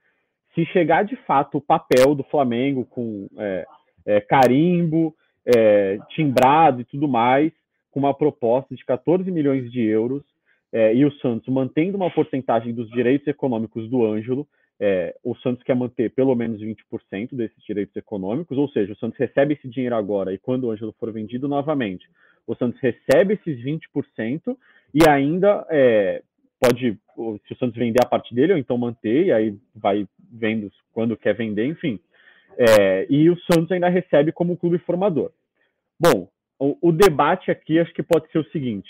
se 0.54 0.64
chegar 0.66 1.04
de 1.04 1.16
fato 1.16 1.58
o 1.58 1.60
papel 1.60 2.14
do 2.14 2.22
Flamengo 2.24 2.86
com 2.86 3.28
é, 3.36 3.66
é, 4.06 4.20
carimbo, 4.20 5.14
é, 5.44 5.98
timbrado 6.10 6.80
e 6.80 6.84
tudo 6.84 7.08
mais, 7.08 7.52
com 7.90 8.00
uma 8.00 8.14
proposta 8.14 8.74
de 8.74 8.84
14 8.84 9.30
milhões 9.30 9.70
de 9.70 9.82
euros, 9.82 10.22
é, 10.72 10.94
e 10.94 11.04
o 11.04 11.12
Santos 11.18 11.48
mantendo 11.48 11.96
uma 11.96 12.10
porcentagem 12.10 12.72
dos 12.72 12.88
direitos 12.90 13.26
econômicos 13.26 13.88
do 13.88 14.04
Ângelo, 14.04 14.46
é, 14.80 15.14
o 15.22 15.36
Santos 15.36 15.62
quer 15.62 15.76
manter 15.76 16.10
pelo 16.10 16.34
menos 16.34 16.60
20% 16.60 17.34
desses 17.34 17.62
direitos 17.64 17.94
econômicos, 17.94 18.58
ou 18.58 18.68
seja, 18.68 18.92
o 18.92 18.96
Santos 18.96 19.18
recebe 19.18 19.54
esse 19.54 19.68
dinheiro 19.68 19.94
agora 19.94 20.32
e 20.32 20.38
quando 20.38 20.64
o 20.64 20.70
Ângelo 20.70 20.94
for 20.98 21.12
vendido 21.12 21.46
novamente, 21.46 22.08
o 22.46 22.54
Santos 22.56 22.80
recebe 22.80 23.34
esses 23.34 23.58
20% 23.64 24.56
e 24.94 25.08
ainda 25.08 25.66
é, 25.70 26.22
pode, 26.60 26.96
se 27.46 27.52
o 27.52 27.58
Santos 27.58 27.76
vender 27.76 28.00
a 28.04 28.08
parte 28.08 28.32
dele, 28.32 28.52
ou 28.52 28.58
então 28.58 28.78
manter, 28.78 29.26
e 29.26 29.32
aí 29.32 29.58
vai 29.74 30.06
vendo 30.30 30.70
quando 30.92 31.16
quer 31.16 31.34
vender, 31.34 31.66
enfim. 31.66 31.98
É, 32.56 33.06
e 33.10 33.28
o 33.28 33.36
Santos 33.50 33.72
ainda 33.72 33.88
recebe 33.88 34.30
como 34.30 34.56
clube 34.56 34.78
formador. 34.78 35.32
Bom, 35.98 36.30
o, 36.58 36.78
o, 36.80 36.92
debate 36.92 37.50
aqui 37.50 37.80
acho 37.80 37.92
que 37.92 38.02
pode 38.02 38.30
ser 38.30 38.38
o 38.38 38.50
seguinte: 38.50 38.88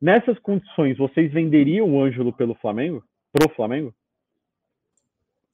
nessas 0.00 0.38
condições, 0.38 0.96
vocês 0.96 1.32
venderiam 1.32 1.92
o 1.92 2.00
Ângelo 2.00 2.32
pelo 2.32 2.54
Flamengo? 2.54 3.04
Pro 3.32 3.52
Flamengo? 3.54 3.92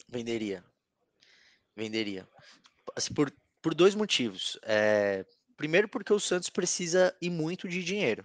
Venderia. 0.06 0.62
Venderia. 1.74 2.26
Assim, 2.94 3.14
por, 3.14 3.32
por 3.62 3.74
dois 3.74 3.94
motivos. 3.94 4.58
É, 4.64 5.24
primeiro, 5.56 5.88
porque 5.88 6.12
o 6.12 6.20
Santos 6.20 6.50
precisa 6.50 7.16
ir 7.22 7.30
muito 7.30 7.66
de 7.66 7.82
dinheiro. 7.82 8.22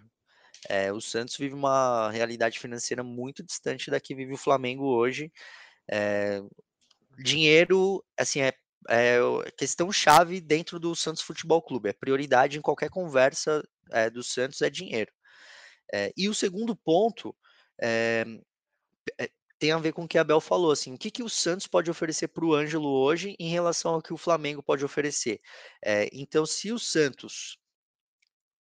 É, 0.67 0.91
o 0.91 1.01
Santos 1.01 1.37
vive 1.37 1.53
uma 1.53 2.09
realidade 2.11 2.59
financeira 2.59 3.03
muito 3.03 3.43
distante 3.43 3.91
da 3.91 3.99
que 3.99 4.15
vive 4.15 4.33
o 4.33 4.37
Flamengo 4.37 4.85
hoje. 4.85 5.31
É, 5.89 6.41
dinheiro, 7.19 8.03
assim, 8.17 8.41
é, 8.41 8.53
é 8.89 9.19
questão 9.57 9.91
chave 9.91 10.41
dentro 10.41 10.79
do 10.79 10.95
Santos 10.95 11.21
Futebol 11.21 11.61
Clube. 11.61 11.89
É 11.89 11.93
prioridade 11.93 12.57
em 12.57 12.61
qualquer 12.61 12.89
conversa 12.89 13.63
é, 13.91 14.09
do 14.09 14.23
Santos 14.23 14.61
é 14.61 14.69
dinheiro. 14.69 15.11
É, 15.93 16.11
e 16.17 16.27
o 16.27 16.33
segundo 16.33 16.75
ponto 16.75 17.35
é, 17.81 18.25
tem 19.59 19.71
a 19.71 19.77
ver 19.77 19.93
com 19.93 20.03
o 20.03 20.07
que 20.07 20.17
a 20.17 20.23
Bel 20.23 20.39
falou, 20.39 20.71
assim, 20.71 20.93
o 20.93 20.97
que, 20.97 21.09
que 21.11 21.23
o 21.23 21.29
Santos 21.29 21.67
pode 21.67 21.89
oferecer 21.89 22.27
para 22.27 22.45
o 22.45 22.53
Ângelo 22.53 22.89
hoje 22.89 23.35
em 23.39 23.49
relação 23.49 23.93
ao 23.93 24.01
que 24.01 24.13
o 24.13 24.17
Flamengo 24.17 24.61
pode 24.61 24.85
oferecer. 24.85 25.39
É, 25.83 26.07
então, 26.11 26.45
se 26.45 26.71
o 26.71 26.79
Santos 26.79 27.57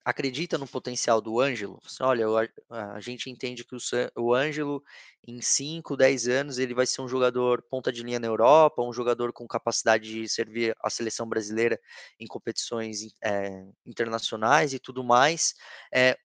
acredita 0.07 0.57
no 0.57 0.65
potencial 0.65 1.19
do 1.19 1.37
Ângelo? 1.41 1.81
Assim, 1.85 2.01
olha, 2.01 2.25
a 2.69 2.99
gente 3.01 3.29
entende 3.29 3.65
que 3.65 3.75
o, 4.15 4.33
Ângelo, 4.33 4.81
em 5.27 5.41
5, 5.41 5.97
10 5.97 6.29
anos, 6.29 6.57
ele 6.57 6.73
vai 6.73 6.85
ser 6.85 7.01
um 7.01 7.09
jogador 7.09 7.61
ponta 7.63 7.91
de 7.91 8.03
linha 8.03 8.17
na 8.17 8.27
Europa, 8.27 8.81
um 8.81 8.93
jogador 8.93 9.33
com 9.33 9.45
capacidade 9.45 10.09
de 10.09 10.29
servir 10.29 10.73
a 10.81 10.89
seleção 10.89 11.27
brasileira 11.27 11.77
em 12.17 12.25
competições 12.25 12.99
é, 13.21 13.65
internacionais 13.85 14.73
e 14.73 14.79
tudo 14.79 15.03
mais. 15.03 15.53
É, 15.93 16.17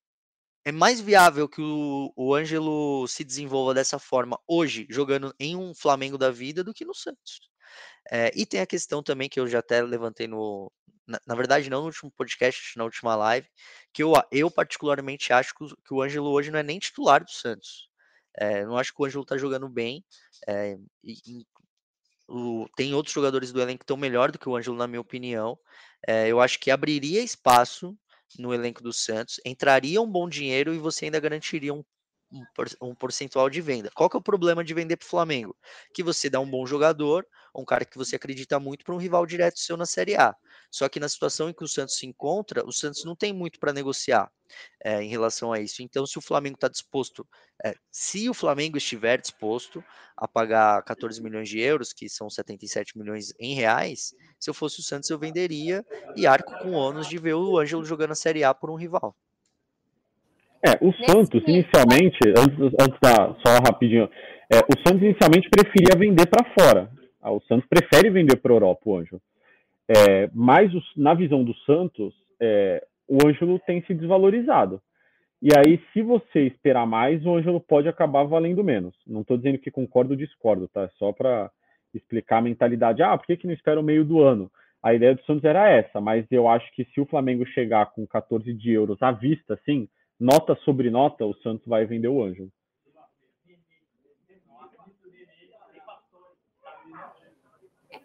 é 0.65 0.71
mais 0.71 1.01
viável 1.01 1.49
que 1.49 1.61
o, 1.61 2.13
o 2.17 2.35
Ângelo 2.37 3.09
se 3.09 3.25
desenvolva 3.25 3.75
dessa 3.75 3.99
forma 3.99 4.39
hoje, 4.47 4.87
jogando 4.89 5.35
em 5.41 5.57
um 5.57 5.75
Flamengo 5.75 6.17
da 6.17 6.31
vida, 6.31 6.63
do 6.63 6.73
que 6.73 6.85
no 6.85 6.95
Santos. 6.95 7.52
É, 8.11 8.31
e 8.35 8.45
tem 8.45 8.61
a 8.61 8.67
questão 8.67 9.03
também 9.03 9.29
que 9.29 9.39
eu 9.39 9.47
já 9.47 9.61
até 9.61 9.83
levantei 9.83 10.27
no, 10.27 10.71
na, 11.07 11.21
na, 11.27 11.35
verdade, 11.35 11.71
não 11.71 11.81
no 11.81 11.87
último 11.87 12.11
podcast, 12.11 12.77
na 12.77 12.85
última 12.85 13.15
live, 13.15 13.49
que 13.93 14.03
eu, 14.03 14.13
eu 14.31 14.51
particularmente 14.51 15.33
acho 15.33 15.55
que 15.55 15.65
o, 15.65 15.69
que 15.69 15.95
o 15.95 16.03
Ângelo 16.03 16.31
hoje 16.31 16.51
não 16.51 16.59
é 16.59 16.63
nem 16.63 16.79
titular 16.79 17.23
do 17.25 17.31
Santos. 17.31 17.89
É, 18.37 18.65
não 18.65 18.77
acho 18.77 18.95
que 18.95 19.03
o 19.03 19.05
Ângelo 19.05 19.25
tá 19.25 19.37
jogando 19.37 19.69
bem. 19.69 20.05
É, 20.49 20.77
e, 21.05 21.13
e, 21.27 21.47
o, 22.29 22.67
tem 22.77 22.95
outros 22.95 23.15
jogadores 23.15 23.53
do 23.53 23.61
elenco 23.61 23.81
que 23.81 23.85
estão 23.85 23.97
melhor 23.97 24.33
do 24.33 24.39
que 24.39 24.49
o 24.49 24.57
Ângelo, 24.57 24.77
na 24.77 24.87
minha 24.87 25.01
opinião. 25.01 25.59
É, 26.07 26.29
eu 26.29 26.41
acho 26.41 26.59
que 26.59 26.71
abriria 26.71 27.23
espaço 27.23 27.97
no 28.39 28.55
elenco 28.55 28.83
do 28.83 28.93
Santos, 28.93 29.41
entraria 29.45 30.01
um 30.01 30.11
bom 30.11 30.29
dinheiro 30.29 30.75
e 30.75 30.79
você 30.79 31.05
ainda 31.07 31.21
garantiria 31.21 31.75
um, 31.75 31.85
um 32.81 32.95
percentual 32.95 33.51
de 33.51 33.61
venda. 33.61 33.91
Qual 33.95 34.09
que 34.09 34.17
é 34.17 34.21
o 34.21 34.23
problema 34.23 34.65
de 34.65 34.73
vender 34.73 34.97
para 34.97 35.07
o 35.07 35.09
Flamengo? 35.09 35.57
Que 35.93 36.03
você 36.03 36.31
dá 36.31 36.41
um 36.41 36.49
bom 36.49 36.67
jogador, 36.67 37.27
um 37.55 37.65
cara 37.65 37.85
que 37.85 37.99
você 37.99 38.17
acredita 38.17 38.59
muito 38.59 38.85
para 38.85 38.95
um 38.95 38.99
rival 38.99 39.27
direto 39.27 39.59
seu 39.59 39.77
na 39.77 39.85
Série 39.87 40.17
A. 40.17 40.35
Só 40.71 40.89
que 40.89 40.99
na 40.99 41.09
situação 41.09 41.51
em 41.51 41.53
que 41.53 41.63
o 41.63 41.69
Santos 41.69 41.97
se 41.97 42.07
encontra, 42.07 42.67
o 42.67 42.73
Santos 42.73 43.05
não 43.05 43.15
tem 43.15 43.33
muito 43.33 43.61
para 43.61 43.73
negociar 43.73 44.31
é, 44.83 45.03
em 45.03 45.09
relação 45.09 45.53
a 45.53 45.61
isso. 45.61 45.83
Então, 45.83 46.07
se 46.07 46.19
o 46.19 46.23
Flamengo 46.23 46.57
está 46.57 46.69
disposto, 46.69 47.27
é, 47.65 47.75
se 47.91 48.29
o 48.29 48.35
Flamengo 48.35 48.79
estiver 48.79 49.21
disposto 49.21 49.85
a 50.17 50.27
pagar 50.27 50.83
14 50.85 51.23
milhões 51.23 51.49
de 51.49 51.61
euros, 51.61 51.93
que 51.93 52.09
são 52.09 52.31
77 52.31 52.97
milhões 52.97 53.33
em 53.39 53.55
reais, 53.55 54.15
se 54.39 54.49
eu 54.49 54.55
fosse 54.55 54.81
o 54.81 54.83
Santos, 54.83 55.11
eu 55.11 55.19
venderia 55.19 55.85
e 56.17 56.27
arco 56.27 56.59
com 56.63 56.73
ônus 56.73 57.09
de 57.09 57.19
ver 57.19 57.35
o 57.35 57.59
Ângelo 57.59 57.85
jogando 57.85 58.13
a 58.13 58.17
Série 58.17 58.45
A 58.45 58.55
por 58.55 58.71
um 58.71 58.77
rival. 58.77 59.15
É, 60.65 60.79
o 60.81 60.93
Santos, 61.05 61.43
inicialmente, 61.47 62.19
antes, 62.29 62.59
antes 62.81 62.99
da. 63.03 63.35
Só 63.45 63.59
rapidinho. 63.67 64.09
É, 64.53 64.59
o 64.59 64.87
Santos 64.87 65.03
inicialmente 65.03 65.49
preferia 65.51 65.99
vender 65.99 66.27
para 66.27 66.49
fora. 66.59 66.89
Ah, 67.21 67.33
o 67.33 67.41
Santos 67.43 67.69
prefere 67.69 68.11
vender 68.11 68.37
para 68.37 68.53
a 68.53 68.57
Europa, 68.57 68.81
o 68.85 68.97
Ângelo. 68.97 69.21
É, 69.89 70.31
mas 70.33 70.73
os, 70.73 70.85
na 70.97 71.15
visão 71.15 71.43
do 71.43 71.55
Santos, 71.67 72.15
é, 72.41 72.85
o 73.09 73.27
Ângelo 73.27 73.59
tem 73.61 73.83
se 73.83 73.95
desvalorizado. 73.95 74.81
E 75.41 75.49
aí, 75.57 75.81
se 75.93 76.03
você 76.03 76.47
esperar 76.47 76.87
mais, 76.87 77.25
o 77.27 77.35
Ângelo 77.35 77.61
pode 77.61 77.89
acabar 77.89 78.23
valendo 78.23 78.63
menos. 78.63 78.95
Não 79.05 79.23
estou 79.23 79.37
dizendo 79.37 79.59
que 79.59 79.71
concordo 79.73 80.13
ou 80.13 80.17
discordo, 80.17 80.69
tá? 80.69 80.83
É 80.83 80.89
só 80.99 81.13
para 81.13 81.51
explicar 81.93 82.39
a 82.39 82.43
mentalidade. 82.43 83.03
Ah, 83.03 83.19
por 83.19 83.27
que, 83.27 83.37
que 83.37 83.47
não 83.47 83.55
espera 83.55 83.81
o 83.81 83.83
meio 83.83 84.05
do 84.05 84.21
ano? 84.21 84.51
A 84.83 84.95
ideia 84.95 85.15
do 85.15 85.25
Santos 85.25 85.45
era 85.45 85.69
essa, 85.69 86.01
mas 86.01 86.25
eu 86.31 86.49
acho 86.49 86.71
que 86.73 86.85
se 86.87 87.01
o 87.01 87.07
Flamengo 87.07 87.45
chegar 87.47 87.87
com 87.87 88.07
14 88.07 88.53
de 88.53 88.73
euros 88.73 89.01
à 89.03 89.13
vista, 89.13 89.55
assim, 89.55 89.89
nota 90.23 90.55
sobre 90.65 90.89
nota, 90.89 91.27
o 91.27 91.35
Santos 91.43 91.67
vai 91.67 91.85
vender 91.85 92.07
o 92.07 92.23
Ângelo. 92.23 92.49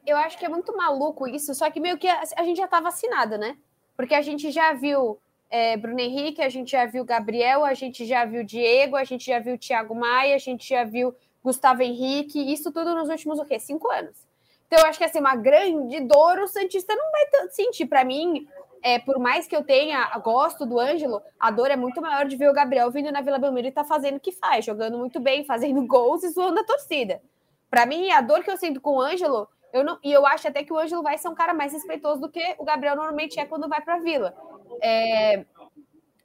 Eu 0.05 0.18
acho 0.18 0.38
que 0.38 0.45
é 0.45 0.49
muito 0.49 0.76
maluco 0.76 1.28
isso, 1.28 1.53
só 1.53 1.70
que 1.70 1.80
meio 1.80 1.97
que 1.97 2.07
a, 2.07 2.24
a 2.38 2.43
gente 2.43 2.57
já 2.57 2.68
tá 2.68 2.80
vacinado, 2.80 3.38
né? 3.38 3.57
Porque 3.95 4.15
a 4.15 4.22
gente 4.22 4.51
já 4.51 4.74
viu 4.74 5.20
é, 5.49 5.78
Bruno 5.78 5.99
Henrique, 5.99 6.41
a 6.41 6.49
gente 6.49 6.72
já 6.72 6.86
viu 6.86 7.05
Gabriel, 7.05 7.63
a 7.63 7.74
gente 7.74 8.05
já 8.05 8.26
viu 8.26 8.43
Diego, 8.43 8.95
a 8.95 9.03
gente 9.03 9.26
já 9.26 9.38
viu 9.38 9.57
Thiago 9.57 9.93
Maia, 9.93 10.36
a 10.36 10.39
gente 10.39 10.68
já 10.68 10.84
viu 10.84 11.13
Gustavo 11.43 11.84
Henrique, 11.84 12.51
isso 12.51 12.72
tudo 12.72 12.95
nos 12.95 13.09
últimos 13.09 13.38
o 13.38 13.45
quê? 13.45 13.59
Cinco 13.59 13.91
anos. 13.91 14.26
Então, 14.65 14.80
eu 14.80 14.86
acho 14.86 14.97
que 14.97 15.05
assim, 15.05 15.20
uma 15.20 15.36
grande 15.36 15.99
dor 16.01 16.39
o 16.39 16.47
Santista 16.47 16.95
não 16.95 17.11
vai 17.11 17.49
sentir. 17.49 17.86
Para 17.86 18.03
mim, 18.03 18.47
é, 18.88 19.00
por 19.00 19.20
mais 19.20 19.46
que 19.46 19.54
eu 19.54 19.66
tenha, 19.66 20.10
gosto 20.24 20.66
do 20.66 20.80
Ângelo, 20.80 21.22
a 21.38 21.52
dor 21.52 21.70
é 21.70 21.76
muito 21.76 22.00
maior 22.00 22.26
de 22.26 22.38
ver 22.38 22.50
o 22.50 22.54
Gabriel 22.54 22.90
vindo 22.90 23.12
na 23.12 23.20
Vila 23.20 23.38
Belmiro 23.38 23.68
e 23.68 23.72
tá 23.72 23.84
fazendo 23.84 24.16
o 24.16 24.20
que 24.22 24.32
faz, 24.32 24.64
jogando 24.64 24.98
muito 24.98 25.20
bem, 25.20 25.44
fazendo 25.44 25.84
gols 25.86 26.24
e 26.24 26.30
zoando 26.30 26.62
a 26.62 26.64
torcida. 26.64 27.22
Para 27.70 27.86
mim, 27.86 28.10
a 28.12 28.22
dor 28.22 28.46
que 28.46 28.50
eu 28.50 28.56
sinto 28.56 28.80
com 28.80 28.96
o 28.96 29.02
Ângelo, 29.02 29.46
eu 29.74 29.84
não, 29.84 30.00
e 30.02 30.10
eu 30.10 30.26
acho 30.26 30.48
até 30.48 30.64
que 30.64 30.72
o 30.72 30.78
Ângelo 30.78 31.04
vai 31.04 31.18
ser 31.18 31.28
um 31.28 31.36
cara 31.36 31.54
mais 31.54 31.74
respeitoso 31.74 32.22
do 32.22 32.30
que 32.30 32.56
o 32.58 32.64
Gabriel 32.64 32.96
normalmente 32.96 33.38
é 33.38 33.46
quando 33.46 33.68
vai 33.68 33.82
para 33.82 33.96
a 33.96 34.00
Vila. 34.00 34.34
É, 34.82 35.44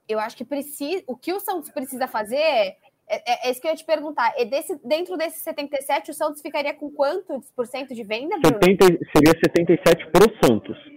eu 0.07 0.17
acho 0.17 0.37
que 0.37 0.45
precisa, 0.45 1.03
o 1.05 1.17
que 1.17 1.33
o 1.33 1.41
Santos 1.41 1.69
precisa 1.69 2.07
fazer 2.07 2.37
é, 2.37 2.77
é, 3.09 3.47
é, 3.49 3.51
isso 3.51 3.59
que 3.59 3.67
eu 3.67 3.71
ia 3.71 3.75
te 3.75 3.83
perguntar. 3.83 4.33
É 4.37 4.45
desse, 4.45 4.79
dentro 4.87 5.17
desses 5.17 5.41
77, 5.41 6.11
o 6.11 6.13
Santos 6.13 6.41
ficaria 6.41 6.73
com 6.73 6.89
quantos 6.89 7.51
por 7.51 7.67
cento 7.67 7.93
de 7.93 8.03
venda, 8.03 8.39
Bruno? 8.39 8.57
70, 8.63 8.85
seria 9.13 9.33
77 9.43 10.11
para 10.11 10.31
o 10.31 10.47
Santos. 10.47 10.92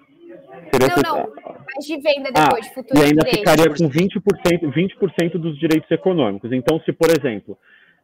Seria 0.73 0.97
não, 1.03 1.19
não, 1.19 1.33
mas 1.75 1.85
de 1.85 1.97
venda 1.97 2.31
depois, 2.33 2.67
ah, 2.67 2.69
de 2.69 2.75
futuro. 2.75 2.99
E 2.99 3.05
ainda 3.05 3.25
direito. 3.25 3.39
ficaria 3.39 3.69
com 3.69 3.89
20%, 3.89 4.73
20 4.73 5.39
dos 5.39 5.59
direitos 5.59 5.91
econômicos. 5.91 6.53
Então, 6.53 6.81
se, 6.81 6.93
por 6.93 7.09
exemplo, 7.11 7.59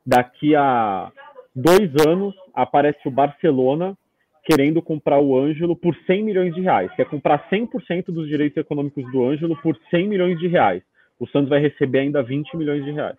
daqui 0.04 0.54
a 0.54 1.10
dois 1.54 1.90
anos 2.06 2.34
aparece 2.54 3.06
o 3.06 3.10
Barcelona 3.10 3.96
querendo 4.44 4.82
comprar 4.82 5.20
o 5.20 5.38
Ângelo 5.38 5.76
por 5.76 5.94
100 6.06 6.24
milhões 6.24 6.54
de 6.54 6.60
reais, 6.60 6.90
quer 6.96 7.06
comprar 7.06 7.48
100% 7.48 8.06
dos 8.06 8.26
direitos 8.26 8.56
econômicos 8.56 9.04
do 9.12 9.24
Ângelo 9.24 9.56
por 9.62 9.76
100 9.90 10.08
milhões 10.08 10.38
de 10.38 10.48
reais. 10.48 10.82
O 11.18 11.28
Santos 11.28 11.48
vai 11.48 11.60
receber 11.60 12.00
ainda 12.00 12.22
20 12.22 12.56
milhões 12.56 12.84
de 12.84 12.90
reais. 12.90 13.16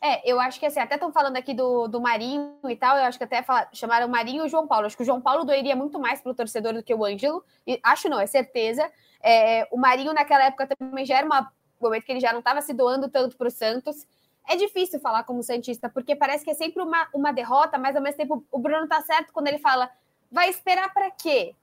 É, 0.00 0.30
eu 0.30 0.38
acho 0.38 0.60
que 0.60 0.66
assim, 0.66 0.78
até 0.78 0.94
estão 0.94 1.12
falando 1.12 1.36
aqui 1.36 1.52
do, 1.52 1.88
do 1.88 2.00
Marinho 2.00 2.56
e 2.68 2.76
tal, 2.76 2.96
eu 2.96 3.04
acho 3.04 3.18
que 3.18 3.24
até 3.24 3.42
fala, 3.42 3.68
chamaram 3.72 4.06
o 4.06 4.10
Marinho 4.10 4.44
e 4.44 4.46
o 4.46 4.48
João 4.48 4.66
Paulo. 4.66 4.86
Acho 4.86 4.96
que 4.96 5.02
o 5.02 5.06
João 5.06 5.20
Paulo 5.20 5.44
doeria 5.44 5.74
muito 5.74 5.98
mais 5.98 6.20
para 6.20 6.30
o 6.30 6.34
torcedor 6.34 6.72
do 6.72 6.82
que 6.82 6.94
o 6.94 7.04
Ângelo. 7.04 7.44
E, 7.66 7.80
acho 7.82 8.08
não, 8.08 8.20
é 8.20 8.26
certeza. 8.26 8.88
É, 9.20 9.66
o 9.72 9.76
Marinho, 9.76 10.12
naquela 10.12 10.44
época, 10.44 10.68
também 10.68 11.04
já 11.04 11.18
era 11.18 11.26
uma, 11.26 11.50
um 11.80 11.84
momento 11.84 12.04
que 12.04 12.12
ele 12.12 12.20
já 12.20 12.32
não 12.32 12.38
estava 12.38 12.60
se 12.60 12.72
doando 12.72 13.08
tanto 13.08 13.36
para 13.36 13.48
o 13.48 13.50
Santos. 13.50 14.06
É 14.48 14.56
difícil 14.56 15.00
falar 15.00 15.24
como 15.24 15.42
Santista, 15.42 15.88
porque 15.88 16.14
parece 16.14 16.44
que 16.44 16.50
é 16.50 16.54
sempre 16.54 16.82
uma, 16.82 17.08
uma 17.12 17.32
derrota, 17.32 17.76
mas 17.76 17.96
ao 17.96 18.02
mesmo 18.02 18.18
tempo 18.18 18.44
o 18.50 18.58
Bruno 18.58 18.86
tá 18.86 19.02
certo 19.02 19.32
quando 19.32 19.48
ele 19.48 19.58
fala: 19.58 19.90
vai 20.30 20.48
esperar 20.48 20.92
para 20.92 21.10
quê? 21.10 21.54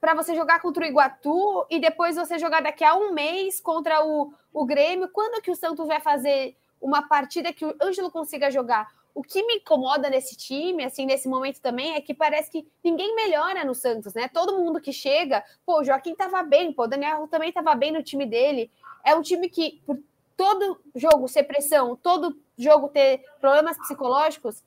Para 0.00 0.14
você 0.14 0.34
jogar 0.34 0.60
contra 0.60 0.84
o 0.84 0.86
Iguatu 0.86 1.66
e 1.70 1.80
depois 1.80 2.16
você 2.16 2.38
jogar 2.38 2.60
daqui 2.60 2.84
a 2.84 2.94
um 2.94 3.12
mês 3.14 3.58
contra 3.60 4.04
o, 4.04 4.34
o 4.52 4.66
Grêmio. 4.66 5.08
Quando 5.08 5.40
que 5.40 5.50
o 5.50 5.56
Santos 5.56 5.86
vai 5.86 6.00
fazer 6.00 6.54
uma 6.80 7.06
partida 7.08 7.52
que 7.52 7.64
o 7.64 7.74
Ângelo 7.82 8.10
consiga 8.10 8.50
jogar. 8.50 8.88
O 9.14 9.22
que 9.22 9.42
me 9.42 9.56
incomoda 9.56 10.08
nesse 10.08 10.36
time, 10.36 10.84
assim, 10.84 11.04
nesse 11.04 11.28
momento 11.28 11.60
também, 11.60 11.94
é 11.94 12.00
que 12.00 12.14
parece 12.14 12.50
que 12.50 12.66
ninguém 12.84 13.16
melhora 13.16 13.64
no 13.64 13.74
Santos, 13.74 14.14
né? 14.14 14.28
Todo 14.28 14.56
mundo 14.56 14.80
que 14.80 14.92
chega, 14.92 15.42
pô, 15.66 15.80
o 15.80 15.84
Joaquim 15.84 16.14
tava 16.14 16.42
bem, 16.42 16.72
pô, 16.72 16.84
o 16.84 16.86
Daniel 16.86 17.26
também 17.26 17.52
tava 17.52 17.74
bem 17.74 17.90
no 17.90 18.02
time 18.02 18.24
dele. 18.24 18.70
É 19.04 19.14
um 19.14 19.22
time 19.22 19.48
que, 19.48 19.82
por 19.84 19.98
todo 20.36 20.80
jogo 20.94 21.26
ser 21.26 21.42
pressão, 21.42 21.96
todo 21.96 22.38
jogo 22.56 22.88
ter 22.88 23.24
problemas 23.40 23.76
psicológicos, 23.76 24.62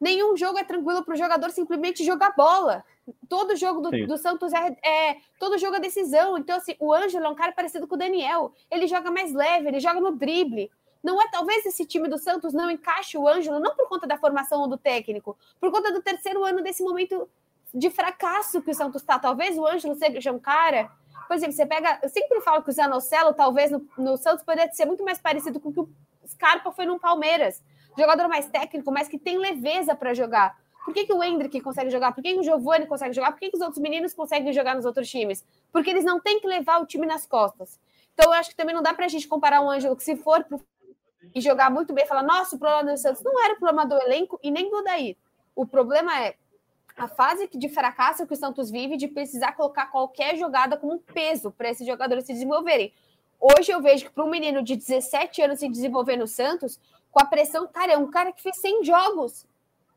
nenhum 0.00 0.34
jogo 0.34 0.58
é 0.58 0.64
tranquilo 0.64 1.04
para 1.04 1.12
o 1.12 1.18
jogador 1.18 1.50
simplesmente 1.50 2.02
jogar 2.02 2.34
bola. 2.34 2.82
Todo 3.28 3.54
jogo 3.54 3.82
do, 3.82 4.06
do 4.06 4.16
Santos 4.16 4.52
é, 4.52 4.76
é, 4.82 5.16
todo 5.38 5.58
jogo 5.58 5.76
é 5.76 5.80
decisão. 5.80 6.38
Então, 6.38 6.56
assim, 6.56 6.74
o 6.78 6.92
Ângelo 6.92 7.26
é 7.26 7.28
um 7.28 7.34
cara 7.34 7.52
parecido 7.52 7.86
com 7.86 7.96
o 7.96 7.98
Daniel. 7.98 8.54
Ele 8.70 8.86
joga 8.86 9.10
mais 9.10 9.34
leve, 9.34 9.68
ele 9.68 9.80
joga 9.80 10.00
no 10.00 10.12
drible. 10.12 10.70
Não 11.02 11.20
é 11.20 11.28
talvez 11.30 11.64
esse 11.64 11.84
time 11.86 12.08
do 12.08 12.18
Santos 12.18 12.52
não 12.52 12.70
encaixe 12.70 13.16
o 13.16 13.26
Ângelo, 13.26 13.58
não 13.58 13.74
por 13.74 13.88
conta 13.88 14.06
da 14.06 14.18
formação 14.18 14.60
ou 14.60 14.68
do 14.68 14.76
técnico, 14.76 15.36
por 15.58 15.70
conta 15.70 15.92
do 15.92 16.02
terceiro 16.02 16.44
ano 16.44 16.62
desse 16.62 16.82
momento 16.82 17.28
de 17.72 17.90
fracasso 17.90 18.60
que 18.60 18.70
o 18.70 18.74
Santos 18.74 19.02
está. 19.02 19.18
Talvez 19.18 19.56
o 19.56 19.66
Ângelo 19.66 19.94
seja 19.94 20.32
um 20.32 20.38
cara. 20.38 20.90
Por 21.26 21.34
exemplo, 21.34 21.54
você 21.54 21.64
pega. 21.64 21.98
Eu 22.02 22.08
sempre 22.08 22.40
falo 22.40 22.62
que 22.62 22.70
o 22.70 22.72
Zanocelo, 22.72 23.32
talvez 23.32 23.70
no, 23.70 23.86
no 23.96 24.16
Santos, 24.16 24.44
poderia 24.44 24.70
ser 24.72 24.84
muito 24.84 25.04
mais 25.04 25.18
parecido 25.18 25.60
com 25.60 25.70
o 25.70 25.72
que 25.72 25.80
o 25.80 25.88
Scarpa 26.26 26.72
foi 26.72 26.84
no 26.84 26.98
Palmeiras. 26.98 27.62
Jogador 27.96 28.28
mais 28.28 28.46
técnico, 28.46 28.90
mas 28.90 29.08
que 29.08 29.18
tem 29.18 29.38
leveza 29.38 29.94
para 29.94 30.12
jogar. 30.12 30.58
Por 30.84 30.94
que, 30.94 31.04
que 31.04 31.12
o 31.12 31.22
Hendrick 31.22 31.60
consegue 31.60 31.90
jogar? 31.90 32.12
Por 32.12 32.22
que, 32.22 32.32
que 32.32 32.40
o 32.40 32.42
Giovani 32.42 32.86
consegue 32.86 33.14
jogar? 33.14 33.32
Por 33.32 33.38
que, 33.38 33.50
que 33.50 33.56
os 33.56 33.62
outros 33.62 33.80
meninos 33.80 34.14
conseguem 34.14 34.52
jogar 34.52 34.74
nos 34.74 34.84
outros 34.84 35.08
times? 35.08 35.44
Porque 35.70 35.90
eles 35.90 36.04
não 36.04 36.18
têm 36.18 36.40
que 36.40 36.46
levar 36.46 36.80
o 36.80 36.86
time 36.86 37.06
nas 37.06 37.26
costas. 37.26 37.78
Então, 38.14 38.32
eu 38.32 38.38
acho 38.38 38.50
que 38.50 38.56
também 38.56 38.74
não 38.74 38.82
dá 38.82 38.92
para 38.94 39.04
a 39.04 39.08
gente 39.08 39.28
comparar 39.28 39.60
um 39.60 39.70
Ângelo 39.70 39.94
que, 39.94 40.02
se 40.02 40.16
for 40.16 40.42
para 40.44 40.58
e 41.34 41.40
jogar 41.40 41.70
muito 41.70 41.92
bem, 41.92 42.06
falar, 42.06 42.22
nossa, 42.22 42.56
o 42.56 42.58
problema 42.58 42.92
do 42.92 42.98
Santos 42.98 43.22
não 43.22 43.42
era 43.44 43.54
o 43.54 43.58
problema 43.58 43.86
do 43.86 44.00
elenco 44.02 44.38
e 44.42 44.50
nem 44.50 44.70
do 44.70 44.82
Daí. 44.82 45.16
O 45.54 45.66
problema 45.66 46.18
é 46.18 46.34
a 46.96 47.08
fase 47.08 47.48
de 47.52 47.68
fracasso 47.68 48.26
que 48.26 48.34
o 48.34 48.36
Santos 48.36 48.70
vive 48.70 48.96
de 48.96 49.08
precisar 49.08 49.52
colocar 49.52 49.86
qualquer 49.86 50.36
jogada 50.36 50.76
como 50.76 50.94
um 50.94 50.98
peso 50.98 51.50
para 51.50 51.70
esses 51.70 51.86
jogadores 51.86 52.24
se 52.24 52.32
desenvolverem. 52.32 52.92
Hoje 53.40 53.70
eu 53.72 53.80
vejo 53.80 54.04
que 54.06 54.10
para 54.10 54.24
um 54.24 54.30
menino 54.30 54.62
de 54.62 54.76
17 54.76 55.40
anos 55.42 55.60
se 55.60 55.68
desenvolver 55.68 56.16
no 56.16 56.26
Santos, 56.26 56.78
com 57.10 57.20
a 57.20 57.24
pressão, 57.24 57.66
cara, 57.66 57.92
é 57.92 57.98
um 57.98 58.10
cara 58.10 58.32
que 58.32 58.42
fez 58.42 58.56
100 58.56 58.84
jogos. 58.84 59.46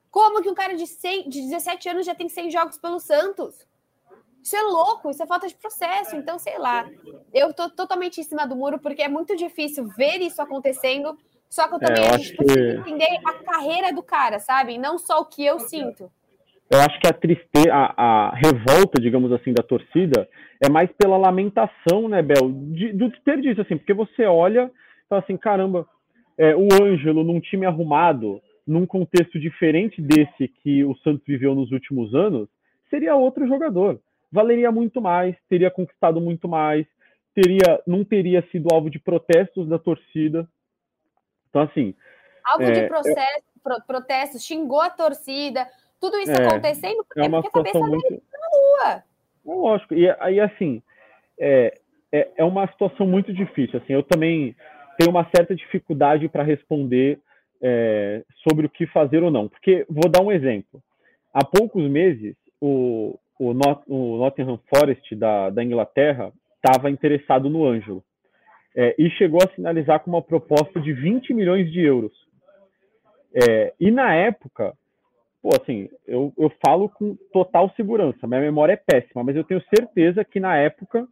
Como 0.10 0.42
que 0.42 0.50
um 0.50 0.54
cara 0.54 0.76
de, 0.76 0.88
100, 0.88 1.30
de 1.30 1.42
17 1.42 1.90
anos 1.90 2.06
já 2.06 2.16
tem 2.16 2.30
100 2.30 2.52
jogos 2.52 2.78
pelo 2.78 3.00
Santos? 3.00 3.68
Isso 4.44 4.58
é 4.58 4.62
louco, 4.62 5.10
isso 5.10 5.24
é 5.24 5.26
falta 5.26 5.48
de 5.48 5.56
processo. 5.56 6.18
Então, 6.18 6.38
sei 6.38 6.60
lá. 6.60 6.86
Eu 7.34 7.54
tô 7.54 7.70
totalmente 7.70 8.20
em 8.20 8.24
cima 8.24 8.46
do 8.46 8.58
muro, 8.58 8.78
porque 8.78 9.02
é 9.02 9.08
muito 9.08 9.38
difícil 9.38 9.88
ver 9.88 10.20
isso 10.20 10.42
acontecendo. 10.42 11.18
Só 11.50 11.68
que 11.68 11.76
eu 11.76 11.80
também 11.80 12.04
é, 12.04 12.10
eu 12.10 12.14
a 12.14 12.18
gente 12.18 12.36
precisa 12.36 12.60
que... 12.60 12.92
entender 12.92 13.20
a 13.26 13.34
carreira 13.36 13.94
do 13.94 14.04
cara, 14.04 14.40
sabe? 14.40 14.78
Não 14.78 14.98
só 14.98 15.22
o 15.22 15.26
que 15.26 15.46
eu 15.46 15.60
sinto. 15.60 16.12
Eu 16.70 16.80
acho 16.80 17.00
que 17.00 17.08
a 17.08 17.14
tristeza, 17.14 17.72
a, 17.72 17.94
a 17.96 18.36
revolta, 18.36 19.00
digamos 19.00 19.32
assim, 19.32 19.54
da 19.54 19.64
torcida 19.64 20.28
é 20.60 20.70
mais 20.70 20.92
pela 20.94 21.16
lamentação, 21.16 22.10
né, 22.10 22.22
Bel? 22.22 22.52
De, 22.52 22.92
do 22.92 23.10
desperdício, 23.10 23.62
assim, 23.62 23.78
porque 23.78 23.94
você 23.94 24.26
olha 24.26 24.70
e 25.06 25.08
fala 25.08 25.22
assim, 25.22 25.38
caramba, 25.38 25.88
é, 26.38 26.54
o 26.54 26.68
Ângelo 26.82 27.24
num 27.24 27.40
time 27.40 27.66
arrumado, 27.66 28.42
num 28.68 28.86
contexto 28.86 29.40
diferente 29.40 30.02
desse 30.02 30.48
que 30.48 30.84
o 30.84 30.96
Santos 30.98 31.24
viveu 31.26 31.56
nos 31.56 31.72
últimos 31.72 32.14
anos, 32.14 32.50
seria 32.90 33.16
outro 33.16 33.48
jogador 33.48 34.00
valeria 34.34 34.72
muito 34.72 35.00
mais, 35.00 35.36
teria 35.48 35.70
conquistado 35.70 36.20
muito 36.20 36.50
mais, 36.50 36.88
teria, 37.36 37.80
não 37.86 38.04
teria 38.04 38.42
sido 38.52 38.68
alvo 38.74 38.90
de 38.90 38.98
protestos 38.98 39.70
da 39.70 39.78
torcida. 39.78 40.48
Então, 41.50 41.62
assim. 41.62 41.94
Alvo 42.44 42.64
é, 42.64 42.72
de 42.72 42.88
processo, 42.88 43.44
pro, 43.64 43.82
protestos, 43.86 44.44
xingou 44.44 44.82
a 44.82 44.90
torcida, 44.90 45.68
tudo 46.02 46.18
isso 46.18 46.32
é, 46.32 46.48
acontecendo 46.48 47.06
porque, 47.06 47.22
é 47.22 47.24
uma 47.24 47.44
porque 47.44 47.60
a 47.60 47.64
cabeça 47.64 47.80
muito... 47.80 48.10
dele 48.10 48.24
tá 48.32 48.38
na 48.40 48.48
rua. 48.58 49.04
É 49.46 49.54
lógico. 49.54 49.94
E 49.94 50.10
aí, 50.20 50.40
assim, 50.40 50.82
é, 51.40 51.80
é, 52.12 52.32
é 52.38 52.44
uma 52.44 52.68
situação 52.72 53.06
muito 53.06 53.32
difícil. 53.32 53.80
Assim, 53.80 53.94
eu 53.94 54.02
também 54.02 54.56
tenho 54.98 55.12
uma 55.12 55.30
certa 55.36 55.56
dificuldade 55.56 56.28
para 56.28 56.42
responder 56.42 57.20
é, 57.62 58.24
sobre 58.48 58.66
o 58.66 58.70
que 58.70 58.88
fazer 58.88 59.22
ou 59.22 59.30
não. 59.30 59.48
Porque, 59.48 59.86
vou 59.88 60.10
dar 60.10 60.24
um 60.24 60.32
exemplo. 60.32 60.82
Há 61.32 61.46
poucos 61.46 61.84
meses, 61.90 62.36
o, 62.60 63.18
o, 63.50 63.54
Not, 63.54 63.84
o 63.88 64.18
Nottingham 64.18 64.60
Forest 64.74 65.16
da, 65.16 65.50
da 65.50 65.64
Inglaterra 65.64 66.32
estava 66.56 66.90
interessado 66.90 67.50
no 67.50 67.66
Ângelo. 67.66 68.04
É, 68.76 68.96
e 68.98 69.10
chegou 69.12 69.40
a 69.44 69.54
sinalizar 69.54 70.00
com 70.00 70.10
uma 70.10 70.22
proposta 70.22 70.80
de 70.80 70.94
20 70.94 71.34
milhões 71.34 71.72
de 71.72 71.82
euros. 71.82 72.14
É, 73.34 73.74
e 73.80 73.92
na 73.92 74.14
época, 74.16 74.74
pô, 75.42 75.50
assim, 75.62 75.90
eu, 76.08 76.34
eu 76.38 76.52
falo 76.66 76.90
com 76.90 77.16
total 77.32 77.72
segurança, 77.76 78.26
minha 78.26 78.42
memória 78.42 78.74
é 78.74 78.78
péssima, 78.78 79.24
mas 79.24 79.36
eu 79.36 79.44
tenho 79.44 79.62
certeza 79.76 80.24
que 80.24 80.40
na 80.40 80.56
época 80.56 81.08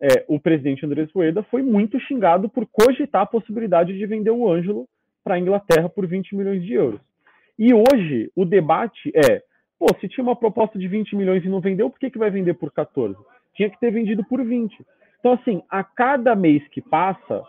é, 0.00 0.24
o 0.28 0.38
presidente 0.38 0.84
Andrés 0.84 1.10
Rueda 1.12 1.42
foi 1.44 1.62
muito 1.62 1.98
xingado 2.00 2.48
por 2.48 2.66
cogitar 2.66 3.22
a 3.22 3.26
possibilidade 3.26 3.96
de 3.96 4.06
vender 4.06 4.30
o 4.30 4.48
Ângelo 4.48 4.88
para 5.24 5.34
a 5.34 5.38
Inglaterra 5.38 5.88
por 5.88 6.06
20 6.06 6.34
milhões 6.36 6.62
de 6.62 6.74
euros. 6.74 7.00
E 7.58 7.74
hoje 7.74 8.30
o 8.34 8.44
debate 8.44 9.12
é, 9.14 9.42
pô, 9.80 9.86
se 9.98 10.06
tinha 10.08 10.22
uma 10.22 10.36
proposta 10.36 10.78
de 10.78 10.86
20 10.86 11.16
milhões 11.16 11.42
e 11.42 11.48
não 11.48 11.58
vendeu, 11.58 11.88
por 11.88 11.98
que, 11.98 12.10
que 12.10 12.18
vai 12.18 12.30
vender 12.30 12.52
por 12.52 12.70
14? 12.70 13.16
Tinha 13.54 13.70
que 13.70 13.80
ter 13.80 13.90
vendido 13.90 14.22
por 14.22 14.44
20. 14.44 14.76
Então, 15.18 15.32
assim, 15.32 15.62
a 15.70 15.82
cada 15.82 16.36
mês 16.36 16.62
que 16.68 16.82
passa, 16.82 17.42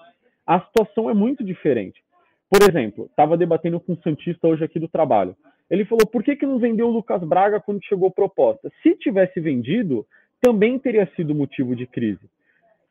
a 0.48 0.62
situação 0.62 1.10
é 1.10 1.14
muito 1.14 1.44
diferente. 1.44 2.02
Por 2.50 2.62
exemplo, 2.64 3.06
estava 3.06 3.38
debatendo 3.38 3.80
com 3.82 3.94
um 3.94 4.02
Santista 4.02 4.48
hoje 4.48 4.64
aqui 4.64 4.80
do 4.80 4.88
trabalho. 4.88 5.36
Ele 5.70 5.86
falou, 5.86 6.08
por 6.08 6.24
que, 6.24 6.36
que 6.38 6.46
não 6.46 6.58
vendeu 6.58 6.88
o 6.88 6.92
Lucas 6.92 7.22
Braga 7.24 7.60
quando 7.60 7.84
chegou 7.84 8.08
a 8.08 8.12
proposta? 8.12 8.72
Se 8.82 8.96
tivesse 8.96 9.40
vendido, 9.40 10.06
também 10.42 10.80
teria 10.80 11.10
sido 11.16 11.36
motivo 11.36 11.76
de 11.76 11.86
crise. 11.86 12.30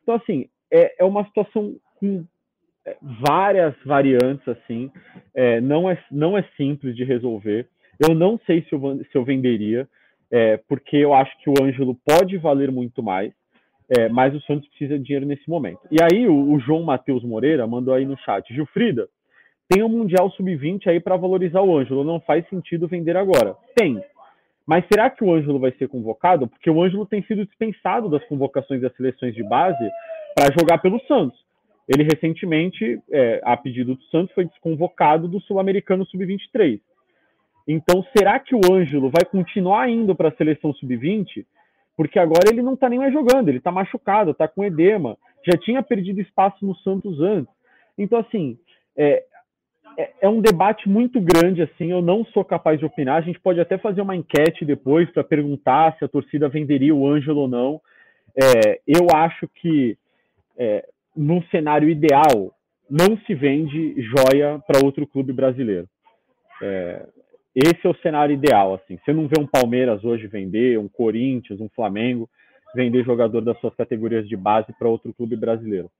Então, 0.01 0.15
assim, 0.15 0.47
é, 0.71 0.95
é 0.99 1.05
uma 1.05 1.25
situação 1.25 1.75
com 1.99 2.25
é, 2.85 2.95
várias 3.01 3.75
variantes, 3.85 4.47
assim, 4.47 4.91
é, 5.33 5.61
não, 5.61 5.89
é, 5.89 6.03
não 6.11 6.37
é 6.37 6.43
simples 6.57 6.95
de 6.95 7.03
resolver. 7.03 7.67
Eu 8.07 8.15
não 8.15 8.39
sei 8.45 8.63
se 8.63 8.73
eu, 8.73 8.79
se 9.11 9.15
eu 9.15 9.23
venderia, 9.23 9.87
é, 10.31 10.57
porque 10.67 10.97
eu 10.97 11.13
acho 11.13 11.37
que 11.39 11.49
o 11.49 11.53
Ângelo 11.61 11.95
pode 12.05 12.37
valer 12.37 12.71
muito 12.71 13.03
mais, 13.03 13.31
é, 13.89 14.09
mas 14.09 14.33
o 14.33 14.41
Santos 14.41 14.67
precisa 14.69 14.97
de 14.97 15.03
dinheiro 15.05 15.25
nesse 15.25 15.47
momento. 15.49 15.81
E 15.91 15.97
aí 16.01 16.27
o, 16.27 16.53
o 16.53 16.59
João 16.59 16.83
Matheus 16.83 17.23
Moreira 17.23 17.67
mandou 17.67 17.93
aí 17.93 18.05
no 18.05 18.17
chat, 18.17 18.53
Gilfrida, 18.53 19.07
tem 19.67 19.83
um 19.83 19.89
Mundial 19.89 20.29
Sub-20 20.31 20.87
aí 20.87 20.99
para 20.99 21.15
valorizar 21.15 21.61
o 21.61 21.77
Ângelo, 21.77 22.03
não 22.03 22.19
faz 22.19 22.47
sentido 22.49 22.87
vender 22.87 23.15
agora. 23.15 23.55
Tem, 23.75 24.01
mas 24.65 24.85
será 24.91 25.09
que 25.09 25.23
o 25.23 25.33
Ângelo 25.33 25.59
vai 25.59 25.71
ser 25.73 25.87
convocado? 25.87 26.47
Porque 26.47 26.69
o 26.69 26.81
Ângelo 26.81 27.05
tem 27.05 27.21
sido 27.23 27.45
dispensado 27.45 28.09
das 28.09 28.23
convocações 28.25 28.81
das 28.81 28.95
seleções 28.95 29.35
de 29.35 29.43
base 29.43 29.89
para 30.35 30.53
jogar 30.57 30.77
pelo 30.77 30.99
Santos. 31.01 31.37
Ele 31.87 32.03
recentemente, 32.03 32.99
é, 33.11 33.41
a 33.43 33.57
pedido 33.57 33.95
do 33.95 34.03
Santos, 34.03 34.33
foi 34.33 34.45
desconvocado 34.45 35.27
do 35.27 35.41
Sul-Americano 35.41 36.05
Sub-23. 36.05 36.79
Então, 37.67 38.03
será 38.15 38.39
que 38.39 38.55
o 38.55 38.61
Ângelo 38.71 39.09
vai 39.09 39.23
continuar 39.25 39.89
indo 39.89 40.15
para 40.15 40.29
a 40.29 40.35
seleção 40.35 40.73
Sub-20? 40.73 41.45
Porque 41.95 42.17
agora 42.17 42.49
ele 42.51 42.61
não 42.61 42.73
está 42.73 42.89
nem 42.89 42.99
mais 42.99 43.13
jogando, 43.13 43.49
ele 43.49 43.59
está 43.59 43.71
machucado, 43.71 44.31
está 44.31 44.47
com 44.47 44.63
edema, 44.63 45.17
já 45.45 45.57
tinha 45.57 45.83
perdido 45.83 46.19
espaço 46.19 46.65
no 46.65 46.75
Santos 46.77 47.19
antes. 47.21 47.53
Então, 47.97 48.19
assim, 48.19 48.57
é, 48.97 49.23
é, 49.97 50.11
é, 50.21 50.29
um 50.29 50.41
debate 50.41 50.87
muito 50.89 51.19
grande, 51.21 51.61
assim, 51.61 51.91
eu 51.91 52.01
não 52.01 52.25
sou 52.25 52.43
capaz 52.43 52.79
de 52.79 52.85
opinar. 52.85 53.17
A 53.17 53.25
gente 53.25 53.39
pode 53.39 53.59
até 53.59 53.77
fazer 53.77 54.01
uma 54.01 54.15
enquete 54.15 54.65
depois 54.65 55.09
para 55.11 55.23
perguntar 55.23 55.95
se 55.97 56.05
a 56.05 56.07
torcida 56.07 56.49
venderia 56.49 56.95
o 56.95 57.07
Ângelo 57.07 57.41
ou 57.41 57.47
não. 57.47 57.81
É, 58.35 58.79
eu 58.87 59.07
acho 59.13 59.47
que 59.47 59.97
é, 60.57 60.87
cenário 61.51 61.89
ideal 61.89 62.53
não 62.89 63.17
se 63.25 63.33
vende 63.33 63.95
joia 64.01 64.59
para 64.65 64.83
outro 64.83 65.05
clube 65.05 65.33
brasileiro. 65.33 65.87
É, 66.61 67.05
esse 67.55 67.85
é 67.85 67.89
o 67.89 67.95
cenário 67.95 68.33
ideal, 68.33 68.73
assim. 68.73 68.97
Você 68.97 69.11
não 69.13 69.27
vê 69.27 69.39
um 69.39 69.47
Palmeiras 69.47 70.03
hoje 70.03 70.27
vender, 70.27 70.79
um 70.79 70.87
Corinthians, 70.87 71.59
um 71.59 71.69
Flamengo 71.69 72.29
vender 72.73 73.03
jogador 73.03 73.41
das 73.41 73.59
suas 73.59 73.75
categorias 73.75 74.27
de 74.27 74.37
base 74.37 74.71
para 74.79 74.87
outro 74.87 75.13
clube 75.13 75.35
brasileiro. 75.35 75.91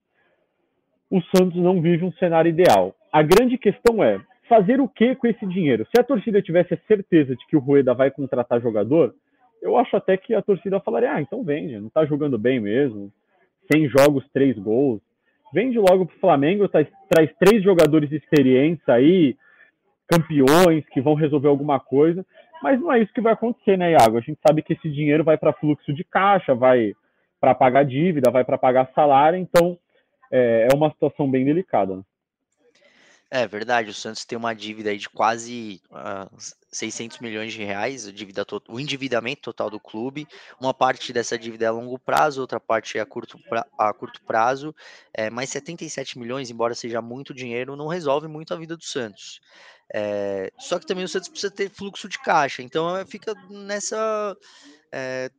O 1.10 1.20
Santos 1.36 1.56
não 1.56 1.82
vive 1.82 2.04
um 2.04 2.12
cenário 2.12 2.48
ideal. 2.48 2.94
A 3.12 3.22
grande 3.22 3.58
questão 3.58 4.02
é 4.02 4.18
fazer 4.48 4.80
o 4.80 4.88
que 4.88 5.14
com 5.14 5.26
esse 5.26 5.46
dinheiro? 5.46 5.86
Se 5.94 6.00
a 6.00 6.04
torcida 6.04 6.40
tivesse 6.40 6.72
a 6.72 6.78
certeza 6.88 7.36
de 7.36 7.46
que 7.46 7.56
o 7.56 7.60
Rueda 7.60 7.92
vai 7.92 8.10
contratar 8.10 8.60
jogador, 8.60 9.14
eu 9.60 9.76
acho 9.76 9.94
até 9.96 10.16
que 10.16 10.34
a 10.34 10.42
torcida 10.42 10.80
falaria: 10.80 11.12
ah, 11.12 11.20
então 11.20 11.44
vende, 11.44 11.78
não 11.78 11.90
tá 11.90 12.04
jogando 12.06 12.38
bem 12.38 12.58
mesmo. 12.58 13.12
100 13.70 13.88
jogos, 13.88 14.24
3 14.32 14.58
gols. 14.58 15.00
Vende 15.52 15.78
logo 15.78 16.06
pro 16.06 16.18
Flamengo, 16.18 16.66
traz, 16.66 16.88
traz 17.10 17.30
três 17.38 17.62
jogadores 17.62 18.10
experientes 18.10 18.86
aí, 18.88 19.36
campeões 20.12 20.84
que 20.90 21.00
vão 21.00 21.14
resolver 21.14 21.48
alguma 21.48 21.80
coisa. 21.80 22.24
Mas 22.62 22.80
não 22.80 22.92
é 22.92 23.00
isso 23.00 23.12
que 23.12 23.20
vai 23.20 23.32
acontecer, 23.32 23.76
né, 23.76 23.92
Iago? 23.92 24.18
A 24.18 24.20
gente 24.20 24.38
sabe 24.46 24.62
que 24.62 24.74
esse 24.74 24.88
dinheiro 24.90 25.24
vai 25.24 25.36
para 25.36 25.52
fluxo 25.52 25.92
de 25.92 26.04
caixa, 26.04 26.54
vai 26.54 26.92
para 27.40 27.54
pagar 27.54 27.84
dívida, 27.84 28.30
vai 28.30 28.44
para 28.44 28.58
pagar 28.58 28.92
salário, 28.94 29.38
então 29.38 29.76
é, 30.30 30.68
é 30.70 30.76
uma 30.76 30.90
situação 30.90 31.28
bem 31.28 31.44
delicada. 31.44 31.96
Né? 31.96 32.02
É 33.30 33.46
verdade, 33.48 33.90
o 33.90 33.94
Santos 33.94 34.24
tem 34.24 34.38
uma 34.38 34.54
dívida 34.54 34.90
aí 34.90 34.98
de 34.98 35.08
quase 35.08 35.80
uh, 35.90 36.30
600 36.72 37.18
milhões 37.18 37.52
de 37.52 37.62
reais, 37.62 38.10
dívida 38.12 38.44
o 38.68 38.80
endividamento 38.80 39.42
total 39.42 39.68
do 39.68 39.78
clube. 39.78 40.26
Uma 40.58 40.72
parte 40.72 41.12
dessa 41.12 41.38
dívida 41.38 41.66
é 41.66 41.68
a 41.68 41.72
longo 41.72 41.98
prazo, 41.98 42.40
outra 42.40 42.58
parte 42.58 42.96
é 42.96 43.00
a 43.02 43.06
curto, 43.06 43.38
pra 43.48 43.66
a 43.78 43.92
curto 43.92 44.22
prazo. 44.22 44.74
É, 45.12 45.28
mas 45.28 45.50
77 45.50 46.18
milhões, 46.18 46.50
embora 46.50 46.74
seja 46.74 47.02
muito 47.02 47.34
dinheiro, 47.34 47.76
não 47.76 47.86
resolve 47.86 48.26
muito 48.26 48.54
a 48.54 48.56
vida 48.56 48.76
do 48.76 48.84
Santos. 48.84 49.40
É, 49.92 50.50
só 50.58 50.78
que 50.78 50.86
também 50.86 51.04
o 51.04 51.08
Santos 51.08 51.28
precisa 51.28 51.52
ter 51.52 51.68
fluxo 51.68 52.08
de 52.08 52.18
caixa, 52.18 52.62
então 52.62 52.96
é, 52.96 53.04
fica 53.04 53.34
nessa. 53.50 54.34
É, 54.90 55.30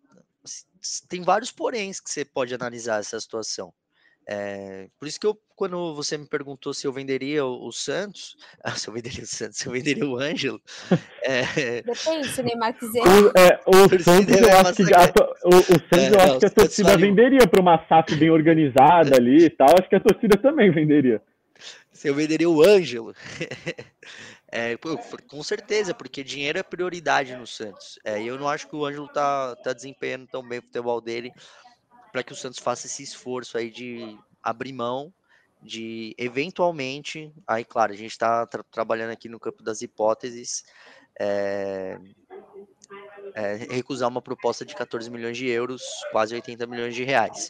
tem 1.10 1.24
vários 1.24 1.52
poréns 1.52 2.00
que 2.00 2.12
você 2.12 2.24
pode 2.24 2.54
analisar 2.54 3.00
essa 3.00 3.20
situação. 3.20 3.74
É, 4.26 4.88
por 4.98 5.08
isso 5.08 5.20
que 5.20 5.28
eu, 5.28 5.38
quando 5.56 5.94
você 5.94 6.18
me 6.18 6.26
perguntou 6.26 6.74
se 6.74 6.88
eu 6.88 6.94
venderia 6.94 7.46
o, 7.46 7.68
o 7.68 7.72
Santos, 7.72 8.36
ah, 8.64 8.72
se 8.72 8.88
eu 8.88 8.94
venderia 8.94 9.24
o 9.24 9.28
Santos, 9.28 9.58
se 9.58 9.68
eu 9.68 9.74
venderia 9.74 10.06
o 10.06 10.18
Ângelo. 10.18 10.62
É... 11.22 11.82
Depende, 11.84 12.30
se 12.30 12.42
o 12.42 12.44
Neymar 12.46 12.74
quiser. 12.74 13.02
O, 13.02 13.38
é, 13.38 13.60
o 13.66 14.04
Santos, 14.04 14.36
eu 14.36 14.58
acho 14.58 14.74
que, 14.76 14.94
a, 14.94 15.14
o, 15.46 15.58
o 15.58 15.62
Santos, 15.62 15.98
é, 15.98 16.10
eu 16.10 16.20
acho 16.22 16.40
que 16.40 16.46
a 16.46 16.50
torcida 16.50 16.98
venderia 16.98 17.48
para 17.48 17.62
uma 17.62 17.86
SAF 17.88 18.16
bem 18.16 18.30
organizada 18.30 19.18
ali 19.18 19.46
e 19.46 19.50
tal. 19.50 19.70
Acho 19.78 19.90
que 19.90 19.96
a 19.96 20.00
torcida 20.00 20.38
também 20.38 20.72
venderia. 20.72 21.22
Se 21.92 22.08
eu 22.08 22.16
venderia 22.16 22.50
o 22.50 22.64
Ângelo. 22.64 23.14
É, 24.56 24.78
com 25.28 25.42
certeza, 25.42 25.96
porque 25.96 26.24
dinheiro 26.24 26.60
é 26.60 26.64
prioridade 26.64 27.36
no 27.36 27.48
Santos. 27.48 27.98
É, 28.06 28.22
e 28.22 28.28
eu 28.28 28.38
não 28.38 28.48
acho 28.48 28.68
que 28.68 28.76
o 28.76 28.86
Ângelo 28.86 29.08
tá, 29.08 29.56
tá 29.56 29.74
desempenhando 29.74 30.28
tão 30.28 30.48
bem 30.48 30.60
o 30.60 30.62
futebol 30.62 31.02
dele 31.02 31.32
para 32.14 32.24
que 32.24 32.32
o 32.32 32.36
Santos 32.36 32.60
faça 32.60 32.86
esse 32.86 33.02
esforço 33.02 33.58
aí 33.58 33.72
de 33.72 34.16
abrir 34.42 34.72
mão 34.72 35.12
de 35.60 36.14
eventualmente, 36.18 37.34
aí 37.48 37.66
claro, 37.66 37.92
a 37.92 37.96
gente 37.96 38.12
está 38.12 38.46
tra 38.46 38.64
trabalhando 38.64 39.12
aqui 39.12 39.28
no 39.28 39.40
campo 39.40 39.64
das 39.64 39.82
hipóteses, 39.82 40.64
é, 41.18 41.98
é, 43.34 43.56
recusar 43.72 44.10
uma 44.10 44.22
proposta 44.22 44.66
de 44.66 44.76
14 44.76 45.10
milhões 45.10 45.38
de 45.38 45.48
euros, 45.48 45.82
quase 46.12 46.36
80 46.36 46.68
milhões 46.68 46.94
de 46.94 47.04
reais. 47.04 47.50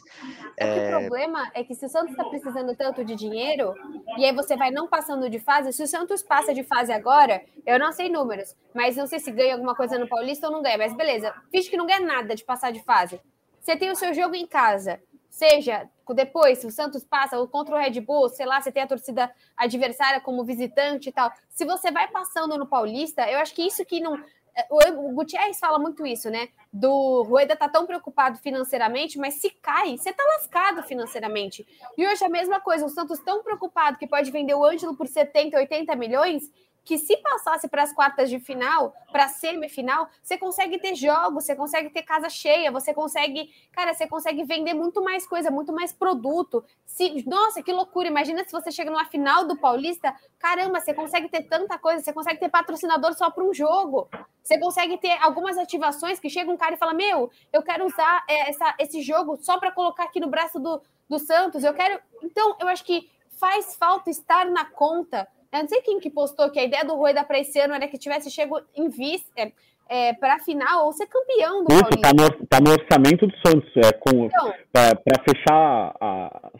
É... 0.56 0.96
O 0.96 1.00
problema 1.00 1.50
é 1.54 1.64
que 1.64 1.74
se 1.74 1.84
o 1.84 1.88
Santos 1.88 2.12
está 2.12 2.24
precisando 2.24 2.74
tanto 2.76 3.04
de 3.04 3.16
dinheiro, 3.16 3.74
e 4.16 4.24
aí 4.24 4.32
você 4.32 4.56
vai 4.56 4.70
não 4.70 4.88
passando 4.88 5.28
de 5.28 5.40
fase, 5.40 5.72
se 5.72 5.82
o 5.82 5.88
Santos 5.88 6.22
passa 6.22 6.54
de 6.54 6.62
fase 6.62 6.92
agora, 6.92 7.44
eu 7.66 7.78
não 7.78 7.92
sei 7.92 8.08
números, 8.08 8.56
mas 8.72 8.96
não 8.96 9.06
sei 9.06 9.18
se 9.18 9.30
ganha 9.30 9.54
alguma 9.54 9.74
coisa 9.74 9.98
no 9.98 10.08
Paulista 10.08 10.46
ou 10.46 10.52
não 10.52 10.62
ganha, 10.62 10.78
mas 10.78 10.96
beleza, 10.96 11.34
finge 11.50 11.68
que 11.68 11.76
não 11.76 11.86
ganha 11.86 12.00
nada 12.00 12.34
de 12.34 12.44
passar 12.44 12.72
de 12.72 12.82
fase. 12.84 13.20
Você 13.64 13.78
tem 13.78 13.90
o 13.90 13.96
seu 13.96 14.12
jogo 14.12 14.34
em 14.34 14.46
casa, 14.46 15.00
seja 15.30 15.88
depois, 16.12 16.58
se 16.58 16.66
o 16.66 16.70
Santos 16.70 17.02
passa 17.02 17.38
ou 17.38 17.48
contra 17.48 17.74
o 17.74 17.78
Red 17.78 17.98
Bull, 18.02 18.28
sei 18.28 18.44
lá, 18.44 18.60
você 18.60 18.70
tem 18.70 18.82
a 18.82 18.86
torcida 18.86 19.32
adversária 19.56 20.20
como 20.20 20.44
visitante 20.44 21.08
e 21.08 21.12
tal. 21.12 21.32
Se 21.48 21.64
você 21.64 21.90
vai 21.90 22.08
passando 22.08 22.58
no 22.58 22.66
Paulista, 22.66 23.22
eu 23.30 23.38
acho 23.38 23.54
que 23.54 23.62
isso 23.62 23.82
que 23.86 24.00
não. 24.00 24.22
É, 24.54 24.66
o 24.92 25.12
Gutierrez 25.12 25.58
fala 25.58 25.78
muito 25.78 26.06
isso, 26.06 26.28
né? 26.28 26.50
Do 26.70 27.22
Rueda 27.22 27.56
tá 27.56 27.66
tão 27.66 27.86
preocupado 27.86 28.38
financeiramente, 28.38 29.18
mas 29.18 29.40
se 29.40 29.48
cai, 29.48 29.96
você 29.96 30.12
tá 30.12 30.22
lascado 30.36 30.82
financeiramente. 30.82 31.66
E 31.96 32.06
hoje 32.06 32.22
a 32.22 32.28
mesma 32.28 32.60
coisa, 32.60 32.84
o 32.84 32.90
Santos 32.90 33.18
tão 33.20 33.42
preocupado 33.42 33.96
que 33.96 34.06
pode 34.06 34.30
vender 34.30 34.54
o 34.54 34.64
Ângelo 34.64 34.94
por 34.94 35.08
70, 35.08 35.56
80 35.56 35.96
milhões, 35.96 36.52
que 36.84 36.98
se 36.98 37.16
passasse 37.16 37.66
para 37.66 37.82
as 37.82 37.92
quartas 37.92 38.28
de 38.28 38.38
final, 38.38 38.94
para 39.10 39.24
a 39.24 39.28
semifinal, 39.28 40.08
você 40.22 40.36
consegue 40.36 40.78
ter 40.78 40.94
jogos, 40.94 41.44
você 41.44 41.56
consegue 41.56 41.88
ter 41.88 42.02
casa 42.02 42.28
cheia, 42.28 42.70
você 42.70 42.92
consegue, 42.92 43.50
cara, 43.72 43.94
você 43.94 44.06
consegue 44.06 44.44
vender 44.44 44.74
muito 44.74 45.02
mais 45.02 45.26
coisa, 45.26 45.50
muito 45.50 45.72
mais 45.72 45.92
produto. 45.92 46.62
Se, 46.84 47.26
nossa, 47.26 47.62
que 47.62 47.72
loucura! 47.72 48.08
Imagina 48.08 48.44
se 48.44 48.52
você 48.52 48.70
chega 48.70 48.90
numa 48.90 49.06
final 49.06 49.46
do 49.46 49.56
Paulista, 49.56 50.14
caramba, 50.38 50.78
você 50.78 50.92
consegue 50.92 51.28
ter 51.28 51.44
tanta 51.44 51.78
coisa, 51.78 52.02
você 52.02 52.12
consegue 52.12 52.38
ter 52.38 52.50
patrocinador 52.50 53.14
só 53.14 53.30
para 53.30 53.44
um 53.44 53.54
jogo. 53.54 54.08
Você 54.42 54.58
consegue 54.58 54.98
ter 54.98 55.16
algumas 55.22 55.56
ativações 55.56 56.20
que 56.20 56.28
chega 56.28 56.50
um 56.50 56.56
cara 56.56 56.74
e 56.74 56.78
fala: 56.78 56.92
Meu, 56.92 57.30
eu 57.50 57.62
quero 57.62 57.86
usar 57.86 58.22
é, 58.28 58.50
essa, 58.50 58.74
esse 58.78 59.00
jogo 59.00 59.38
só 59.38 59.58
para 59.58 59.72
colocar 59.72 60.04
aqui 60.04 60.20
no 60.20 60.28
braço 60.28 60.60
do, 60.60 60.82
do 61.08 61.18
Santos. 61.18 61.64
Eu 61.64 61.72
quero. 61.72 61.98
Então, 62.22 62.56
eu 62.60 62.68
acho 62.68 62.84
que 62.84 63.10
faz 63.38 63.74
falta 63.74 64.10
estar 64.10 64.46
na 64.46 64.64
conta. 64.64 65.26
Eu 65.54 65.60
não 65.62 65.68
sei 65.68 65.80
quem 65.82 66.00
que 66.00 66.10
postou 66.10 66.50
que 66.50 66.58
a 66.58 66.64
ideia 66.64 66.84
do 66.84 66.94
Rueda 66.96 67.22
para 67.22 67.38
esse 67.38 67.60
ano 67.60 67.74
era 67.74 67.86
que 67.86 67.96
tivesse 67.96 68.28
chego 68.28 68.60
em 68.74 68.88
vista, 68.88 69.30
é, 69.36 69.52
é, 69.88 70.12
para 70.14 70.34
a 70.34 70.38
final 70.40 70.86
ou 70.86 70.92
ser 70.92 71.06
campeão 71.06 71.62
do 71.62 71.72
Isso, 71.72 71.80
Paulista. 71.82 72.00
tá 72.00 72.12
no, 72.12 72.46
tá 72.46 72.58
no 72.60 72.70
orçamento 72.72 73.26
do 73.26 73.32
Santos. 73.46 73.70
É, 73.76 73.92
com, 73.92 74.26
Então, 74.26 74.52
para 74.72 75.22
fechar 75.22 75.94
a- 76.00 76.50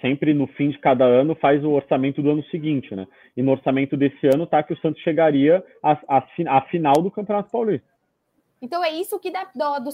sempre 0.00 0.34
no 0.34 0.48
fim 0.48 0.70
de 0.70 0.78
cada 0.80 1.04
ano 1.04 1.36
faz 1.36 1.62
o 1.62 1.70
orçamento 1.70 2.20
do 2.20 2.30
ano 2.30 2.42
seguinte, 2.46 2.92
né? 2.96 3.06
E 3.36 3.42
no 3.42 3.52
orçamento 3.52 3.96
desse 3.96 4.26
ano 4.26 4.44
tá 4.44 4.60
que 4.60 4.72
o 4.72 4.80
Santos 4.80 5.00
chegaria 5.02 5.64
à, 5.80 5.92
à, 6.08 6.22
fi- 6.34 6.48
à 6.48 6.60
final 6.62 6.94
do 6.94 7.12
Campeonato 7.12 7.48
Paulista. 7.50 7.86
Então 8.60 8.82
é 8.82 8.90
isso 8.90 9.20
que 9.20 9.30
dá 9.30 9.46
dó, 9.54 9.78
do, 9.78 9.90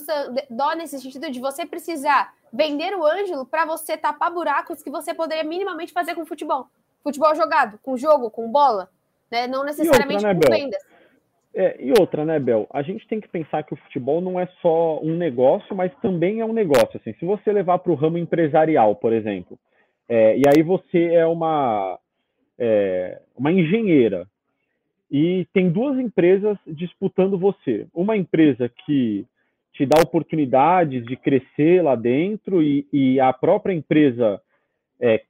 dó 0.49 0.75
nesse 0.75 0.99
sentido 1.01 1.31
de 1.31 1.41
você 1.41 1.67
precisar 1.67 2.33
vender 2.51 2.95
o 2.97 3.05
Ângelo 3.05 3.45
para 3.45 3.67
você 3.67 3.95
tapar 3.97 4.31
buracos 4.33 4.83
que 4.83 4.91
você 4.91 5.13
poderia 5.13 5.45
minimamente 5.45 5.93
fazer 5.93 6.15
com 6.15 6.25
futebol. 6.25 6.67
Futebol 7.09 7.35
jogado, 7.35 7.79
com 7.83 7.97
jogo, 7.97 8.31
com 8.31 8.53
bola, 8.53 8.91
né? 9.31 9.47
Não 9.47 9.65
necessariamente 9.65 10.23
né, 10.23 10.35
com 10.35 10.41
Bel? 10.41 10.59
vendas. 10.59 10.83
É, 11.55 11.77
e 11.83 11.91
outra, 11.99 12.23
né, 12.23 12.39
Bel? 12.39 12.67
A 12.71 12.83
gente 12.83 13.09
tem 13.09 13.19
que 13.19 13.29
pensar 13.29 13.63
que 13.63 13.73
o 13.73 13.77
futebol 13.77 14.21
não 14.21 14.39
é 14.39 14.47
só 14.61 15.01
um 15.01 15.17
negócio, 15.17 15.75
mas 15.75 15.91
também 16.03 16.41
é 16.41 16.45
um 16.45 16.53
negócio. 16.53 17.01
Assim, 17.01 17.15
se 17.15 17.25
você 17.25 17.51
levar 17.51 17.79
para 17.79 17.91
o 17.91 17.95
ramo 17.95 18.19
empresarial, 18.19 18.95
por 18.95 19.13
exemplo, 19.13 19.59
é, 20.07 20.37
e 20.37 20.43
aí 20.47 20.63
você 20.63 21.15
é 21.15 21.27
uma, 21.27 21.99
é, 22.59 23.21
uma 23.35 23.51
engenheira 23.51 24.27
e 25.11 25.47
tem 25.55 25.71
duas 25.71 25.99
empresas 25.99 26.59
disputando 26.67 27.39
você. 27.39 27.87
Uma 27.95 28.19
empresa 28.19 28.71
que 28.85 29.25
te 29.73 29.87
dá 29.87 30.03
oportunidades 30.03 31.07
de 31.07 31.17
crescer 31.17 31.83
lá 31.83 31.95
dentro 31.95 32.63
e, 32.63 32.87
e 32.93 33.19
a 33.19 33.33
própria 33.33 33.73
empresa 33.73 34.41
é, 35.01 35.23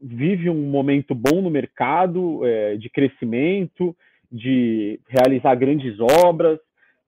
vive 0.00 0.48
um 0.48 0.70
momento 0.70 1.14
bom 1.14 1.40
no 1.42 1.50
mercado 1.50 2.44
é, 2.46 2.76
de 2.76 2.88
crescimento, 2.88 3.96
de 4.30 5.00
realizar 5.08 5.54
grandes 5.54 5.98
obras, 6.00 6.58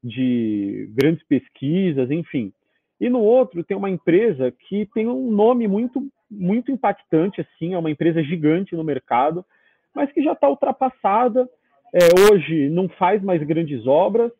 de 0.02 0.88
grandes 0.92 1.22
pesquisas, 1.26 2.10
enfim. 2.10 2.52
E 3.00 3.08
no 3.08 3.20
outro 3.20 3.64
tem 3.64 3.76
uma 3.76 3.90
empresa 3.90 4.52
que 4.68 4.86
tem 4.94 5.06
um 5.06 5.30
nome 5.30 5.68
muito 5.68 6.02
muito 6.30 6.70
impactante, 6.70 7.40
assim, 7.40 7.74
é 7.74 7.78
uma 7.78 7.90
empresa 7.90 8.22
gigante 8.22 8.76
no 8.76 8.84
mercado, 8.84 9.44
mas 9.92 10.12
que 10.12 10.22
já 10.22 10.32
está 10.32 10.48
ultrapassada. 10.48 11.48
É, 11.92 12.32
hoje 12.32 12.68
não 12.68 12.88
faz 12.88 13.20
mais 13.20 13.42
grandes 13.42 13.84
obras, 13.84 14.30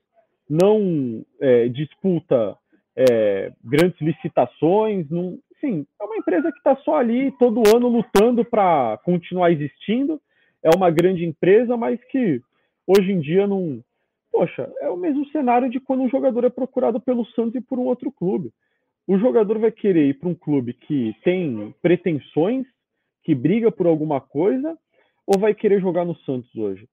não 0.49 1.25
é, 1.41 1.69
disputa 1.69 2.57
é, 2.97 3.53
grandes 3.65 4.01
licitações, 4.01 5.11
não, 5.11 5.37
enfim, 5.61 5.87
é 6.01 6.05
uma 6.05 6.17
empresa 6.17 6.51
que 6.51 6.59
está 6.59 6.75
só 6.77 6.97
ali 6.97 7.31
todo 7.33 7.63
ano 7.75 7.89
lutando 7.89 8.45
para 8.45 8.99
continuar 9.05 9.53
existindo. 9.53 10.21
É 10.63 10.71
uma 10.75 10.91
grande 10.91 11.25
empresa, 11.25 11.77
mas 11.77 12.03
que 12.05 12.41
hoje 12.87 13.13
em 13.13 13.21
dia 13.21 13.47
não. 13.47 13.83
Poxa, 14.33 14.71
é 14.81 14.89
o 14.89 14.97
mesmo 14.97 15.27
cenário 15.31 15.69
de 15.69 15.81
quando 15.81 16.03
um 16.03 16.09
jogador 16.09 16.45
é 16.45 16.51
procurado 16.51 17.01
pelo 17.01 17.27
Santos 17.27 17.55
e 17.57 17.61
por 17.61 17.79
um 17.79 17.85
outro 17.85 18.11
clube. 18.11 18.53
O 19.07 19.19
jogador 19.19 19.59
vai 19.59 19.71
querer 19.71 20.09
ir 20.09 20.15
para 20.15 20.29
um 20.29 20.35
clube 20.35 20.73
que 20.73 21.15
tem 21.25 21.75
pretensões, 21.83 22.67
que 23.25 23.35
briga 23.35 23.71
por 23.71 23.87
alguma 23.87 24.21
coisa, 24.21 24.79
ou 25.27 25.39
vai 25.39 25.53
querer 25.55 25.81
jogar 25.81 26.05
no 26.05 26.15
Santos 26.19 26.55
hoje? 26.55 26.89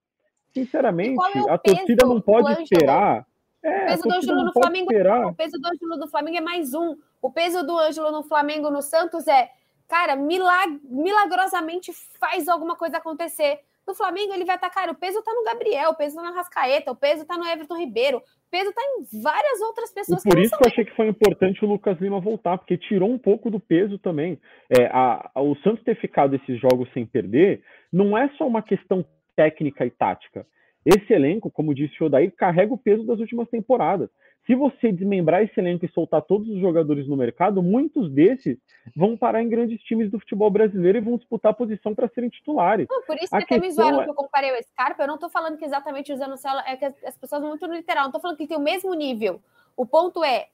Sinceramente, 0.52 1.14
qual 1.14 1.30
é 1.30 1.50
a 1.52 1.58
torcida 1.58 2.06
não 2.06 2.20
pode 2.20 2.62
esperar. 2.62 3.24
É, 3.62 3.84
O 3.84 3.86
peso 3.88 4.02
do 4.02 4.14
Ângelo 4.14 4.44
no 4.44 4.52
Flamengo, 4.52 4.92
esperar. 4.92 5.26
o 5.26 5.34
peso 5.34 5.58
do 5.58 5.66
Ângelo 5.68 5.96
do 5.98 6.08
Flamengo 6.08 6.36
é 6.36 6.40
mais 6.40 6.74
um. 6.74 6.96
O 7.20 7.30
peso 7.32 7.66
do 7.66 7.76
Ângelo 7.76 8.12
no 8.12 8.22
Flamengo, 8.22 8.70
no 8.70 8.80
Santos 8.82 9.26
é, 9.26 9.50
cara, 9.88 10.14
milag 10.14 10.80
milagrosamente 10.84 11.92
faz 12.20 12.48
alguma 12.48 12.76
coisa 12.76 12.98
acontecer. 12.98 13.58
No 13.86 13.94
Flamengo 13.94 14.34
ele 14.34 14.44
vai 14.44 14.56
estar, 14.56 14.68
cara, 14.68 14.92
o 14.92 14.94
peso 14.94 15.22
tá 15.22 15.32
no 15.32 15.42
Gabriel, 15.44 15.90
o 15.90 15.94
peso 15.96 16.14
tá 16.16 16.22
no 16.22 16.34
Rascaeta, 16.34 16.92
o 16.92 16.96
peso 16.96 17.24
tá 17.24 17.38
no 17.38 17.46
Everton 17.46 17.74
Ribeiro, 17.78 18.18
o 18.18 18.22
peso 18.50 18.70
tá 18.72 18.82
em 18.82 19.20
várias 19.22 19.60
outras 19.62 19.90
E 19.90 19.94
pessoas 19.94 20.22
por 20.22 20.36
que 20.36 20.42
isso 20.42 20.56
que 20.58 20.62
eu 20.62 20.68
achei 20.70 20.84
que 20.84 20.94
foi 20.94 21.08
importante 21.08 21.64
o 21.64 21.68
Lucas 21.68 21.98
Lima 21.98 22.20
voltar, 22.20 22.58
porque 22.58 22.76
tirou 22.76 23.10
um 23.10 23.18
pouco 23.18 23.50
do 23.50 23.58
peso 23.58 23.98
também. 23.98 24.38
É, 24.78 24.86
a- 24.88 25.30
a- 25.34 25.40
o 25.40 25.56
Santos 25.62 25.82
ter 25.84 25.98
ficado 25.98 26.36
esses 26.36 26.60
jogos 26.60 26.86
sem 26.92 27.06
perder 27.06 27.62
não 27.90 28.16
é 28.16 28.28
só 28.36 28.46
uma 28.46 28.60
questão 28.62 29.04
técnica 29.34 29.86
e 29.86 29.90
tática. 29.90 30.46
Esse 30.88 31.12
elenco, 31.12 31.50
como 31.50 31.74
disse 31.74 32.02
o 32.02 32.06
Odair, 32.06 32.32
carrega 32.34 32.72
o 32.72 32.78
peso 32.78 33.04
das 33.04 33.20
últimas 33.20 33.46
temporadas. 33.50 34.08
Se 34.46 34.54
você 34.54 34.90
desmembrar 34.90 35.42
esse 35.42 35.60
elenco 35.60 35.84
e 35.84 35.92
soltar 35.92 36.22
todos 36.22 36.48
os 36.48 36.58
jogadores 36.58 37.06
no 37.06 37.14
mercado, 37.14 37.62
muitos 37.62 38.10
desses 38.10 38.56
vão 38.96 39.14
parar 39.14 39.42
em 39.42 39.50
grandes 39.50 39.82
times 39.82 40.10
do 40.10 40.18
futebol 40.18 40.50
brasileiro 40.50 40.96
e 40.96 41.02
vão 41.02 41.18
disputar 41.18 41.52
posição 41.52 41.94
para 41.94 42.08
serem 42.08 42.30
titulares. 42.30 42.86
Não, 42.88 43.02
por 43.02 43.16
isso 43.16 43.36
A 43.36 43.36
que 43.36 43.44
até 43.54 43.60
me 43.60 43.70
zoaram 43.70 44.00
é- 44.00 44.04
que 44.04 44.10
eu 44.10 44.14
comparei 44.14 44.50
o 44.50 44.62
Scarpa. 44.62 45.02
Eu 45.02 45.08
não 45.08 45.18
tô 45.18 45.28
falando 45.28 45.58
que 45.58 45.64
exatamente 45.66 46.10
usando 46.10 46.32
o 46.32 46.38
Celo, 46.38 46.60
é 46.60 46.74
que 46.74 46.86
as, 46.86 47.04
as 47.04 47.18
pessoas 47.18 47.42
vão 47.42 47.50
muito 47.50 47.68
no 47.68 47.74
literal. 47.74 48.04
Não 48.04 48.12
tô 48.12 48.20
falando 48.20 48.38
que 48.38 48.46
tem 48.46 48.56
o 48.56 48.60
mesmo 48.60 48.94
nível. 48.94 49.42
O 49.76 49.84
ponto 49.84 50.24
é, 50.24 50.46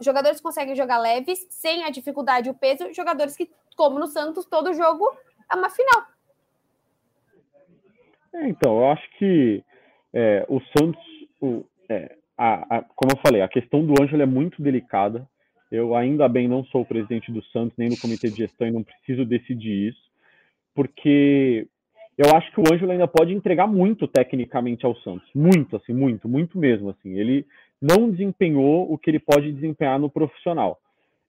jogadores 0.00 0.40
conseguem 0.40 0.74
jogar 0.74 0.96
leves, 0.96 1.46
sem 1.50 1.84
a 1.84 1.90
dificuldade 1.90 2.48
e 2.48 2.50
o 2.50 2.54
peso, 2.54 2.90
jogadores 2.94 3.36
que, 3.36 3.50
como 3.76 3.98
no 3.98 4.06
Santos, 4.06 4.46
todo 4.46 4.72
jogo 4.72 5.04
é 5.52 5.54
uma 5.54 5.68
final. 5.68 6.06
É, 8.32 8.48
então, 8.48 8.78
eu 8.78 8.90
acho 8.90 9.06
que 9.18 9.62
é, 10.14 10.46
o 10.48 10.60
Santos, 10.78 11.02
o- 11.40 11.64
é, 11.88 12.16
a- 12.38 12.76
a- 12.78 12.82
como 12.96 13.12
eu 13.12 13.20
falei, 13.26 13.42
a 13.42 13.48
questão 13.48 13.84
do 13.84 14.00
Ângelo 14.00 14.22
é 14.22 14.26
muito 14.26 14.62
delicada. 14.62 15.26
Eu 15.70 15.94
ainda 15.96 16.28
bem 16.28 16.46
não 16.46 16.64
sou 16.66 16.82
o 16.82 16.86
presidente 16.86 17.32
do 17.32 17.42
Santos, 17.46 17.76
nem 17.76 17.88
do 17.88 17.96
comitê 18.00 18.30
de 18.30 18.36
gestão, 18.36 18.66
e 18.66 18.70
não 18.70 18.84
preciso 18.84 19.24
decidir 19.24 19.88
isso, 19.88 20.02
porque 20.74 21.66
eu 22.16 22.34
acho 22.34 22.50
que 22.52 22.60
o 22.60 22.72
Ângelo 22.72 22.92
ainda 22.92 23.08
pode 23.08 23.32
entregar 23.34 23.66
muito 23.66 24.06
tecnicamente 24.06 24.86
ao 24.86 24.94
Santos. 24.96 25.28
Muito, 25.34 25.76
assim, 25.76 25.92
muito, 25.92 26.28
muito 26.28 26.58
mesmo. 26.58 26.90
Assim. 26.90 27.18
Ele 27.18 27.44
não 27.82 28.08
desempenhou 28.10 28.90
o 28.92 28.96
que 28.96 29.10
ele 29.10 29.18
pode 29.18 29.52
desempenhar 29.52 29.98
no 29.98 30.08
profissional. 30.08 30.78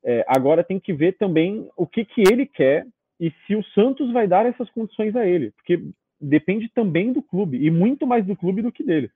É, 0.04 0.24
agora 0.28 0.64
tem 0.64 0.80
que 0.80 0.94
ver 0.94 1.14
também 1.18 1.68
o 1.76 1.88
que, 1.88 2.06
que 2.06 2.22
ele 2.22 2.46
quer 2.46 2.86
e 3.20 3.32
se 3.48 3.56
o 3.56 3.64
Santos 3.74 4.12
vai 4.14 4.28
dar 4.28 4.46
essas 4.46 4.70
condições 4.70 5.16
a 5.16 5.26
ele, 5.26 5.52
porque 5.52 5.80
depende 6.26 6.68
também 6.70 7.14
do 7.14 7.22
clube, 7.22 7.64
e 7.64 7.70
muito 7.70 8.06
mais 8.08 8.26
do 8.26 8.36
clube 8.36 8.62
do 8.62 8.72
que 8.72 8.84
dele. 8.84 9.10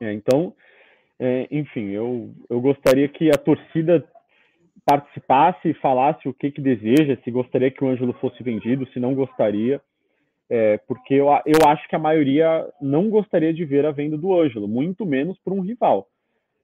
É, 0.00 0.12
então, 0.12 0.54
é, 1.18 1.46
enfim, 1.50 1.90
eu, 1.90 2.32
eu 2.48 2.60
gostaria 2.60 3.08
que 3.08 3.28
a 3.28 3.38
torcida 3.38 4.04
participasse 4.84 5.68
e 5.68 5.74
falasse 5.74 6.28
o 6.28 6.34
que, 6.34 6.50
que 6.50 6.60
deseja, 6.60 7.18
se 7.22 7.30
gostaria 7.30 7.70
que 7.70 7.84
o 7.84 7.88
Ângelo 7.88 8.14
fosse 8.14 8.42
vendido, 8.42 8.88
se 8.88 8.98
não 8.98 9.14
gostaria, 9.14 9.80
é, 10.48 10.78
porque 10.78 11.14
eu, 11.14 11.26
eu 11.46 11.68
acho 11.68 11.86
que 11.86 11.94
a 11.94 11.98
maioria 11.98 12.66
não 12.80 13.08
gostaria 13.08 13.52
de 13.52 13.64
ver 13.64 13.84
a 13.86 13.92
venda 13.92 14.16
do 14.16 14.34
Ângelo, 14.34 14.66
muito 14.66 15.04
menos 15.06 15.38
por 15.38 15.52
um 15.52 15.60
rival. 15.60 16.08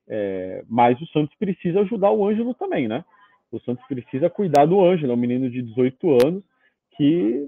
É, 0.08 0.64
mas 0.68 1.00
o 1.00 1.06
Santos 1.08 1.36
precisa 1.38 1.80
ajudar 1.80 2.10
o 2.10 2.26
Ângelo 2.26 2.54
também, 2.54 2.88
né? 2.88 3.04
O 3.52 3.60
Santos 3.60 3.84
precisa 3.86 4.30
cuidar 4.30 4.64
do 4.66 4.80
Ângelo, 4.80 5.12
é 5.12 5.14
um 5.14 5.18
menino 5.18 5.50
de 5.50 5.62
18 5.62 6.26
anos 6.26 6.44
que 6.96 7.46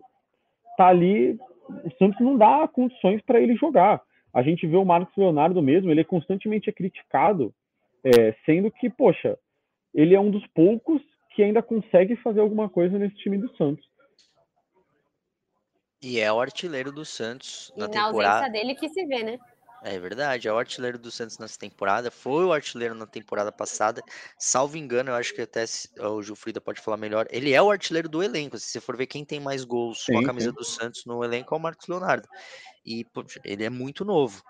tá 0.76 0.88
ali. 0.88 1.38
O 1.84 1.90
Santos 1.98 2.20
não 2.20 2.36
dá 2.36 2.66
condições 2.68 3.20
para 3.22 3.40
ele 3.40 3.54
jogar. 3.56 4.02
A 4.32 4.42
gente 4.42 4.66
vê 4.66 4.76
o 4.76 4.84
Marcos 4.84 5.14
Leonardo 5.16 5.60
mesmo, 5.62 5.90
ele 5.90 6.00
é 6.00 6.04
constantemente 6.04 6.70
criticado, 6.72 7.52
é, 8.04 8.32
sendo 8.46 8.70
que, 8.70 8.88
poxa, 8.88 9.38
ele 9.94 10.14
é 10.14 10.20
um 10.20 10.30
dos 10.30 10.46
poucos 10.48 11.02
que 11.34 11.42
ainda 11.42 11.62
consegue 11.62 12.16
fazer 12.16 12.40
alguma 12.40 12.68
coisa 12.68 12.98
nesse 12.98 13.16
time 13.16 13.38
do 13.38 13.54
Santos. 13.56 13.86
E 16.02 16.20
é 16.20 16.32
o 16.32 16.40
artilheiro 16.40 16.92
do 16.92 17.04
Santos 17.04 17.72
E 17.76 17.80
na 17.80 17.86
na 17.88 17.92
temporada. 17.92 18.34
ausência 18.34 18.52
dele 18.52 18.74
que 18.74 18.88
se 18.88 19.04
vê, 19.06 19.22
né? 19.24 19.38
É 19.82 19.98
verdade, 19.98 20.48
é 20.48 20.52
o 20.52 20.58
artilheiro 20.58 20.98
do 20.98 21.10
Santos 21.10 21.38
nessa 21.38 21.58
temporada. 21.58 22.10
Foi 22.10 22.44
o 22.44 22.52
artilheiro 22.52 22.94
na 22.94 23.06
temporada 23.06 23.52
passada. 23.52 24.02
Salvo 24.36 24.76
engano, 24.76 25.10
eu 25.10 25.14
acho 25.14 25.32
que 25.32 25.42
até 25.42 25.64
o 26.00 26.20
Gilfrida 26.20 26.60
pode 26.60 26.80
falar 26.80 26.96
melhor. 26.96 27.26
Ele 27.30 27.52
é 27.52 27.62
o 27.62 27.70
artilheiro 27.70 28.08
do 28.08 28.22
elenco. 28.22 28.58
Se 28.58 28.66
você 28.66 28.80
for 28.80 28.96
ver 28.96 29.06
quem 29.06 29.24
tem 29.24 29.38
mais 29.38 29.64
gols 29.64 30.04
com 30.10 30.18
a 30.18 30.20
Sim, 30.20 30.26
camisa 30.26 30.50
sim. 30.50 30.56
do 30.56 30.64
Santos 30.64 31.04
no 31.06 31.22
elenco, 31.22 31.54
é 31.54 31.58
o 31.58 31.60
Marcos 31.60 31.86
Leonardo. 31.86 32.28
E 32.84 33.04
poxa, 33.04 33.40
ele 33.44 33.64
é 33.64 33.70
muito 33.70 34.04
novo. 34.04 34.42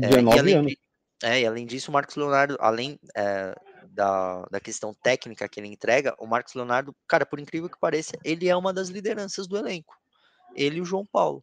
É, 0.00 0.06
e 0.20 0.22
19 0.22 0.38
além 0.38 0.54
anos. 0.54 0.74
é, 1.22 1.40
e 1.40 1.46
além 1.46 1.66
disso, 1.66 1.90
o 1.90 1.94
Marcos 1.94 2.14
Leonardo, 2.14 2.56
além 2.60 3.00
é, 3.16 3.54
da, 3.88 4.42
da 4.50 4.60
questão 4.60 4.94
técnica 4.94 5.48
que 5.48 5.58
ele 5.58 5.68
entrega, 5.68 6.14
o 6.18 6.26
Marcos 6.26 6.54
Leonardo, 6.54 6.94
cara, 7.08 7.26
por 7.26 7.40
incrível 7.40 7.68
que 7.68 7.78
pareça, 7.80 8.12
ele 8.24 8.48
é 8.48 8.56
uma 8.56 8.72
das 8.72 8.88
lideranças 8.88 9.48
do 9.48 9.56
elenco. 9.56 9.96
Ele 10.54 10.78
e 10.78 10.80
o 10.80 10.84
João 10.84 11.04
Paulo. 11.04 11.42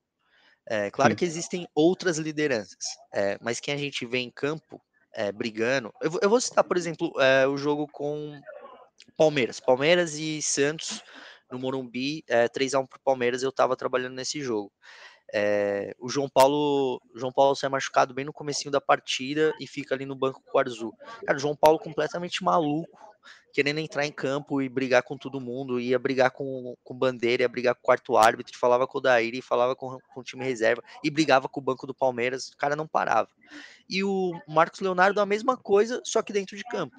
É, 0.67 0.89
claro 0.91 1.15
que 1.15 1.25
existem 1.25 1.67
outras 1.75 2.17
lideranças, 2.17 2.85
é, 3.13 3.37
mas 3.41 3.59
quem 3.59 3.73
a 3.73 3.77
gente 3.77 4.05
vê 4.05 4.19
em 4.19 4.31
campo 4.31 4.81
é, 5.13 5.31
brigando. 5.31 5.93
Eu, 6.01 6.09
vou- 6.11 6.19
eu 6.23 6.29
vou 6.29 6.39
citar, 6.41 6.63
por 6.63 6.77
exemplo, 6.77 7.11
o 7.51 7.57
jogo 7.57 7.87
com 7.87 8.39
Palmeiras. 9.17 9.59
Palmeiras 9.59 10.15
e 10.15 10.41
Santos 10.41 11.01
no 11.51 11.59
Morumbi, 11.59 12.23
é, 12.27 12.47
3x1 12.47 12.87
pro 12.87 12.99
Palmeiras, 13.03 13.43
eu 13.43 13.51
tava 13.51 13.75
trabalhando 13.75 14.15
nesse 14.15 14.41
jogo. 14.41 14.71
É, 15.33 15.95
o 15.99 16.09
João 16.09 16.29
Paulo, 16.29 17.01
João 17.15 17.31
Paulo 17.31 17.55
sai 17.55 17.69
machucado 17.69 18.13
bem 18.13 18.25
no 18.25 18.33
comecinho 18.33 18.71
da 18.71 18.81
partida 18.81 19.53
e 19.59 19.67
fica 19.67 19.93
ali 19.95 20.05
no 20.05 20.15
banco 20.15 20.41
com 20.45 20.57
o 20.57 20.59
Arzu. 20.59 20.91
Cara, 21.25 21.37
o 21.37 21.41
João 21.41 21.55
Paulo 21.55 21.79
completamente 21.79 22.43
maluco, 22.43 22.97
querendo 23.53 23.79
entrar 23.79 24.05
em 24.05 24.11
campo 24.11 24.61
e 24.61 24.69
brigar 24.69 25.03
com 25.03 25.17
todo 25.17 25.39
mundo, 25.39 25.79
ia 25.79 25.99
brigar 25.99 26.31
com, 26.31 26.75
com 26.83 26.97
bandeira, 26.97 27.43
ia 27.43 27.49
brigar 27.49 27.75
com 27.75 27.81
o 27.81 27.83
quarto 27.83 28.17
árbitro, 28.17 28.57
falava 28.57 28.87
com 28.87 28.97
o 28.97 29.01
Daíri, 29.01 29.41
falava 29.41 29.75
com, 29.75 29.97
com 30.13 30.19
o 30.21 30.23
time 30.23 30.43
reserva 30.43 30.83
e 31.03 31.09
brigava 31.09 31.47
com 31.47 31.59
o 31.59 31.63
banco 31.63 31.85
do 31.85 31.93
Palmeiras, 31.93 32.49
o 32.49 32.57
cara 32.57 32.75
não 32.75 32.87
parava. 32.87 33.29
E 33.89 34.03
o 34.03 34.31
Marcos 34.47 34.79
Leonardo 34.79 35.21
a 35.21 35.25
mesma 35.25 35.55
coisa, 35.55 36.01
só 36.03 36.21
que 36.21 36.33
dentro 36.33 36.57
de 36.57 36.63
campo. 36.63 36.95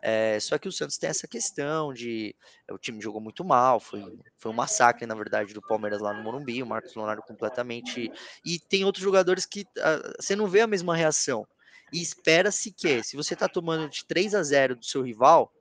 É, 0.00 0.38
só 0.40 0.56
que 0.58 0.68
o 0.68 0.72
Santos 0.72 0.96
tem 0.96 1.10
essa 1.10 1.26
questão 1.26 1.92
de 1.92 2.34
o 2.70 2.78
time 2.78 3.00
jogou 3.00 3.20
muito 3.20 3.44
mal, 3.44 3.80
foi, 3.80 4.18
foi 4.38 4.52
um 4.52 4.54
massacre, 4.54 5.06
na 5.06 5.14
verdade, 5.14 5.52
do 5.52 5.60
Palmeiras 5.60 6.00
lá 6.00 6.12
no 6.12 6.22
Morumbi, 6.22 6.62
o 6.62 6.66
Marcos 6.66 6.94
Leonardo 6.94 7.22
completamente. 7.22 8.10
E 8.44 8.58
tem 8.58 8.84
outros 8.84 9.02
jogadores 9.02 9.44
que 9.44 9.62
uh, 9.62 10.14
você 10.20 10.36
não 10.36 10.46
vê 10.46 10.60
a 10.60 10.66
mesma 10.66 10.96
reação. 10.96 11.46
E 11.92 12.00
espera-se 12.02 12.70
que, 12.70 13.02
se 13.02 13.16
você 13.16 13.34
está 13.34 13.48
tomando 13.48 13.88
de 13.88 14.04
3 14.04 14.34
a 14.34 14.42
0 14.42 14.76
do 14.76 14.84
seu 14.84 15.02
rival, 15.02 15.52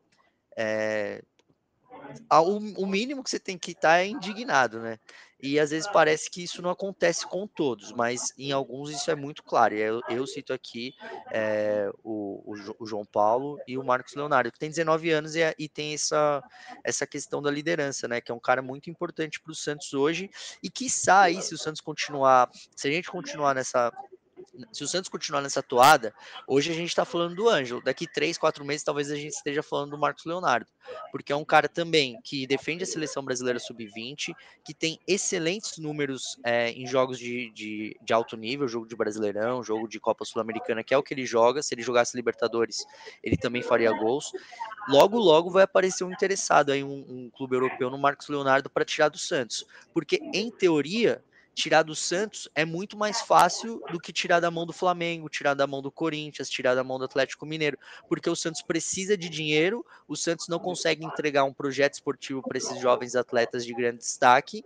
é, 0.58 1.22
o, 2.32 2.86
mínimo 2.86 3.24
que 3.24 3.30
você 3.30 3.40
tem 3.40 3.58
que 3.58 3.72
estar 3.72 3.90
tá 3.90 4.00
é 4.00 4.08
indignado, 4.08 4.80
né? 4.80 4.98
E 5.40 5.60
às 5.60 5.70
vezes 5.70 5.88
parece 5.92 6.32
que 6.32 6.44
isso 6.44 6.64
não 6.64 6.72
acontece 6.72 7.28
com 7.28 7.46
todos, 7.46 7.92
mas 7.92 8.34
em 8.40 8.52
alguns 8.52 8.90
isso 8.90 9.12
é 9.12 9.16
muito 9.16 9.44
claro. 9.44 9.76
Eu, 9.76 10.02
eu 10.10 10.26
cito 10.26 10.52
aqui 10.52 10.96
é, 11.32 11.92
o, 12.04 12.56
o, 12.80 12.88
João 12.88 13.06
Paulo 13.06 13.60
e 13.68 13.78
o 13.78 13.84
Marcos 13.84 14.16
Leonardo, 14.16 14.52
que 14.52 14.58
tem 14.58 14.70
19 14.70 15.12
anos 15.12 15.36
e, 15.36 15.42
e 15.60 15.70
tem 15.70 15.94
essa, 15.94 16.44
essa 16.84 17.06
questão 17.06 17.40
da 17.40 17.52
liderança, 17.52 18.08
né? 18.08 18.20
Que 18.20 18.32
é 18.32 18.36
um 18.36 18.40
cara 18.40 18.64
muito 18.64 18.90
importante 18.90 19.40
para 19.40 19.52
o 19.52 19.56
Santos 19.56 19.94
hoje. 19.94 20.28
E 20.64 20.72
que 20.72 20.90
sai, 20.90 21.40
se 21.40 21.54
o 21.54 21.58
Santos 21.58 21.82
continuar, 21.82 22.50
se 22.76 22.88
a 22.88 22.92
gente 22.92 23.12
continuar 23.12 23.54
nessa 23.54 23.94
se 24.72 24.84
o 24.84 24.88
Santos 24.88 25.10
continuar 25.10 25.42
nessa 25.42 25.62
toada, 25.62 26.14
hoje 26.48 26.72
a 26.72 26.76
gente 26.76 26.90
está 26.90 27.06
falando 27.06 27.36
do 27.36 27.50
Ângelo. 27.50 27.82
Daqui 27.84 28.08
três, 28.12 28.38
quatro 28.38 28.64
meses, 28.66 28.84
talvez 28.84 29.12
a 29.12 29.16
gente 29.16 29.34
esteja 29.34 29.62
falando 29.62 29.92
do 29.92 29.98
Marcos 29.98 30.26
Leonardo, 30.26 30.68
porque 31.12 31.32
é 31.32 31.36
um 31.36 31.46
cara 31.46 31.68
também 31.68 32.20
que 32.24 32.48
defende 32.48 32.84
a 32.84 32.88
seleção 32.88 33.24
brasileira 33.24 33.60
sub-20, 33.60 34.34
que 34.64 34.74
tem 34.74 35.00
excelentes 35.08 35.78
números 35.78 36.38
é, 36.44 36.72
em 36.72 36.88
jogos 36.88 37.18
de, 37.18 37.52
de, 37.52 37.98
de, 38.02 38.14
alto 38.14 38.36
nível, 38.36 38.68
jogo 38.68 38.88
de 38.88 38.96
Brasileirão, 38.96 39.64
jogo 39.64 39.88
de 39.88 40.00
Copa 40.00 40.26
Sul-Americana, 40.26 40.84
que 40.84 40.94
é 40.94 40.98
o 40.98 41.04
que 41.04 41.14
ele 41.14 41.26
joga. 41.26 41.62
Se 41.62 41.74
ele 41.74 41.82
jogasse 41.82 42.16
Libertadores, 42.16 42.86
ele 43.24 43.38
também 43.38 43.62
faria 43.62 43.92
gols. 43.92 44.32
Logo, 44.88 45.18
logo 45.18 45.50
vai 45.50 45.64
aparecer 45.64 46.04
um 46.04 46.12
interessado 46.12 46.72
aí, 46.72 46.84
um, 46.84 47.06
um 47.08 47.30
clube 47.30 47.56
europeu 47.56 47.90
no 47.90 47.98
Marcos 47.98 48.28
Leonardo 48.30 48.70
para 48.70 48.86
tirar 48.86 49.10
do 49.10 49.18
Santos, 49.18 49.66
porque 49.94 50.20
em 50.34 50.50
teoria 50.50 51.22
tirar 51.58 51.82
do 51.82 51.96
Santos 51.96 52.48
é 52.54 52.64
muito 52.64 52.96
mais 52.96 53.20
fácil 53.20 53.82
do 53.92 54.00
que 54.00 54.14
tirar 54.14 54.40
da 54.40 54.52
mão 54.52 54.64
do 54.64 54.72
Flamengo, 54.72 55.28
tirar 55.28 55.56
da 55.56 55.66
mão 55.66 55.82
do 55.82 55.92
Corinthians, 55.92 56.48
tirar 56.48 56.76
da 56.76 56.84
mão 56.84 57.00
do 57.00 57.06
Atlético 57.06 57.48
Mineiro, 57.48 57.80
porque 58.08 58.30
o 58.30 58.36
Santos 58.36 58.62
precisa 58.62 59.18
de 59.18 59.28
dinheiro, 59.28 59.84
o 60.08 60.16
Santos 60.16 60.48
não 60.48 60.60
consegue 60.60 61.04
entregar 61.04 61.46
um 61.46 61.54
projeto 61.54 61.96
esportivo 61.96 62.44
para 62.44 62.60
esses 62.60 62.80
jovens 62.80 63.16
atletas 63.16 63.66
de 63.66 63.74
grande 63.74 63.98
destaque. 63.98 64.64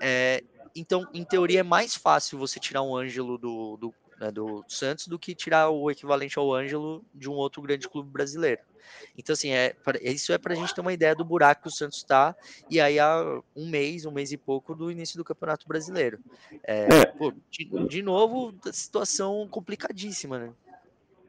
É, 0.00 0.42
então, 0.74 1.06
em 1.14 1.24
teoria, 1.24 1.60
é 1.60 1.62
mais 1.62 1.94
fácil 1.94 2.36
você 2.36 2.58
tirar 2.58 2.82
um 2.82 2.96
Ângelo 2.96 3.38
do, 3.38 3.76
do, 3.76 3.94
né, 4.20 4.30
do 4.30 4.64
Santos 4.68 5.06
do 5.06 5.18
que 5.18 5.34
tirar 5.34 5.70
o 5.70 5.90
equivalente 5.90 6.38
ao 6.38 6.52
Ângelo 6.52 7.04
de 7.14 7.28
um 7.28 7.34
outro 7.34 7.62
grande 7.62 7.88
clube 7.88 8.10
brasileiro. 8.10 8.60
Então, 9.16 9.32
assim, 9.32 9.50
é, 9.50 9.74
isso 10.02 10.32
é 10.32 10.38
para 10.38 10.52
a 10.52 10.56
gente 10.56 10.74
ter 10.74 10.80
uma 10.80 10.92
ideia 10.92 11.14
do 11.14 11.24
buraco 11.24 11.62
que 11.62 11.68
o 11.68 11.72
Santos 11.72 11.98
está, 11.98 12.34
e 12.70 12.80
aí 12.80 12.98
há 12.98 13.40
um 13.56 13.68
mês, 13.68 14.04
um 14.04 14.10
mês 14.10 14.32
e 14.32 14.36
pouco 14.36 14.74
do 14.74 14.90
início 14.90 15.16
do 15.16 15.24
Campeonato 15.24 15.66
Brasileiro. 15.66 16.18
É, 16.66 16.82
é. 16.82 17.06
Pô, 17.06 17.32
de, 17.50 17.64
de, 17.88 18.02
novo, 18.02 18.54
situação 18.72 19.46
complicadíssima, 19.50 20.38
né? 20.38 20.50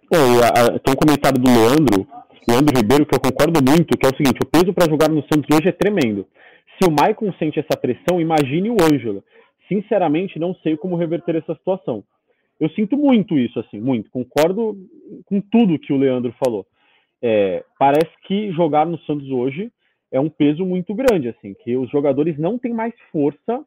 Pô, 0.10 0.18
tem 0.84 0.94
um 0.94 0.98
comentário 0.98 1.40
do 1.40 1.50
Leandro, 1.50 2.08
Leandro 2.48 2.78
Ribeiro, 2.78 3.06
que 3.06 3.16
eu 3.16 3.20
concordo 3.20 3.60
muito, 3.64 3.98
que 3.98 4.06
é 4.06 4.10
o 4.10 4.18
seguinte, 4.18 4.40
o 4.42 4.46
peso 4.46 4.74
para 4.74 4.90
jogar 4.90 5.10
no 5.10 5.22
Santos 5.24 5.50
hoje 5.52 5.70
é 5.70 5.72
tremendo. 5.72 6.28
Se 6.80 6.88
o 6.88 6.92
Maicon 6.92 7.32
sente 7.40 7.60
essa 7.60 7.78
pressão, 7.80 8.20
imagine 8.20 8.70
o 8.70 8.78
Ângelo. 8.82 9.24
Sinceramente, 9.68 10.38
não 10.38 10.54
sei 10.56 10.78
como 10.78 10.96
reverter 10.96 11.38
essa 11.38 11.56
situação. 11.56 12.04
Eu 12.60 12.70
sinto 12.70 12.98
muito 12.98 13.38
isso, 13.38 13.60
assim, 13.60 13.80
muito. 13.80 14.10
Concordo 14.10 14.78
com 15.26 15.42
tudo 15.42 15.80
que 15.80 15.92
o 15.92 15.98
Leandro 15.98 16.34
falou. 16.44 16.66
É, 17.22 17.64
parece 17.78 18.12
que 18.24 18.52
jogar 18.52 18.86
no 18.86 18.98
Santos 19.00 19.30
hoje 19.30 19.72
é 20.12 20.20
um 20.20 20.30
peso 20.30 20.66
muito 20.66 20.94
grande, 20.94 21.30
assim, 21.30 21.54
que 21.54 21.76
os 21.76 21.90
jogadores 21.90 22.38
não 22.38 22.58
têm 22.58 22.74
mais 22.74 22.94
força 23.12 23.66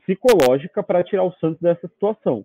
psicológica 0.00 0.82
para 0.82 1.04
tirar 1.04 1.24
o 1.24 1.32
Santos 1.34 1.60
dessa 1.60 1.86
situação. 1.88 2.44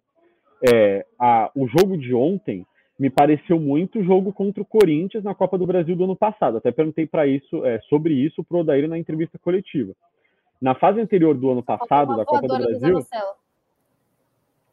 É, 0.67 1.05
a, 1.19 1.51
o 1.55 1.67
jogo 1.67 1.97
de 1.97 2.13
ontem 2.13 2.65
me 2.99 3.09
pareceu 3.09 3.59
muito 3.59 3.99
o 3.99 4.03
jogo 4.03 4.33
contra 4.33 4.61
o 4.61 4.65
Corinthians 4.65 5.23
na 5.23 5.35
Copa 5.35 5.57
do 5.57 5.67
Brasil 5.67 5.95
do 5.95 6.03
ano 6.03 6.15
passado. 6.15 6.57
Até 6.57 6.71
perguntei 6.71 7.05
para 7.05 7.27
isso 7.27 7.63
é, 7.63 7.79
sobre 7.81 8.13
isso 8.13 8.43
para 8.43 8.57
o 8.57 8.61
Odair 8.61 8.87
na 8.87 8.97
entrevista 8.97 9.37
coletiva. 9.37 9.93
Na 10.59 10.73
fase 10.73 10.99
anterior 10.99 11.35
do 11.35 11.51
ano 11.51 11.61
passado 11.61 12.17
da 12.17 12.25
Copa 12.25 12.47
do 12.47 12.57
Brasil, 12.57 12.99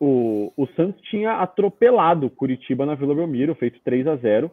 o, 0.05 0.53
o 0.55 0.67
Santos 0.77 1.01
tinha 1.09 1.39
atropelado 1.39 2.29
Curitiba 2.29 2.85
na 2.85 2.95
Vila 2.95 3.15
Belmiro, 3.15 3.55
feito 3.55 3.81
3 3.83 4.07
a 4.07 4.17
0 4.17 4.51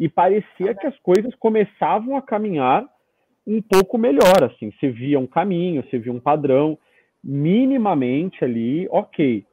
e 0.00 0.08
parecia 0.08 0.74
que 0.74 0.86
as 0.86 0.98
coisas 1.00 1.34
começavam 1.34 2.16
a 2.16 2.22
caminhar 2.22 2.84
um 3.46 3.60
pouco 3.60 3.98
melhor, 3.98 4.42
assim, 4.42 4.72
você 4.72 4.88
via 4.88 5.20
um 5.20 5.26
caminho, 5.26 5.84
você 5.84 5.98
via 5.98 6.12
um 6.12 6.18
padrão, 6.18 6.78
minimamente 7.22 8.42
ali, 8.42 8.88
ok. 8.90 9.44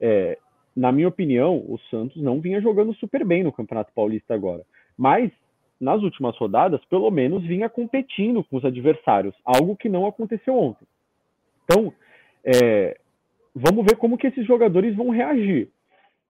É, 0.00 0.36
na 0.74 0.90
minha 0.90 1.06
opinião, 1.06 1.56
o 1.56 1.78
Santos 1.90 2.20
não 2.20 2.40
vinha 2.40 2.60
jogando 2.60 2.92
super 2.94 3.24
bem 3.24 3.44
no 3.44 3.52
Campeonato 3.52 3.92
Paulista 3.94 4.34
agora, 4.34 4.64
mas 4.96 5.30
nas 5.80 6.02
últimas 6.02 6.36
rodadas, 6.36 6.84
pelo 6.86 7.08
menos 7.08 7.44
vinha 7.44 7.68
competindo 7.68 8.42
com 8.42 8.56
os 8.56 8.64
adversários, 8.64 9.34
algo 9.44 9.76
que 9.76 9.88
não 9.88 10.06
aconteceu 10.06 10.58
ontem. 10.58 10.86
Então, 11.64 11.92
é, 12.44 12.98
vamos 13.58 13.84
ver 13.84 13.96
como 13.96 14.16
que 14.16 14.26
esses 14.26 14.46
jogadores 14.46 14.94
vão 14.94 15.10
reagir. 15.10 15.70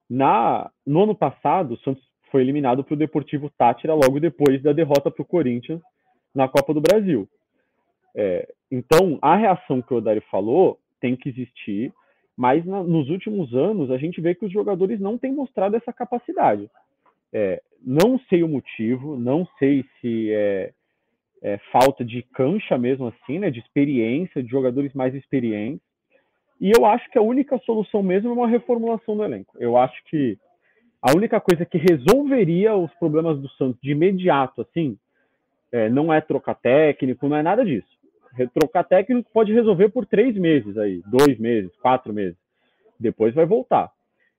Na, 0.09 0.70
no 0.87 1.03
ano 1.03 1.14
passado, 1.14 1.74
o 1.74 1.79
Santos 1.79 2.03
foi 2.31 2.41
eliminado 2.43 2.83
para 2.83 2.95
o 2.95 2.99
Deportivo 2.99 3.51
Tátira 3.51 3.95
logo 3.95 4.18
depois 4.18 4.62
da 4.62 4.72
derrota 4.72 5.11
para 5.11 5.22
o 5.22 5.26
Corinthians 5.26 5.81
na 6.35 6.49
Copa 6.49 6.72
do 6.72 6.81
Brasil. 6.81 7.29
É, 8.14 8.49
então, 8.70 9.18
a 9.20 9.37
reação 9.37 9.83
que 9.83 9.93
o 9.93 9.99
Odário 9.99 10.22
falou 10.31 10.79
tem 11.01 11.14
que 11.14 11.29
existir, 11.29 11.93
mas 12.37 12.64
na, 12.64 12.83
nos 12.83 13.09
últimos 13.11 13.55
anos 13.55 13.91
a 13.91 13.99
gente 13.99 14.20
vê 14.20 14.35
que 14.35 14.47
os 14.47 14.53
jogadores 14.53 14.99
não 15.01 15.18
têm 15.18 15.33
mostrado 15.33 15.76
essa 15.76 15.93
capacidade. 15.93 16.70
É, 17.33 17.62
não 17.85 18.18
sei 18.29 18.43
o 18.43 18.49
motivo, 18.49 19.16
não 19.16 19.47
sei 19.59 19.85
se 20.01 20.33
é, 20.33 20.72
é, 21.43 21.59
falta 21.70 22.05
de 22.05 22.22
cancha 22.22 22.79
mesmo 22.79 23.09
assim, 23.09 23.39
né, 23.39 23.51
de 23.51 23.61
experiência, 23.61 24.43
de 24.43 24.49
jogadores 24.49 24.93
mais 24.95 25.14
experientes. 25.14 25.88
E 26.61 26.72
eu 26.76 26.84
acho 26.84 27.09
que 27.11 27.18
a 27.18 27.22
única 27.22 27.59
solução 27.59 28.02
mesmo 28.02 28.30
é 28.30 28.32
uma 28.32 28.48
reformulação 28.48 29.16
do 29.16 29.24
elenco. 29.24 29.56
Eu 29.59 29.76
acho 29.76 30.02
que 30.06 30.36
a 31.00 31.12
única 31.14 31.40
coisa 31.40 31.64
que 31.64 31.78
resolveria 31.78 32.74
os 32.74 32.92
problemas 32.94 33.40
do 33.40 33.48
Santos 33.50 33.80
de 33.80 33.92
imediato, 33.92 34.62
assim, 34.62 34.98
é, 35.70 35.88
não 35.88 36.12
é 36.12 36.20
trocar 36.20 36.56
técnico, 36.56 37.28
não 37.28 37.36
é 37.36 37.42
nada 37.42 37.64
disso. 37.64 37.86
Trocar 38.52 38.84
técnico 38.84 39.30
pode 39.32 39.52
resolver 39.52 39.88
por 39.90 40.04
três 40.04 40.36
meses 40.36 40.76
aí, 40.76 41.02
dois 41.06 41.38
meses, 41.38 41.74
quatro 41.76 42.12
meses. 42.12 42.36
Depois 42.98 43.34
vai 43.34 43.46
voltar. 43.46 43.90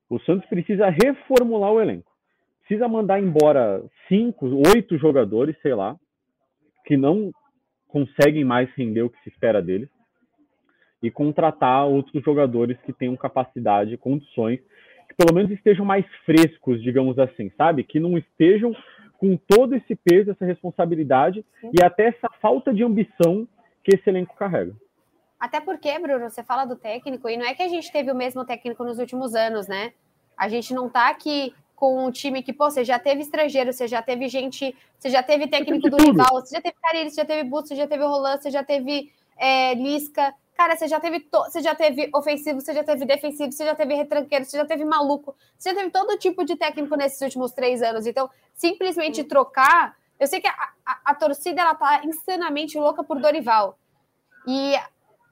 O 0.09 0.19
Santos 0.19 0.47
precisa 0.49 0.89
reformular 0.89 1.71
o 1.71 1.81
elenco. 1.81 2.11
Precisa 2.59 2.87
mandar 2.87 3.21
embora 3.21 3.81
cinco, 4.07 4.47
oito 4.75 4.97
jogadores, 4.97 5.55
sei 5.61 5.73
lá, 5.73 5.95
que 6.85 6.97
não 6.97 7.31
conseguem 7.87 8.43
mais 8.43 8.69
render 8.75 9.01
o 9.03 9.09
que 9.09 9.21
se 9.23 9.29
espera 9.29 9.61
deles 9.61 9.89
e 11.01 11.09
contratar 11.09 11.87
outros 11.87 12.23
jogadores 12.23 12.77
que 12.85 12.93
tenham 12.93 13.15
capacidade, 13.15 13.97
condições 13.97 14.59
pelo 15.19 15.35
menos 15.35 15.51
estejam 15.51 15.83
mais 15.83 16.05
frescos, 16.25 16.81
digamos 16.81 17.19
assim, 17.19 17.51
sabe? 17.57 17.83
Que 17.83 17.99
não 17.99 18.17
estejam 18.17 18.73
com 19.17 19.35
todo 19.35 19.75
esse 19.75 19.93
peso, 19.93 20.31
essa 20.31 20.45
responsabilidade 20.45 21.45
Sim. 21.59 21.71
e 21.77 21.83
até 21.83 22.07
essa 22.07 22.29
falta 22.41 22.73
de 22.73 22.83
ambição 22.83 23.45
que 23.83 23.97
esse 23.97 24.09
elenco 24.09 24.33
carrega. 24.37 24.73
Até 25.37 25.59
porque, 25.59 25.97
Bruno, 25.99 26.29
você 26.29 26.41
fala 26.41 26.63
do 26.63 26.77
técnico, 26.77 27.27
e 27.27 27.35
não 27.35 27.45
é 27.45 27.53
que 27.53 27.61
a 27.61 27.67
gente 27.67 27.91
teve 27.91 28.09
o 28.09 28.15
mesmo 28.15 28.45
técnico 28.45 28.81
nos 28.85 28.97
últimos 28.97 29.35
anos, 29.35 29.67
né? 29.67 29.91
A 30.37 30.47
gente 30.47 30.73
não 30.73 30.89
tá 30.89 31.09
aqui 31.09 31.53
com 31.75 32.05
um 32.05 32.11
time 32.11 32.41
que, 32.41 32.53
pô, 32.53 32.69
você 32.69 32.85
já 32.85 32.97
teve 32.97 33.21
estrangeiro, 33.21 33.73
você 33.73 33.89
já 33.89 34.01
teve 34.01 34.29
gente, 34.29 34.73
você 34.97 35.09
já 35.09 35.21
teve 35.21 35.47
técnico 35.47 35.89
do 35.89 35.97
rival, 35.97 36.41
você 36.41 36.55
já 36.55 36.61
teve 36.61 36.75
Carilli, 36.81 37.09
você 37.09 37.21
já 37.21 37.25
teve 37.25 37.49
Busto, 37.49 37.69
você 37.69 37.75
já 37.75 37.87
teve 37.87 38.03
Roland, 38.03 38.41
você 38.41 38.51
já 38.51 38.63
teve 38.63 39.11
é, 39.37 39.73
Lisca, 39.75 40.33
Cara, 40.59 40.75
você 40.75 40.89
já 40.89 40.99
teve 40.99 41.21
to... 41.21 41.39
você 41.43 41.61
já 41.61 41.73
teve 41.73 42.09
ofensivo, 42.13 42.59
você 42.59 42.73
já 42.73 42.83
teve 42.83 43.05
defensivo, 43.05 43.49
você 43.49 43.63
já 43.63 43.73
teve 43.73 43.93
retranqueiro, 43.93 44.43
você 44.43 44.57
já 44.57 44.65
teve 44.65 44.83
maluco, 44.83 45.33
você 45.57 45.69
já 45.69 45.75
teve 45.77 45.89
todo 45.89 46.17
tipo 46.17 46.43
de 46.43 46.57
técnico 46.57 46.97
nesses 46.97 47.21
últimos 47.21 47.53
três 47.53 47.81
anos. 47.81 48.05
Então, 48.05 48.29
simplesmente 48.53 49.23
trocar. 49.23 49.95
Eu 50.19 50.27
sei 50.27 50.41
que 50.41 50.49
a, 50.49 50.69
a, 50.85 50.99
a 51.05 51.15
torcida 51.15 51.61
ela 51.61 51.75
tá 51.75 52.01
insanamente 52.03 52.77
louca 52.77 53.01
por 53.05 53.21
Dorival. 53.21 53.79
E 54.45 54.73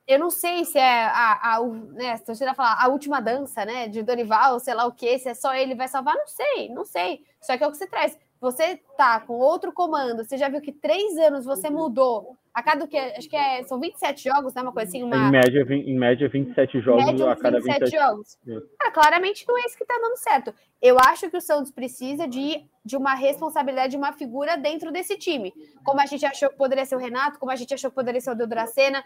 eu 0.08 0.18
não 0.18 0.30
sei 0.30 0.64
se 0.64 0.80
é 0.80 1.04
a, 1.08 1.58
a, 1.58 1.62
né, 1.62 2.14
a 2.14 2.20
torcida 2.20 2.54
fala 2.54 2.82
a 2.82 2.88
última 2.88 3.20
dança, 3.20 3.66
né, 3.66 3.90
de 3.90 4.04
Dorival, 4.04 4.62
sei 4.62 4.76
lá 4.76 4.86
o 4.86 4.94
que, 4.94 5.20
se 5.20 5.28
é 5.28 5.34
só 5.34 5.54
ele 5.54 5.76
vai 5.76 5.90
salvar, 5.90 6.16
não 6.16 6.28
sei, 6.28 6.70
não 6.70 6.86
sei. 6.86 7.26
Só 7.42 7.58
que 7.58 7.66
é 7.66 7.68
o 7.68 7.72
que 7.72 7.78
você 7.78 7.88
traz. 7.88 8.18
você 8.40 8.78
tá 8.96 9.20
com 9.20 9.34
outro 9.34 9.74
comando, 9.74 10.24
você 10.24 10.38
já 10.38 10.48
viu 10.48 10.62
que 10.62 10.72
três 10.72 11.18
anos 11.18 11.44
você 11.44 11.70
mudou 11.70 12.38
a 12.58 12.64
cada 12.64 12.88
que 12.88 12.98
acho 12.98 13.30
que 13.30 13.36
é, 13.36 13.62
são 13.66 13.80
27 13.80 14.24
jogos, 14.24 14.52
né? 14.56 14.64
Uma 14.64 14.74
coisa 14.74 14.90
assim, 14.90 15.04
uma... 15.04 15.16
Em 15.16 15.30
média, 15.30 15.64
em 15.70 15.96
média 15.96 16.28
27 16.28 16.82
jogos 16.82 17.06
média, 17.06 17.32
a 17.32 17.36
cada 17.36 17.60
27, 17.60 17.80
27 17.82 18.04
jogos. 18.04 18.40
Ah, 18.82 18.90
claramente 18.90 19.46
não 19.48 19.56
é 19.60 19.62
isso 19.62 19.78
que 19.78 19.86
tá 19.86 19.94
dando 20.02 20.18
certo. 20.18 20.52
Eu 20.82 20.98
acho 20.98 21.30
que 21.30 21.38
o 21.38 21.42
Santos 21.42 21.72
precisa 21.72 22.28
de, 22.28 22.66
de 22.84 22.98
uma 22.98 23.14
responsabilidade, 23.14 23.92
de 23.92 23.98
uma 23.98 24.12
figura 24.12 24.58
dentro 24.58 24.92
desse 24.92 25.16
time. 25.20 25.54
Como 25.84 26.02
a 26.02 26.08
gente 26.08 26.26
achou 26.26 26.50
que 26.50 26.56
poderia 26.56 26.84
ser 26.84 26.96
o 26.96 27.00
Renato, 27.00 27.38
como 27.38 27.52
a 27.52 27.56
gente 27.56 27.76
achou 27.76 27.92
que 27.92 27.96
poderia 27.96 28.20
ser 28.20 28.32
o 28.32 28.48
Dracena, 28.48 29.04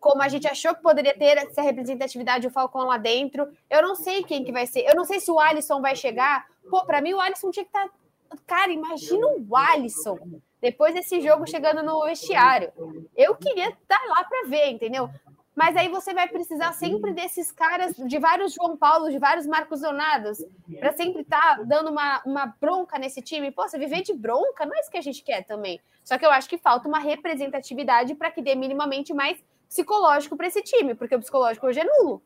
como 0.00 0.22
a 0.22 0.28
gente 0.28 0.48
achou 0.48 0.74
que 0.74 0.80
poderia 0.80 1.12
ter 1.12 1.36
essa 1.36 1.60
representatividade 1.60 2.46
o 2.46 2.50
Falcão 2.50 2.86
lá 2.86 2.96
dentro. 2.96 3.46
Eu 3.68 3.82
não 3.82 3.94
sei 3.94 4.22
quem 4.22 4.42
que 4.42 4.50
vai 4.50 4.66
ser. 4.66 4.80
Eu 4.80 4.96
não 4.96 5.04
sei 5.04 5.20
se 5.20 5.30
o 5.30 5.38
Alisson 5.38 5.82
vai 5.82 5.94
chegar. 5.94 6.46
Pô, 6.70 6.86
para 6.86 7.02
mim 7.02 7.12
o 7.12 7.20
Alisson 7.20 7.50
tinha 7.50 7.66
que 7.66 7.68
estar 7.68 7.86
tá... 7.86 8.38
Cara, 8.46 8.72
imagina 8.72 9.26
o 9.26 9.54
Alisson 9.54 10.40
depois 10.64 10.94
desse 10.94 11.20
jogo 11.20 11.46
chegando 11.46 11.82
no 11.82 12.02
vestiário. 12.06 12.72
Eu 13.14 13.34
queria 13.34 13.68
estar 13.68 14.02
lá 14.08 14.24
para 14.24 14.48
ver, 14.48 14.70
entendeu? 14.70 15.10
Mas 15.54 15.76
aí 15.76 15.88
você 15.90 16.14
vai 16.14 16.26
precisar 16.26 16.72
sempre 16.72 17.12
desses 17.12 17.52
caras, 17.52 17.94
de 17.94 18.18
vários 18.18 18.54
João 18.54 18.74
Paulo, 18.74 19.10
de 19.10 19.18
vários 19.18 19.46
Marcos 19.46 19.82
Donados, 19.82 20.38
para 20.80 20.92
sempre 20.92 21.20
estar 21.20 21.58
tá 21.58 21.62
dando 21.62 21.90
uma, 21.90 22.22
uma 22.24 22.46
bronca 22.58 22.98
nesse 22.98 23.20
time. 23.20 23.50
Pô, 23.50 23.68
você 23.68 23.78
viver 23.78 24.00
de 24.02 24.14
bronca 24.14 24.64
não 24.64 24.74
é 24.74 24.80
isso 24.80 24.90
que 24.90 24.96
a 24.96 25.02
gente 25.02 25.22
quer 25.22 25.44
também. 25.44 25.78
Só 26.02 26.16
que 26.16 26.24
eu 26.24 26.30
acho 26.30 26.48
que 26.48 26.56
falta 26.56 26.88
uma 26.88 26.98
representatividade 26.98 28.14
para 28.14 28.30
que 28.30 28.40
dê 28.40 28.54
minimamente 28.54 29.12
mais 29.12 29.38
psicológico 29.68 30.34
para 30.34 30.46
esse 30.46 30.62
time, 30.62 30.94
porque 30.94 31.14
o 31.14 31.20
psicológico 31.20 31.66
hoje 31.66 31.80
é 31.80 31.84
nulo. 31.84 32.22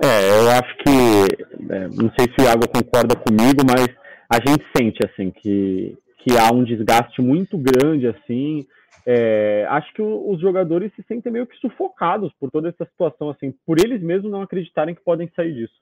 É, 0.00 0.40
eu 0.40 0.50
acho 0.50 0.76
que. 0.78 1.72
É, 1.72 1.88
não 1.88 2.10
sei 2.16 2.26
se 2.32 2.40
o 2.40 2.44
Iago 2.44 2.68
concorda 2.68 3.16
comigo, 3.16 3.62
mas 3.66 4.03
a 4.28 4.36
gente 4.36 4.64
sente 4.76 4.98
assim 5.04 5.30
que, 5.30 5.96
que 6.18 6.36
há 6.38 6.52
um 6.52 6.64
desgaste 6.64 7.20
muito 7.20 7.58
grande 7.58 8.06
assim. 8.06 8.66
É, 9.06 9.66
acho 9.68 9.92
que 9.92 10.00
os 10.00 10.40
jogadores 10.40 10.90
se 10.96 11.02
sentem 11.06 11.30
meio 11.30 11.46
que 11.46 11.56
sufocados 11.58 12.32
por 12.40 12.50
toda 12.50 12.70
essa 12.70 12.86
situação, 12.86 13.28
assim, 13.28 13.52
por 13.66 13.78
eles 13.78 14.00
mesmos 14.00 14.32
não 14.32 14.40
acreditarem 14.40 14.94
que 14.94 15.02
podem 15.02 15.30
sair 15.36 15.52
disso. 15.52 15.74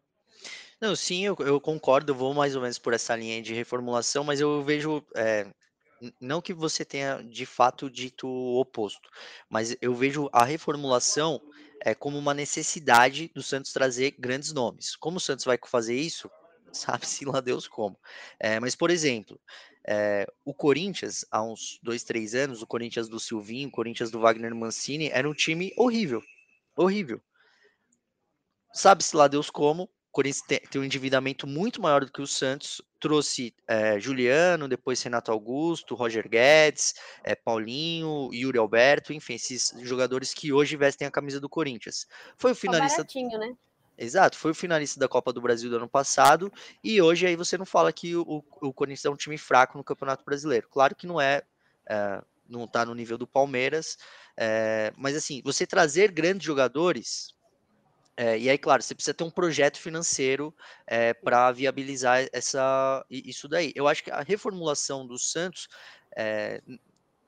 Não, 0.80 0.96
sim, 0.96 1.24
eu, 1.24 1.36
eu 1.38 1.60
concordo, 1.60 2.12
vou 2.12 2.34
mais 2.34 2.56
ou 2.56 2.62
menos 2.62 2.78
por 2.78 2.92
essa 2.92 3.14
linha 3.14 3.40
de 3.40 3.54
reformulação, 3.54 4.24
mas 4.24 4.40
eu 4.40 4.64
vejo, 4.64 5.00
é, 5.14 5.46
não 6.20 6.42
que 6.42 6.52
você 6.52 6.84
tenha 6.84 7.22
de 7.22 7.46
fato 7.46 7.88
dito 7.88 8.26
o 8.26 8.58
oposto, 8.58 9.08
mas 9.48 9.76
eu 9.80 9.94
vejo 9.94 10.28
a 10.32 10.42
reformulação 10.42 11.40
é, 11.84 11.94
como 11.94 12.18
uma 12.18 12.34
necessidade 12.34 13.30
do 13.32 13.42
Santos 13.42 13.72
trazer 13.72 14.16
grandes 14.18 14.52
nomes. 14.52 14.96
Como 14.96 15.18
o 15.18 15.20
Santos 15.20 15.44
vai 15.44 15.56
fazer 15.64 15.94
isso? 15.94 16.28
Sabe-se 16.72 17.24
lá 17.24 17.40
Deus 17.40 17.68
como. 17.68 17.98
É, 18.38 18.58
mas, 18.60 18.74
por 18.74 18.90
exemplo, 18.90 19.40
é, 19.86 20.26
o 20.44 20.54
Corinthians, 20.54 21.24
há 21.30 21.42
uns 21.42 21.78
dois, 21.82 22.04
três 22.04 22.34
anos, 22.34 22.62
o 22.62 22.66
Corinthians 22.66 23.08
do 23.08 23.18
Silvinho, 23.18 23.68
o 23.68 23.72
Corinthians 23.72 24.10
do 24.10 24.20
Wagner 24.20 24.54
Mancini, 24.54 25.08
era 25.08 25.28
um 25.28 25.34
time 25.34 25.72
horrível. 25.76 26.22
Horrível. 26.76 27.20
Sabe-se 28.72 29.14
lá 29.16 29.28
Deus 29.28 29.50
como. 29.50 29.84
O 29.84 30.12
Corinthians 30.12 30.44
tem, 30.46 30.80
um 30.80 30.84
endividamento 30.84 31.46
muito 31.46 31.80
maior 31.80 32.04
do 32.04 32.12
que 32.12 32.20
o 32.20 32.26
Santos. 32.26 32.82
Trouxe 33.00 33.54
é, 33.66 33.98
Juliano, 33.98 34.68
depois 34.68 35.02
Renato 35.02 35.32
Augusto, 35.32 35.94
Roger 35.94 36.28
Guedes, 36.28 36.94
é, 37.24 37.34
Paulinho, 37.34 38.28
Yuri 38.32 38.58
Alberto, 38.58 39.12
enfim, 39.12 39.34
esses 39.34 39.72
jogadores 39.80 40.32
que 40.34 40.52
hoje 40.52 40.76
vestem 40.76 41.08
a 41.08 41.10
camisa 41.10 41.40
do 41.40 41.48
Corinthians. 41.48 42.06
Foi 42.36 42.52
o 42.52 42.54
finalista. 42.54 42.98
Baratinho, 42.98 43.38
né? 43.38 43.56
Exato, 44.02 44.36
foi 44.36 44.50
o 44.50 44.54
finalista 44.54 44.98
da 44.98 45.06
Copa 45.06 45.32
do 45.32 45.40
Brasil 45.40 45.70
do 45.70 45.76
ano 45.76 45.88
passado 45.88 46.52
e 46.82 47.00
hoje 47.00 47.24
aí 47.24 47.36
você 47.36 47.56
não 47.56 47.64
fala 47.64 47.92
que 47.92 48.16
o, 48.16 48.44
o 48.60 48.72
Corinthians 48.72 49.04
é 49.04 49.10
um 49.10 49.14
time 49.14 49.38
fraco 49.38 49.78
no 49.78 49.84
Campeonato 49.84 50.24
Brasileiro. 50.24 50.68
Claro 50.68 50.96
que 50.96 51.06
não 51.06 51.20
é, 51.20 51.42
é 51.88 52.20
não 52.48 52.64
está 52.64 52.84
no 52.84 52.96
nível 52.96 53.16
do 53.16 53.28
Palmeiras, 53.28 53.96
é, 54.36 54.92
mas 54.96 55.14
assim, 55.14 55.40
você 55.44 55.64
trazer 55.64 56.10
grandes 56.10 56.44
jogadores, 56.44 57.32
é, 58.16 58.36
e 58.36 58.50
aí, 58.50 58.58
claro, 58.58 58.82
você 58.82 58.92
precisa 58.92 59.14
ter 59.14 59.22
um 59.22 59.30
projeto 59.30 59.78
financeiro 59.78 60.52
é, 60.84 61.14
para 61.14 61.52
viabilizar 61.52 62.26
essa, 62.32 63.06
isso 63.08 63.48
daí. 63.48 63.72
Eu 63.76 63.86
acho 63.86 64.02
que 64.02 64.10
a 64.10 64.20
reformulação 64.20 65.06
do 65.06 65.16
Santos, 65.16 65.68
é, 66.16 66.60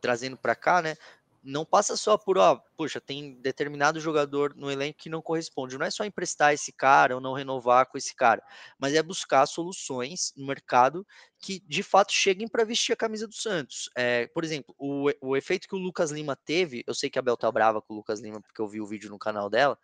trazendo 0.01 0.37
para 0.37 0.57
cá, 0.57 0.83
né, 0.83 0.97
não 1.45 1.65
passa 1.65 1.95
só 1.97 2.17
por, 2.17 2.39
ó, 2.39 2.59
puxa, 2.75 3.01
tem 3.01 3.35
determinado 3.35 4.01
jogador 4.01 4.55
no 4.57 4.71
elenco 4.71 4.99
que 4.99 5.11
não 5.11 5.21
corresponde. 5.21 5.77
Não 5.77 5.85
é 5.85 5.91
só 5.91 6.05
emprestar 6.05 6.55
esse 6.55 6.73
cara 6.73 7.15
ou 7.15 7.21
não 7.21 7.35
renovar 7.35 7.87
com 7.87 7.99
esse 7.99 8.17
cara, 8.17 8.43
mas 8.79 8.95
é 8.95 9.03
buscar 9.03 9.45
soluções 9.45 10.33
no 10.37 10.47
mercado 10.47 11.07
que 11.39 11.63
de 11.69 11.83
fato 11.83 12.11
cheguem 12.11 12.49
para 12.49 12.65
vestir 12.65 12.95
a 12.95 12.97
camisa 12.97 13.29
do 13.29 13.35
Santos. 13.35 13.91
É, 13.95 14.27
por 14.29 14.43
exemplo, 14.43 14.75
o, 14.79 15.11
o 15.21 15.37
efeito 15.37 15.69
que 15.69 15.75
o 15.75 15.79
Lucas 15.79 16.11
Lima 16.11 16.35
teve, 16.35 16.83
eu 16.87 16.95
sei 16.95 17.11
que 17.11 17.19
a 17.19 17.23
Bel 17.23 17.37
tá 17.37 17.53
brava 17.53 17.83
com 17.83 17.93
o 17.93 17.97
Lucas 17.97 18.21
Lima 18.21 18.41
porque 18.41 18.63
eu 18.63 18.67
vi 18.67 18.81
o 18.81 18.87
vídeo 18.87 19.11
no 19.11 19.19
canal 19.19 19.51
dela, 19.51 19.79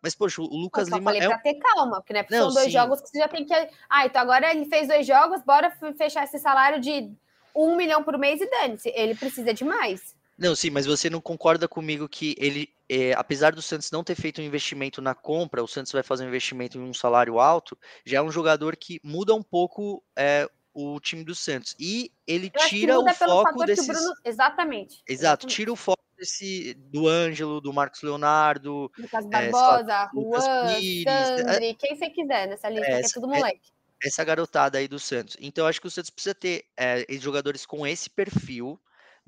mas 0.00 0.14
poxa, 0.14 0.40
o 0.40 0.44
Lucas 0.44 0.86
eu 0.86 0.94
Lima 0.94 1.10
falei 1.10 1.26
é 1.26 1.28
pra 1.28 1.38
ter 1.38 1.54
calma, 1.54 2.00
porque 2.00 2.12
né, 2.12 2.24
não, 2.30 2.44
são 2.44 2.54
dois 2.54 2.66
sim. 2.66 2.70
jogos 2.70 3.00
que 3.00 3.08
você 3.08 3.18
já 3.18 3.26
tem 3.26 3.44
que, 3.44 3.52
ah, 3.88 4.06
então 4.06 4.22
agora 4.22 4.52
ele 4.52 4.66
fez 4.66 4.86
dois 4.86 5.04
jogos, 5.04 5.42
bora 5.42 5.76
fechar 5.98 6.22
esse 6.22 6.38
salário 6.38 6.80
de 6.80 7.12
um 7.52 7.74
milhão 7.74 8.04
por 8.04 8.16
mês 8.16 8.40
e 8.40 8.48
dane-se, 8.48 8.92
ele 8.94 9.16
precisa 9.16 9.52
de 9.52 9.64
mais. 9.64 10.14
Não, 10.40 10.56
sim, 10.56 10.70
mas 10.70 10.86
você 10.86 11.10
não 11.10 11.20
concorda 11.20 11.68
comigo 11.68 12.08
que 12.08 12.34
ele, 12.38 12.72
é, 12.88 13.12
apesar 13.12 13.52
do 13.52 13.60
Santos 13.60 13.90
não 13.90 14.02
ter 14.02 14.14
feito 14.14 14.40
um 14.40 14.44
investimento 14.44 15.02
na 15.02 15.14
compra, 15.14 15.62
o 15.62 15.68
Santos 15.68 15.92
vai 15.92 16.02
fazer 16.02 16.24
um 16.24 16.28
investimento 16.28 16.78
em 16.78 16.80
um 16.80 16.94
salário 16.94 17.38
alto, 17.38 17.78
já 18.06 18.18
é 18.18 18.22
um 18.22 18.32
jogador 18.32 18.74
que 18.74 18.98
muda 19.04 19.34
um 19.34 19.42
pouco 19.42 20.02
é, 20.16 20.48
o 20.72 20.98
time 20.98 21.22
do 21.24 21.34
Santos. 21.34 21.76
E 21.78 22.10
ele 22.26 22.50
Eu 22.54 22.68
tira 22.68 22.98
o 22.98 23.06
foco 23.12 23.66
desses... 23.66 23.86
Bruno... 23.86 24.14
Exatamente. 24.24 25.02
Exato, 25.06 25.46
tira 25.46 25.70
o 25.70 25.76
foco 25.76 26.02
desse 26.16 26.72
do 26.90 27.06
Ângelo, 27.06 27.60
do 27.60 27.70
Marcos 27.70 28.00
Leonardo, 28.00 28.90
Lucas 28.96 29.26
Barbosa, 29.26 29.92
é, 29.92 30.08
Juan, 30.14 30.74
Pires, 30.78 31.04
Sandri, 31.04 31.74
quem 31.74 31.96
você 31.96 32.08
quiser 32.08 32.48
nessa 32.48 32.70
lista, 32.70 32.86
essa, 32.86 33.00
que 33.00 33.06
é 33.06 33.20
tudo 33.20 33.28
moleque. 33.28 33.70
Essa 34.02 34.24
garotada 34.24 34.78
aí 34.78 34.88
do 34.88 34.98
Santos. 34.98 35.36
Então, 35.38 35.64
eu 35.64 35.68
acho 35.68 35.82
que 35.82 35.86
o 35.86 35.90
Santos 35.90 36.08
precisa 36.08 36.34
ter 36.34 36.64
é, 36.78 37.04
jogadores 37.18 37.66
com 37.66 37.86
esse 37.86 38.08
perfil 38.08 38.80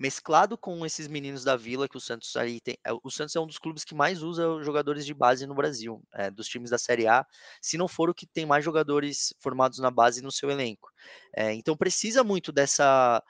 mesclado 0.03 0.59
com 0.59 0.85
esses 0.85 1.07
meninos 1.07 1.45
da 1.45 1.55
Vila 1.55 1.89
que 1.89 1.97
o 1.97 2.01
Santos 2.01 2.35
aí 2.35 2.61
tem. 2.61 2.77
É, 2.85 2.91
o 2.93 3.09
Santos 3.09 3.37
é 3.37 3.41
um 3.41 3.47
dos 3.47 3.57
clubes 3.57 3.85
que 3.85 3.95
mais 3.95 4.21
usa 4.21 4.61
jogadores 4.65 5.07
de 5.07 5.15
base 5.15 5.47
no 5.47 5.55
Brasil, 5.55 6.03
é, 6.13 6.29
dos 6.29 6.49
times 6.49 6.71
da 6.71 6.79
Série 6.79 7.07
A, 7.07 7.25
se 7.61 7.79
não 7.79 7.87
for 7.87 8.11
o 8.11 8.15
que 8.15 8.27
tem 8.27 8.45
mais 8.45 8.65
jogadores 8.65 9.33
formados 9.39 9.79
na 9.79 9.93
base 9.93 10.21
no 10.21 10.33
seu 10.33 10.51
elenco. 10.51 10.91
É, 11.33 11.55
então 11.55 11.77
precisa 11.77 12.25
muito 12.25 12.51
dessa 12.51 13.23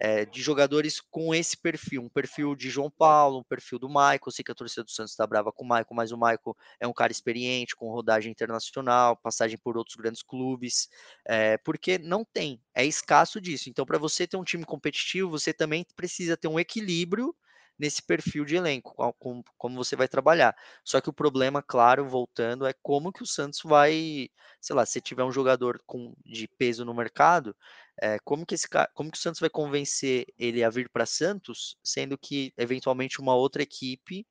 é, 0.00 0.24
de 0.24 0.40
jogadores 0.40 1.00
com 1.00 1.34
esse 1.34 1.56
perfil, 1.56 2.02
um 2.02 2.08
perfil 2.08 2.54
de 2.54 2.70
João 2.70 2.88
Paulo, 2.88 3.40
um 3.40 3.44
perfil 3.44 3.78
do 3.78 3.88
Michael. 3.88 4.30
Sei 4.30 4.44
que 4.44 4.52
a 4.52 4.54
torcida 4.54 4.84
do 4.84 4.90
Santos 4.90 5.12
está 5.12 5.26
brava 5.26 5.52
com 5.52 5.64
o 5.64 5.68
Michael, 5.68 5.86
mas 5.90 6.12
o 6.12 6.16
Michael 6.16 6.56
é 6.78 6.86
um 6.86 6.92
cara 6.92 7.10
experiente, 7.10 7.74
com 7.74 7.90
rodagem 7.90 8.30
internacional, 8.30 9.16
passagem 9.16 9.58
por 9.58 9.76
outros 9.76 9.96
grandes 9.96 10.22
clubes, 10.22 10.88
é, 11.26 11.58
porque 11.58 11.98
não 11.98 12.24
tem, 12.24 12.62
é 12.74 12.84
escasso 12.84 13.40
disso. 13.40 13.68
Então, 13.68 13.84
para 13.84 13.98
você 13.98 14.26
ter 14.26 14.36
um 14.36 14.44
time 14.44 14.64
competitivo, 14.64 15.30
você 15.30 15.52
também 15.52 15.84
precisa 15.96 16.36
ter 16.36 16.46
um 16.48 16.60
equilíbrio 16.60 17.34
nesse 17.78 18.02
perfil 18.02 18.44
de 18.44 18.56
elenco, 18.56 18.94
como, 19.18 19.44
como 19.56 19.76
você 19.76 19.94
vai 19.96 20.08
trabalhar. 20.08 20.54
Só 20.84 21.00
que 21.00 21.08
o 21.08 21.12
problema, 21.12 21.62
claro, 21.62 22.08
voltando, 22.08 22.66
é 22.66 22.74
como 22.82 23.12
que 23.12 23.22
o 23.22 23.26
Santos 23.26 23.60
vai, 23.64 24.28
sei 24.60 24.74
lá, 24.76 24.84
se 24.86 25.00
tiver 25.00 25.24
um 25.24 25.32
jogador 25.32 25.80
com, 25.86 26.14
de 26.24 26.48
peso 26.48 26.84
no 26.84 26.94
mercado, 26.94 27.54
é, 28.00 28.18
como 28.24 28.46
que 28.46 28.54
esse 28.54 28.68
como 28.94 29.10
que 29.10 29.18
o 29.18 29.20
Santos 29.20 29.40
vai 29.40 29.50
convencer 29.50 30.26
ele 30.38 30.62
a 30.64 30.70
vir 30.70 30.88
para 30.90 31.06
Santos, 31.06 31.76
sendo 31.82 32.16
que 32.18 32.52
eventualmente 32.56 33.20
uma 33.20 33.34
outra 33.34 33.62
equipe 33.62 34.26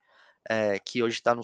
é, 0.49 0.79
que 0.79 1.03
hoje 1.03 1.15
está 1.17 1.35
num 1.35 1.43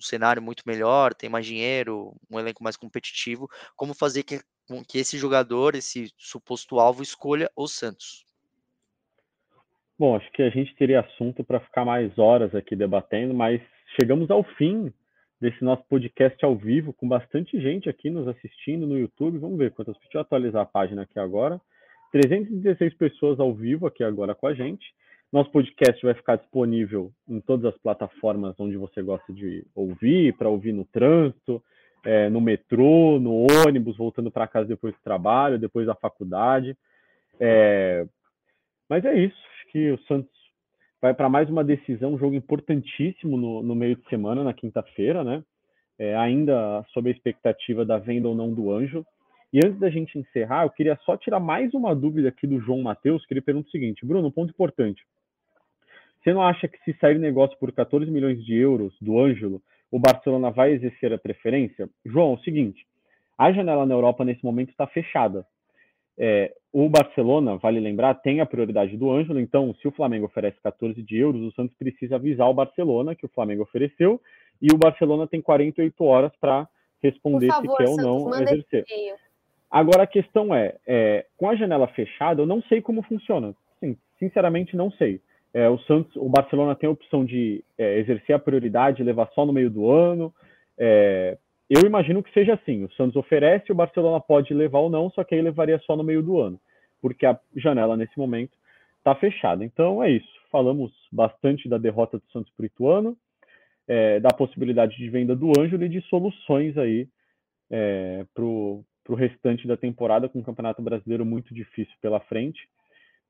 cenário 0.00 0.42
muito 0.42 0.62
melhor, 0.66 1.14
tem 1.14 1.28
mais 1.30 1.46
dinheiro, 1.46 2.14
um 2.30 2.38
elenco 2.38 2.62
mais 2.64 2.76
competitivo, 2.76 3.48
como 3.76 3.94
fazer 3.94 4.22
que, 4.24 4.40
que 4.88 4.98
esse 4.98 5.18
jogador, 5.18 5.74
esse 5.74 6.12
suposto 6.18 6.78
alvo, 6.80 7.02
escolha 7.02 7.50
o 7.56 7.68
Santos? 7.68 8.24
Bom, 9.98 10.16
acho 10.16 10.30
que 10.32 10.42
a 10.42 10.48
gente 10.48 10.74
teria 10.76 11.00
assunto 11.00 11.44
para 11.44 11.60
ficar 11.60 11.84
mais 11.84 12.18
horas 12.18 12.54
aqui 12.54 12.74
debatendo, 12.74 13.34
mas 13.34 13.60
chegamos 14.00 14.30
ao 14.30 14.42
fim 14.42 14.92
desse 15.40 15.62
nosso 15.62 15.84
podcast 15.88 16.42
ao 16.44 16.56
vivo, 16.56 16.92
com 16.92 17.06
bastante 17.06 17.60
gente 17.60 17.88
aqui 17.88 18.08
nos 18.08 18.26
assistindo 18.26 18.86
no 18.86 18.98
YouTube. 18.98 19.38
Vamos 19.38 19.58
ver 19.58 19.72
quantas. 19.72 19.94
Deixa 19.98 20.18
eu 20.18 20.20
atualizar 20.22 20.62
a 20.62 20.66
página 20.66 21.02
aqui 21.02 21.18
agora. 21.18 21.60
316 22.10 22.94
pessoas 22.94 23.38
ao 23.38 23.54
vivo 23.54 23.86
aqui 23.86 24.02
agora 24.02 24.34
com 24.34 24.46
a 24.46 24.54
gente. 24.54 24.84
Nosso 25.30 25.50
podcast 25.50 26.02
vai 26.04 26.14
ficar 26.14 26.36
disponível 26.36 27.10
em 27.28 27.40
todas 27.40 27.72
as 27.72 27.80
plataformas 27.80 28.54
onde 28.58 28.76
você 28.76 29.02
gosta 29.02 29.32
de 29.32 29.64
ouvir, 29.74 30.34
para 30.36 30.48
ouvir 30.48 30.72
no 30.72 30.84
trânsito, 30.86 31.62
é, 32.04 32.28
no 32.28 32.40
metrô, 32.40 33.18
no 33.20 33.46
ônibus, 33.66 33.96
voltando 33.96 34.30
para 34.30 34.48
casa 34.48 34.68
depois 34.68 34.94
do 34.94 35.00
trabalho, 35.02 35.58
depois 35.58 35.86
da 35.86 35.94
faculdade. 35.94 36.76
É... 37.38 38.06
Mas 38.88 39.04
é 39.04 39.14
isso 39.14 39.51
que 39.72 39.90
o 39.90 39.98
Santos 40.02 40.30
vai 41.00 41.14
para 41.14 41.30
mais 41.30 41.48
uma 41.48 41.64
decisão, 41.64 42.12
um 42.12 42.18
jogo 42.18 42.36
importantíssimo 42.36 43.36
no, 43.36 43.62
no 43.62 43.74
meio 43.74 43.96
de 43.96 44.06
semana, 44.08 44.44
na 44.44 44.52
quinta-feira, 44.52 45.24
né? 45.24 45.42
É, 45.98 46.14
ainda 46.14 46.84
sob 46.92 47.08
a 47.08 47.12
expectativa 47.12 47.84
da 47.84 47.98
venda 47.98 48.28
ou 48.28 48.34
não 48.34 48.52
do 48.52 48.70
Anjo. 48.70 49.04
E 49.52 49.58
antes 49.64 49.78
da 49.78 49.90
gente 49.90 50.18
encerrar, 50.18 50.64
eu 50.64 50.70
queria 50.70 50.96
só 51.04 51.16
tirar 51.16 51.40
mais 51.40 51.72
uma 51.74 51.94
dúvida 51.94 52.28
aqui 52.28 52.46
do 52.46 52.60
João 52.60 52.82
Matheus, 52.82 53.24
que 53.26 53.34
ele 53.34 53.40
pergunta 53.40 53.68
o 53.68 53.70
seguinte: 53.70 54.04
Bruno, 54.04 54.28
um 54.28 54.30
ponto 54.30 54.50
importante. 54.50 55.02
Você 56.22 56.32
não 56.32 56.42
acha 56.42 56.68
que 56.68 56.78
se 56.84 56.96
sair 57.00 57.18
negócio 57.18 57.58
por 57.58 57.72
14 57.72 58.10
milhões 58.10 58.44
de 58.44 58.54
euros 58.54 58.94
do 59.00 59.18
Ângelo, 59.18 59.60
o 59.90 59.98
Barcelona 59.98 60.50
vai 60.50 60.72
exercer 60.72 61.12
a 61.12 61.18
preferência? 61.18 61.88
João, 62.04 62.32
é 62.32 62.34
o 62.34 62.42
seguinte: 62.42 62.86
a 63.36 63.52
janela 63.52 63.84
na 63.84 63.94
Europa 63.94 64.24
nesse 64.24 64.44
momento 64.44 64.70
está 64.70 64.86
fechada. 64.86 65.44
É, 66.18 66.52
o 66.72 66.88
Barcelona, 66.88 67.56
vale 67.56 67.80
lembrar, 67.80 68.14
tem 68.14 68.40
a 68.40 68.46
prioridade 68.46 68.96
do 68.96 69.10
Ângelo, 69.10 69.40
então 69.40 69.74
se 69.80 69.88
o 69.88 69.92
Flamengo 69.92 70.26
oferece 70.26 70.58
14 70.62 71.02
de 71.02 71.16
euros, 71.16 71.42
o 71.42 71.52
Santos 71.52 71.76
precisa 71.76 72.16
avisar 72.16 72.48
o 72.48 72.54
Barcelona 72.54 73.14
que 73.14 73.26
o 73.26 73.30
Flamengo 73.30 73.62
ofereceu 73.62 74.20
e 74.60 74.72
o 74.72 74.78
Barcelona 74.78 75.26
tem 75.26 75.40
48 75.40 76.04
horas 76.04 76.32
para 76.40 76.68
responder 77.02 77.48
favor, 77.48 77.76
se 77.76 77.76
quer 77.76 77.88
ou 77.90 77.96
não 77.96 78.42
exercer. 78.42 78.84
Agora 79.70 80.02
a 80.04 80.06
questão 80.06 80.54
é, 80.54 80.76
é, 80.86 81.26
com 81.36 81.48
a 81.48 81.56
janela 81.56 81.88
fechada, 81.88 82.42
eu 82.42 82.46
não 82.46 82.62
sei 82.62 82.80
como 82.80 83.02
funciona. 83.02 83.54
Sim, 83.80 83.96
sinceramente, 84.18 84.76
não 84.76 84.90
sei. 84.92 85.20
É, 85.54 85.68
o 85.68 85.78
Santos, 85.80 86.14
o 86.16 86.28
Barcelona 86.28 86.74
tem 86.74 86.88
a 86.88 86.92
opção 86.92 87.24
de 87.24 87.64
é, 87.76 87.98
exercer 87.98 88.34
a 88.34 88.38
prioridade, 88.38 89.02
levar 89.02 89.28
só 89.34 89.44
no 89.44 89.52
meio 89.52 89.70
do 89.70 89.90
ano. 89.90 90.32
É, 90.78 91.36
eu 91.74 91.86
imagino 91.86 92.22
que 92.22 92.32
seja 92.32 92.54
assim. 92.54 92.84
O 92.84 92.92
Santos 92.92 93.16
oferece, 93.16 93.72
o 93.72 93.74
Barcelona 93.74 94.20
pode 94.20 94.52
levar 94.52 94.80
ou 94.80 94.90
não, 94.90 95.10
só 95.10 95.24
que 95.24 95.34
aí 95.34 95.40
levaria 95.40 95.78
só 95.80 95.96
no 95.96 96.04
meio 96.04 96.22
do 96.22 96.38
ano, 96.38 96.60
porque 97.00 97.24
a 97.24 97.38
janela 97.56 97.96
nesse 97.96 98.18
momento 98.18 98.52
está 98.98 99.14
fechada. 99.14 99.64
Então 99.64 100.02
é 100.02 100.10
isso. 100.10 100.28
Falamos 100.50 100.92
bastante 101.10 101.68
da 101.68 101.78
derrota 101.78 102.18
do 102.18 102.24
Santos 102.30 102.52
para 102.54 102.64
o 102.64 102.66
Ituano, 102.66 103.16
é, 103.88 104.20
da 104.20 104.28
possibilidade 104.30 104.96
de 104.96 105.08
venda 105.08 105.34
do 105.34 105.50
Ângelo 105.58 105.84
e 105.84 105.88
de 105.88 106.02
soluções 106.02 106.76
aí 106.76 107.08
é, 107.70 108.26
para 108.34 108.44
o 108.44 108.84
restante 109.14 109.66
da 109.66 109.76
temporada, 109.76 110.28
com 110.28 110.40
o 110.40 110.44
Campeonato 110.44 110.82
Brasileiro 110.82 111.24
muito 111.24 111.54
difícil 111.54 111.94
pela 112.02 112.20
frente. 112.20 112.68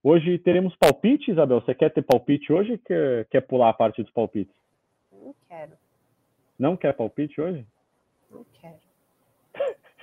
Hoje 0.03 0.36
teremos 0.38 0.74
palpite, 0.74 1.30
Isabel? 1.30 1.61
Você 1.61 1.76
quer 1.76 1.90
ter 1.90 2.03
palpite 2.03 2.53
hoje 2.53 2.72
ou 2.72 2.78
quer, 2.78 3.24
quer 3.26 3.40
pular 3.43 3.68
a 3.68 3.72
parte 3.72 4.03
dos 4.03 4.11
palpites? 4.11 4.53
Não 5.12 5.32
quero. 5.49 5.72
Não 6.59 6.76
quer 6.76 6.93
palpite 6.93 7.40
hoje? 7.40 7.64
Não 8.33 8.45
quero. 8.53 8.78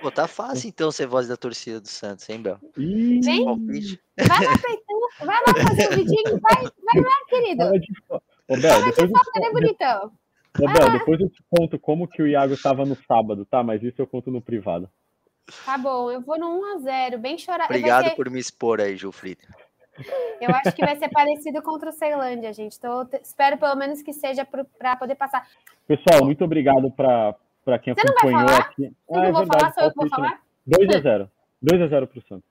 Pô, 0.00 0.10
tá 0.10 0.26
fácil 0.26 0.68
então 0.68 0.90
ser 0.90 1.06
voz 1.06 1.28
da 1.28 1.36
torcida 1.36 1.80
do 1.80 1.88
Santos, 1.88 2.28
hein, 2.30 2.40
Bel? 2.40 2.58
Ih, 2.78 3.20
Vem, 3.20 3.44
vai 3.44 4.46
lá, 4.46 4.58
Peitão, 4.58 5.26
vai 5.26 5.40
lá 5.46 5.68
fazer 5.68 5.92
o 5.92 5.96
vidinho, 5.96 6.40
vai, 6.40 6.62
vai 6.62 7.02
lá, 7.02 7.16
querido. 7.28 7.64
Fala 7.64 7.78
de, 7.78 7.92
Ô, 8.48 8.56
Bel, 8.56 8.84
depois 8.86 9.08
de 9.08 9.18
foto, 9.18 9.40
né, 9.40 9.50
bonitão? 9.52 10.12
Ô, 10.58 10.72
Bel, 10.72 10.92
depois 10.92 11.20
eu 11.20 11.28
te 11.28 11.44
conto 11.50 11.78
como 11.78 12.08
que 12.08 12.22
o 12.22 12.26
Iago 12.26 12.54
estava 12.54 12.86
no 12.86 12.96
sábado, 13.06 13.44
tá? 13.44 13.62
Mas 13.62 13.82
isso 13.82 14.00
eu 14.00 14.06
conto 14.06 14.30
no 14.30 14.40
privado. 14.40 14.88
Tá 15.66 15.76
bom, 15.76 16.10
eu 16.10 16.20
vou 16.20 16.38
no 16.38 16.60
1x0, 16.78 17.18
bem 17.18 17.36
chorar. 17.36 17.66
Obrigado 17.66 18.08
ser... 18.08 18.16
por 18.16 18.30
me 18.30 18.38
expor 18.38 18.80
aí, 18.80 18.96
Gilfrida. 18.96 19.42
Eu 20.40 20.50
acho 20.50 20.74
que 20.74 20.84
vai 20.84 20.96
ser 20.96 21.10
parecido 21.10 21.60
contra 21.62 21.90
o 21.90 21.92
Ceilândia, 21.92 22.52
gente. 22.52 22.76
Então, 22.78 23.06
espero 23.22 23.58
pelo 23.58 23.74
menos 23.74 24.00
que 24.00 24.12
seja 24.12 24.46
para 24.46 24.96
poder 24.96 25.14
passar. 25.14 25.46
Pessoal, 25.86 26.24
muito 26.24 26.42
obrigado 26.44 26.90
para 26.92 27.34
quem 27.82 27.94
Você 27.94 28.00
acompanhou 28.00 28.40
não 28.40 28.46
vai 28.46 28.56
falar? 28.56 28.68
aqui. 28.68 28.84
Eu 28.84 28.92
ah, 29.10 29.18
não 29.18 29.24
é 29.24 29.32
vou 29.32 29.40
verdade, 29.40 29.60
falar, 29.60 29.72
sou 29.72 29.82
eu 29.82 29.90
que 29.90 29.96
vou 29.96 30.08
falar? 30.08 30.42
2 30.66 30.88
a 30.96 31.00
0 31.00 31.30
2 31.62 31.82
a 31.82 31.86
0 31.88 32.06
pro 32.06 32.22
Santos. 32.26 32.50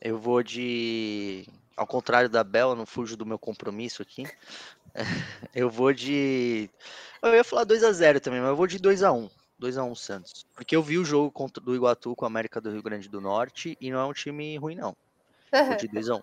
Eu 0.00 0.18
vou 0.18 0.42
de. 0.42 1.46
Ao 1.76 1.86
contrário 1.86 2.28
da 2.28 2.44
Bel, 2.44 2.70
eu 2.70 2.76
não 2.76 2.86
fujo 2.86 3.16
do 3.16 3.26
meu 3.26 3.38
compromisso 3.38 4.02
aqui. 4.02 4.24
Eu 5.52 5.68
vou 5.68 5.92
de. 5.92 6.70
Eu 7.20 7.34
ia 7.34 7.42
falar 7.42 7.64
2 7.64 7.82
a 7.82 7.90
0 7.90 8.20
também, 8.20 8.40
mas 8.40 8.50
eu 8.50 8.56
vou 8.56 8.66
de 8.66 8.78
2 8.78 9.02
a 9.02 9.12
1 9.12 9.28
2 9.58 9.78
a 9.78 9.82
1 9.82 9.94
Santos. 9.94 10.46
Porque 10.54 10.76
eu 10.76 10.82
vi 10.82 10.98
o 10.98 11.04
jogo 11.04 11.32
contra 11.32 11.62
do 11.62 11.74
Iguatu 11.74 12.14
com 12.14 12.24
a 12.24 12.28
América 12.28 12.60
do 12.60 12.70
Rio 12.70 12.82
Grande 12.82 13.08
do 13.08 13.20
Norte 13.20 13.76
e 13.80 13.90
não 13.90 13.98
é 13.98 14.04
um 14.04 14.12
time 14.12 14.56
ruim, 14.56 14.76
não. 14.76 14.94
Vou 15.50 15.76
de 15.76 15.88
2 15.88 16.10
a 16.10 16.16
1 16.16 16.20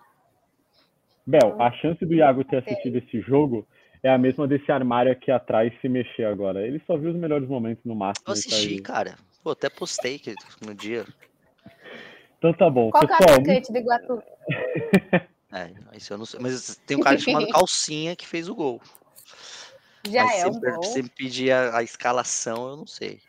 Bel, 1.26 1.60
a 1.60 1.70
chance 1.72 2.04
do 2.04 2.14
Iago 2.14 2.44
ter 2.44 2.58
assistido 2.58 2.96
esse 2.98 3.20
jogo 3.20 3.66
é 4.02 4.10
a 4.10 4.18
mesma 4.18 4.48
desse 4.48 4.70
armário 4.72 5.12
aqui 5.12 5.30
atrás 5.30 5.72
se 5.80 5.88
mexer 5.88 6.24
agora. 6.24 6.66
Ele 6.66 6.82
só 6.86 6.96
viu 6.96 7.10
os 7.10 7.16
melhores 7.16 7.48
momentos 7.48 7.84
no 7.84 7.94
máximo. 7.94 8.24
Eu 8.26 8.32
assisti, 8.32 8.80
cara. 8.80 9.14
Pô, 9.42 9.50
até 9.50 9.70
postei 9.70 10.20
no 10.64 10.74
dia. 10.74 11.04
Então 12.38 12.52
tá 12.52 12.68
bom. 12.68 12.90
Qual 12.90 13.06
Pessoal, 13.06 13.36
é 13.36 13.38
o 13.38 13.44
muito... 13.44 13.72
do 13.72 13.78
Iguatu? 13.78 14.22
é, 15.52 15.70
isso 15.96 16.12
eu 16.12 16.18
não 16.18 16.24
sei. 16.24 16.40
Mas 16.40 16.76
tem 16.86 16.96
um 16.96 17.00
cara 17.00 17.16
chamado 17.18 17.48
Calcinha 17.48 18.16
que 18.16 18.26
fez 18.26 18.48
o 18.48 18.54
gol. 18.54 18.80
Já 20.08 20.24
Mas 20.24 20.42
é 20.42 20.46
um 20.48 20.60
gol. 20.60 20.82
Se 20.82 21.08
pedir 21.10 21.52
a, 21.52 21.78
a 21.78 21.82
escalação, 21.84 22.68
eu 22.68 22.76
não 22.76 22.86
sei. 22.86 23.20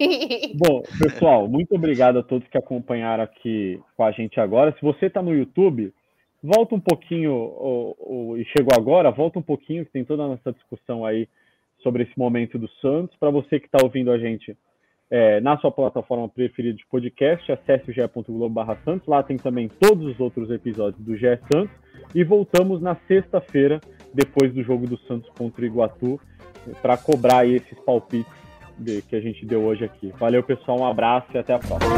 Bom, 0.54 0.82
pessoal, 1.00 1.48
muito 1.48 1.74
obrigado 1.74 2.18
a 2.18 2.22
todos 2.22 2.48
que 2.48 2.58
acompanharam 2.58 3.22
aqui 3.22 3.80
com 3.96 4.04
a 4.04 4.10
gente 4.12 4.38
agora. 4.40 4.72
Se 4.72 4.82
você 4.82 5.06
está 5.06 5.22
no 5.22 5.34
YouTube, 5.34 5.92
volta 6.42 6.74
um 6.74 6.80
pouquinho, 6.80 7.32
ou, 7.32 7.96
ou, 7.98 8.38
e 8.38 8.44
chegou 8.46 8.72
agora, 8.76 9.10
volta 9.10 9.38
um 9.38 9.42
pouquinho, 9.42 9.84
que 9.84 9.92
tem 9.92 10.04
toda 10.04 10.24
a 10.24 10.28
nossa 10.28 10.52
discussão 10.52 11.04
aí 11.04 11.28
sobre 11.82 12.02
esse 12.04 12.18
momento 12.18 12.58
do 12.58 12.68
Santos. 12.80 13.16
Para 13.18 13.30
você 13.30 13.60
que 13.60 13.66
está 13.66 13.78
ouvindo 13.82 14.10
a 14.10 14.18
gente 14.18 14.56
é, 15.10 15.40
na 15.40 15.56
sua 15.58 15.70
plataforma 15.70 16.28
preferida 16.28 16.76
de 16.76 16.86
podcast, 16.86 17.50
acesse 17.50 17.90
o 17.90 17.94
ge.globo 17.94 18.60
Santos. 18.84 19.06
Lá 19.06 19.22
tem 19.22 19.36
também 19.36 19.68
todos 19.80 20.06
os 20.06 20.20
outros 20.20 20.50
episódios 20.50 21.02
do 21.02 21.16
GE 21.16 21.38
Santos. 21.52 21.74
E 22.14 22.22
voltamos 22.24 22.80
na 22.80 22.96
sexta-feira, 23.06 23.80
depois 24.12 24.52
do 24.52 24.62
jogo 24.62 24.86
do 24.86 24.98
Santos 25.00 25.30
contra 25.36 25.62
o 25.62 25.66
Iguatu, 25.66 26.20
para 26.80 26.96
cobrar 26.96 27.46
esses 27.46 27.78
palpites 27.80 28.32
de, 28.78 29.02
que 29.02 29.16
a 29.16 29.20
gente 29.20 29.44
deu 29.44 29.64
hoje 29.64 29.84
aqui. 29.84 30.12
Valeu, 30.18 30.42
pessoal, 30.42 30.80
um 30.80 30.86
abraço 30.86 31.26
e 31.34 31.38
até 31.38 31.54
a 31.54 31.58
próxima. 31.58 31.88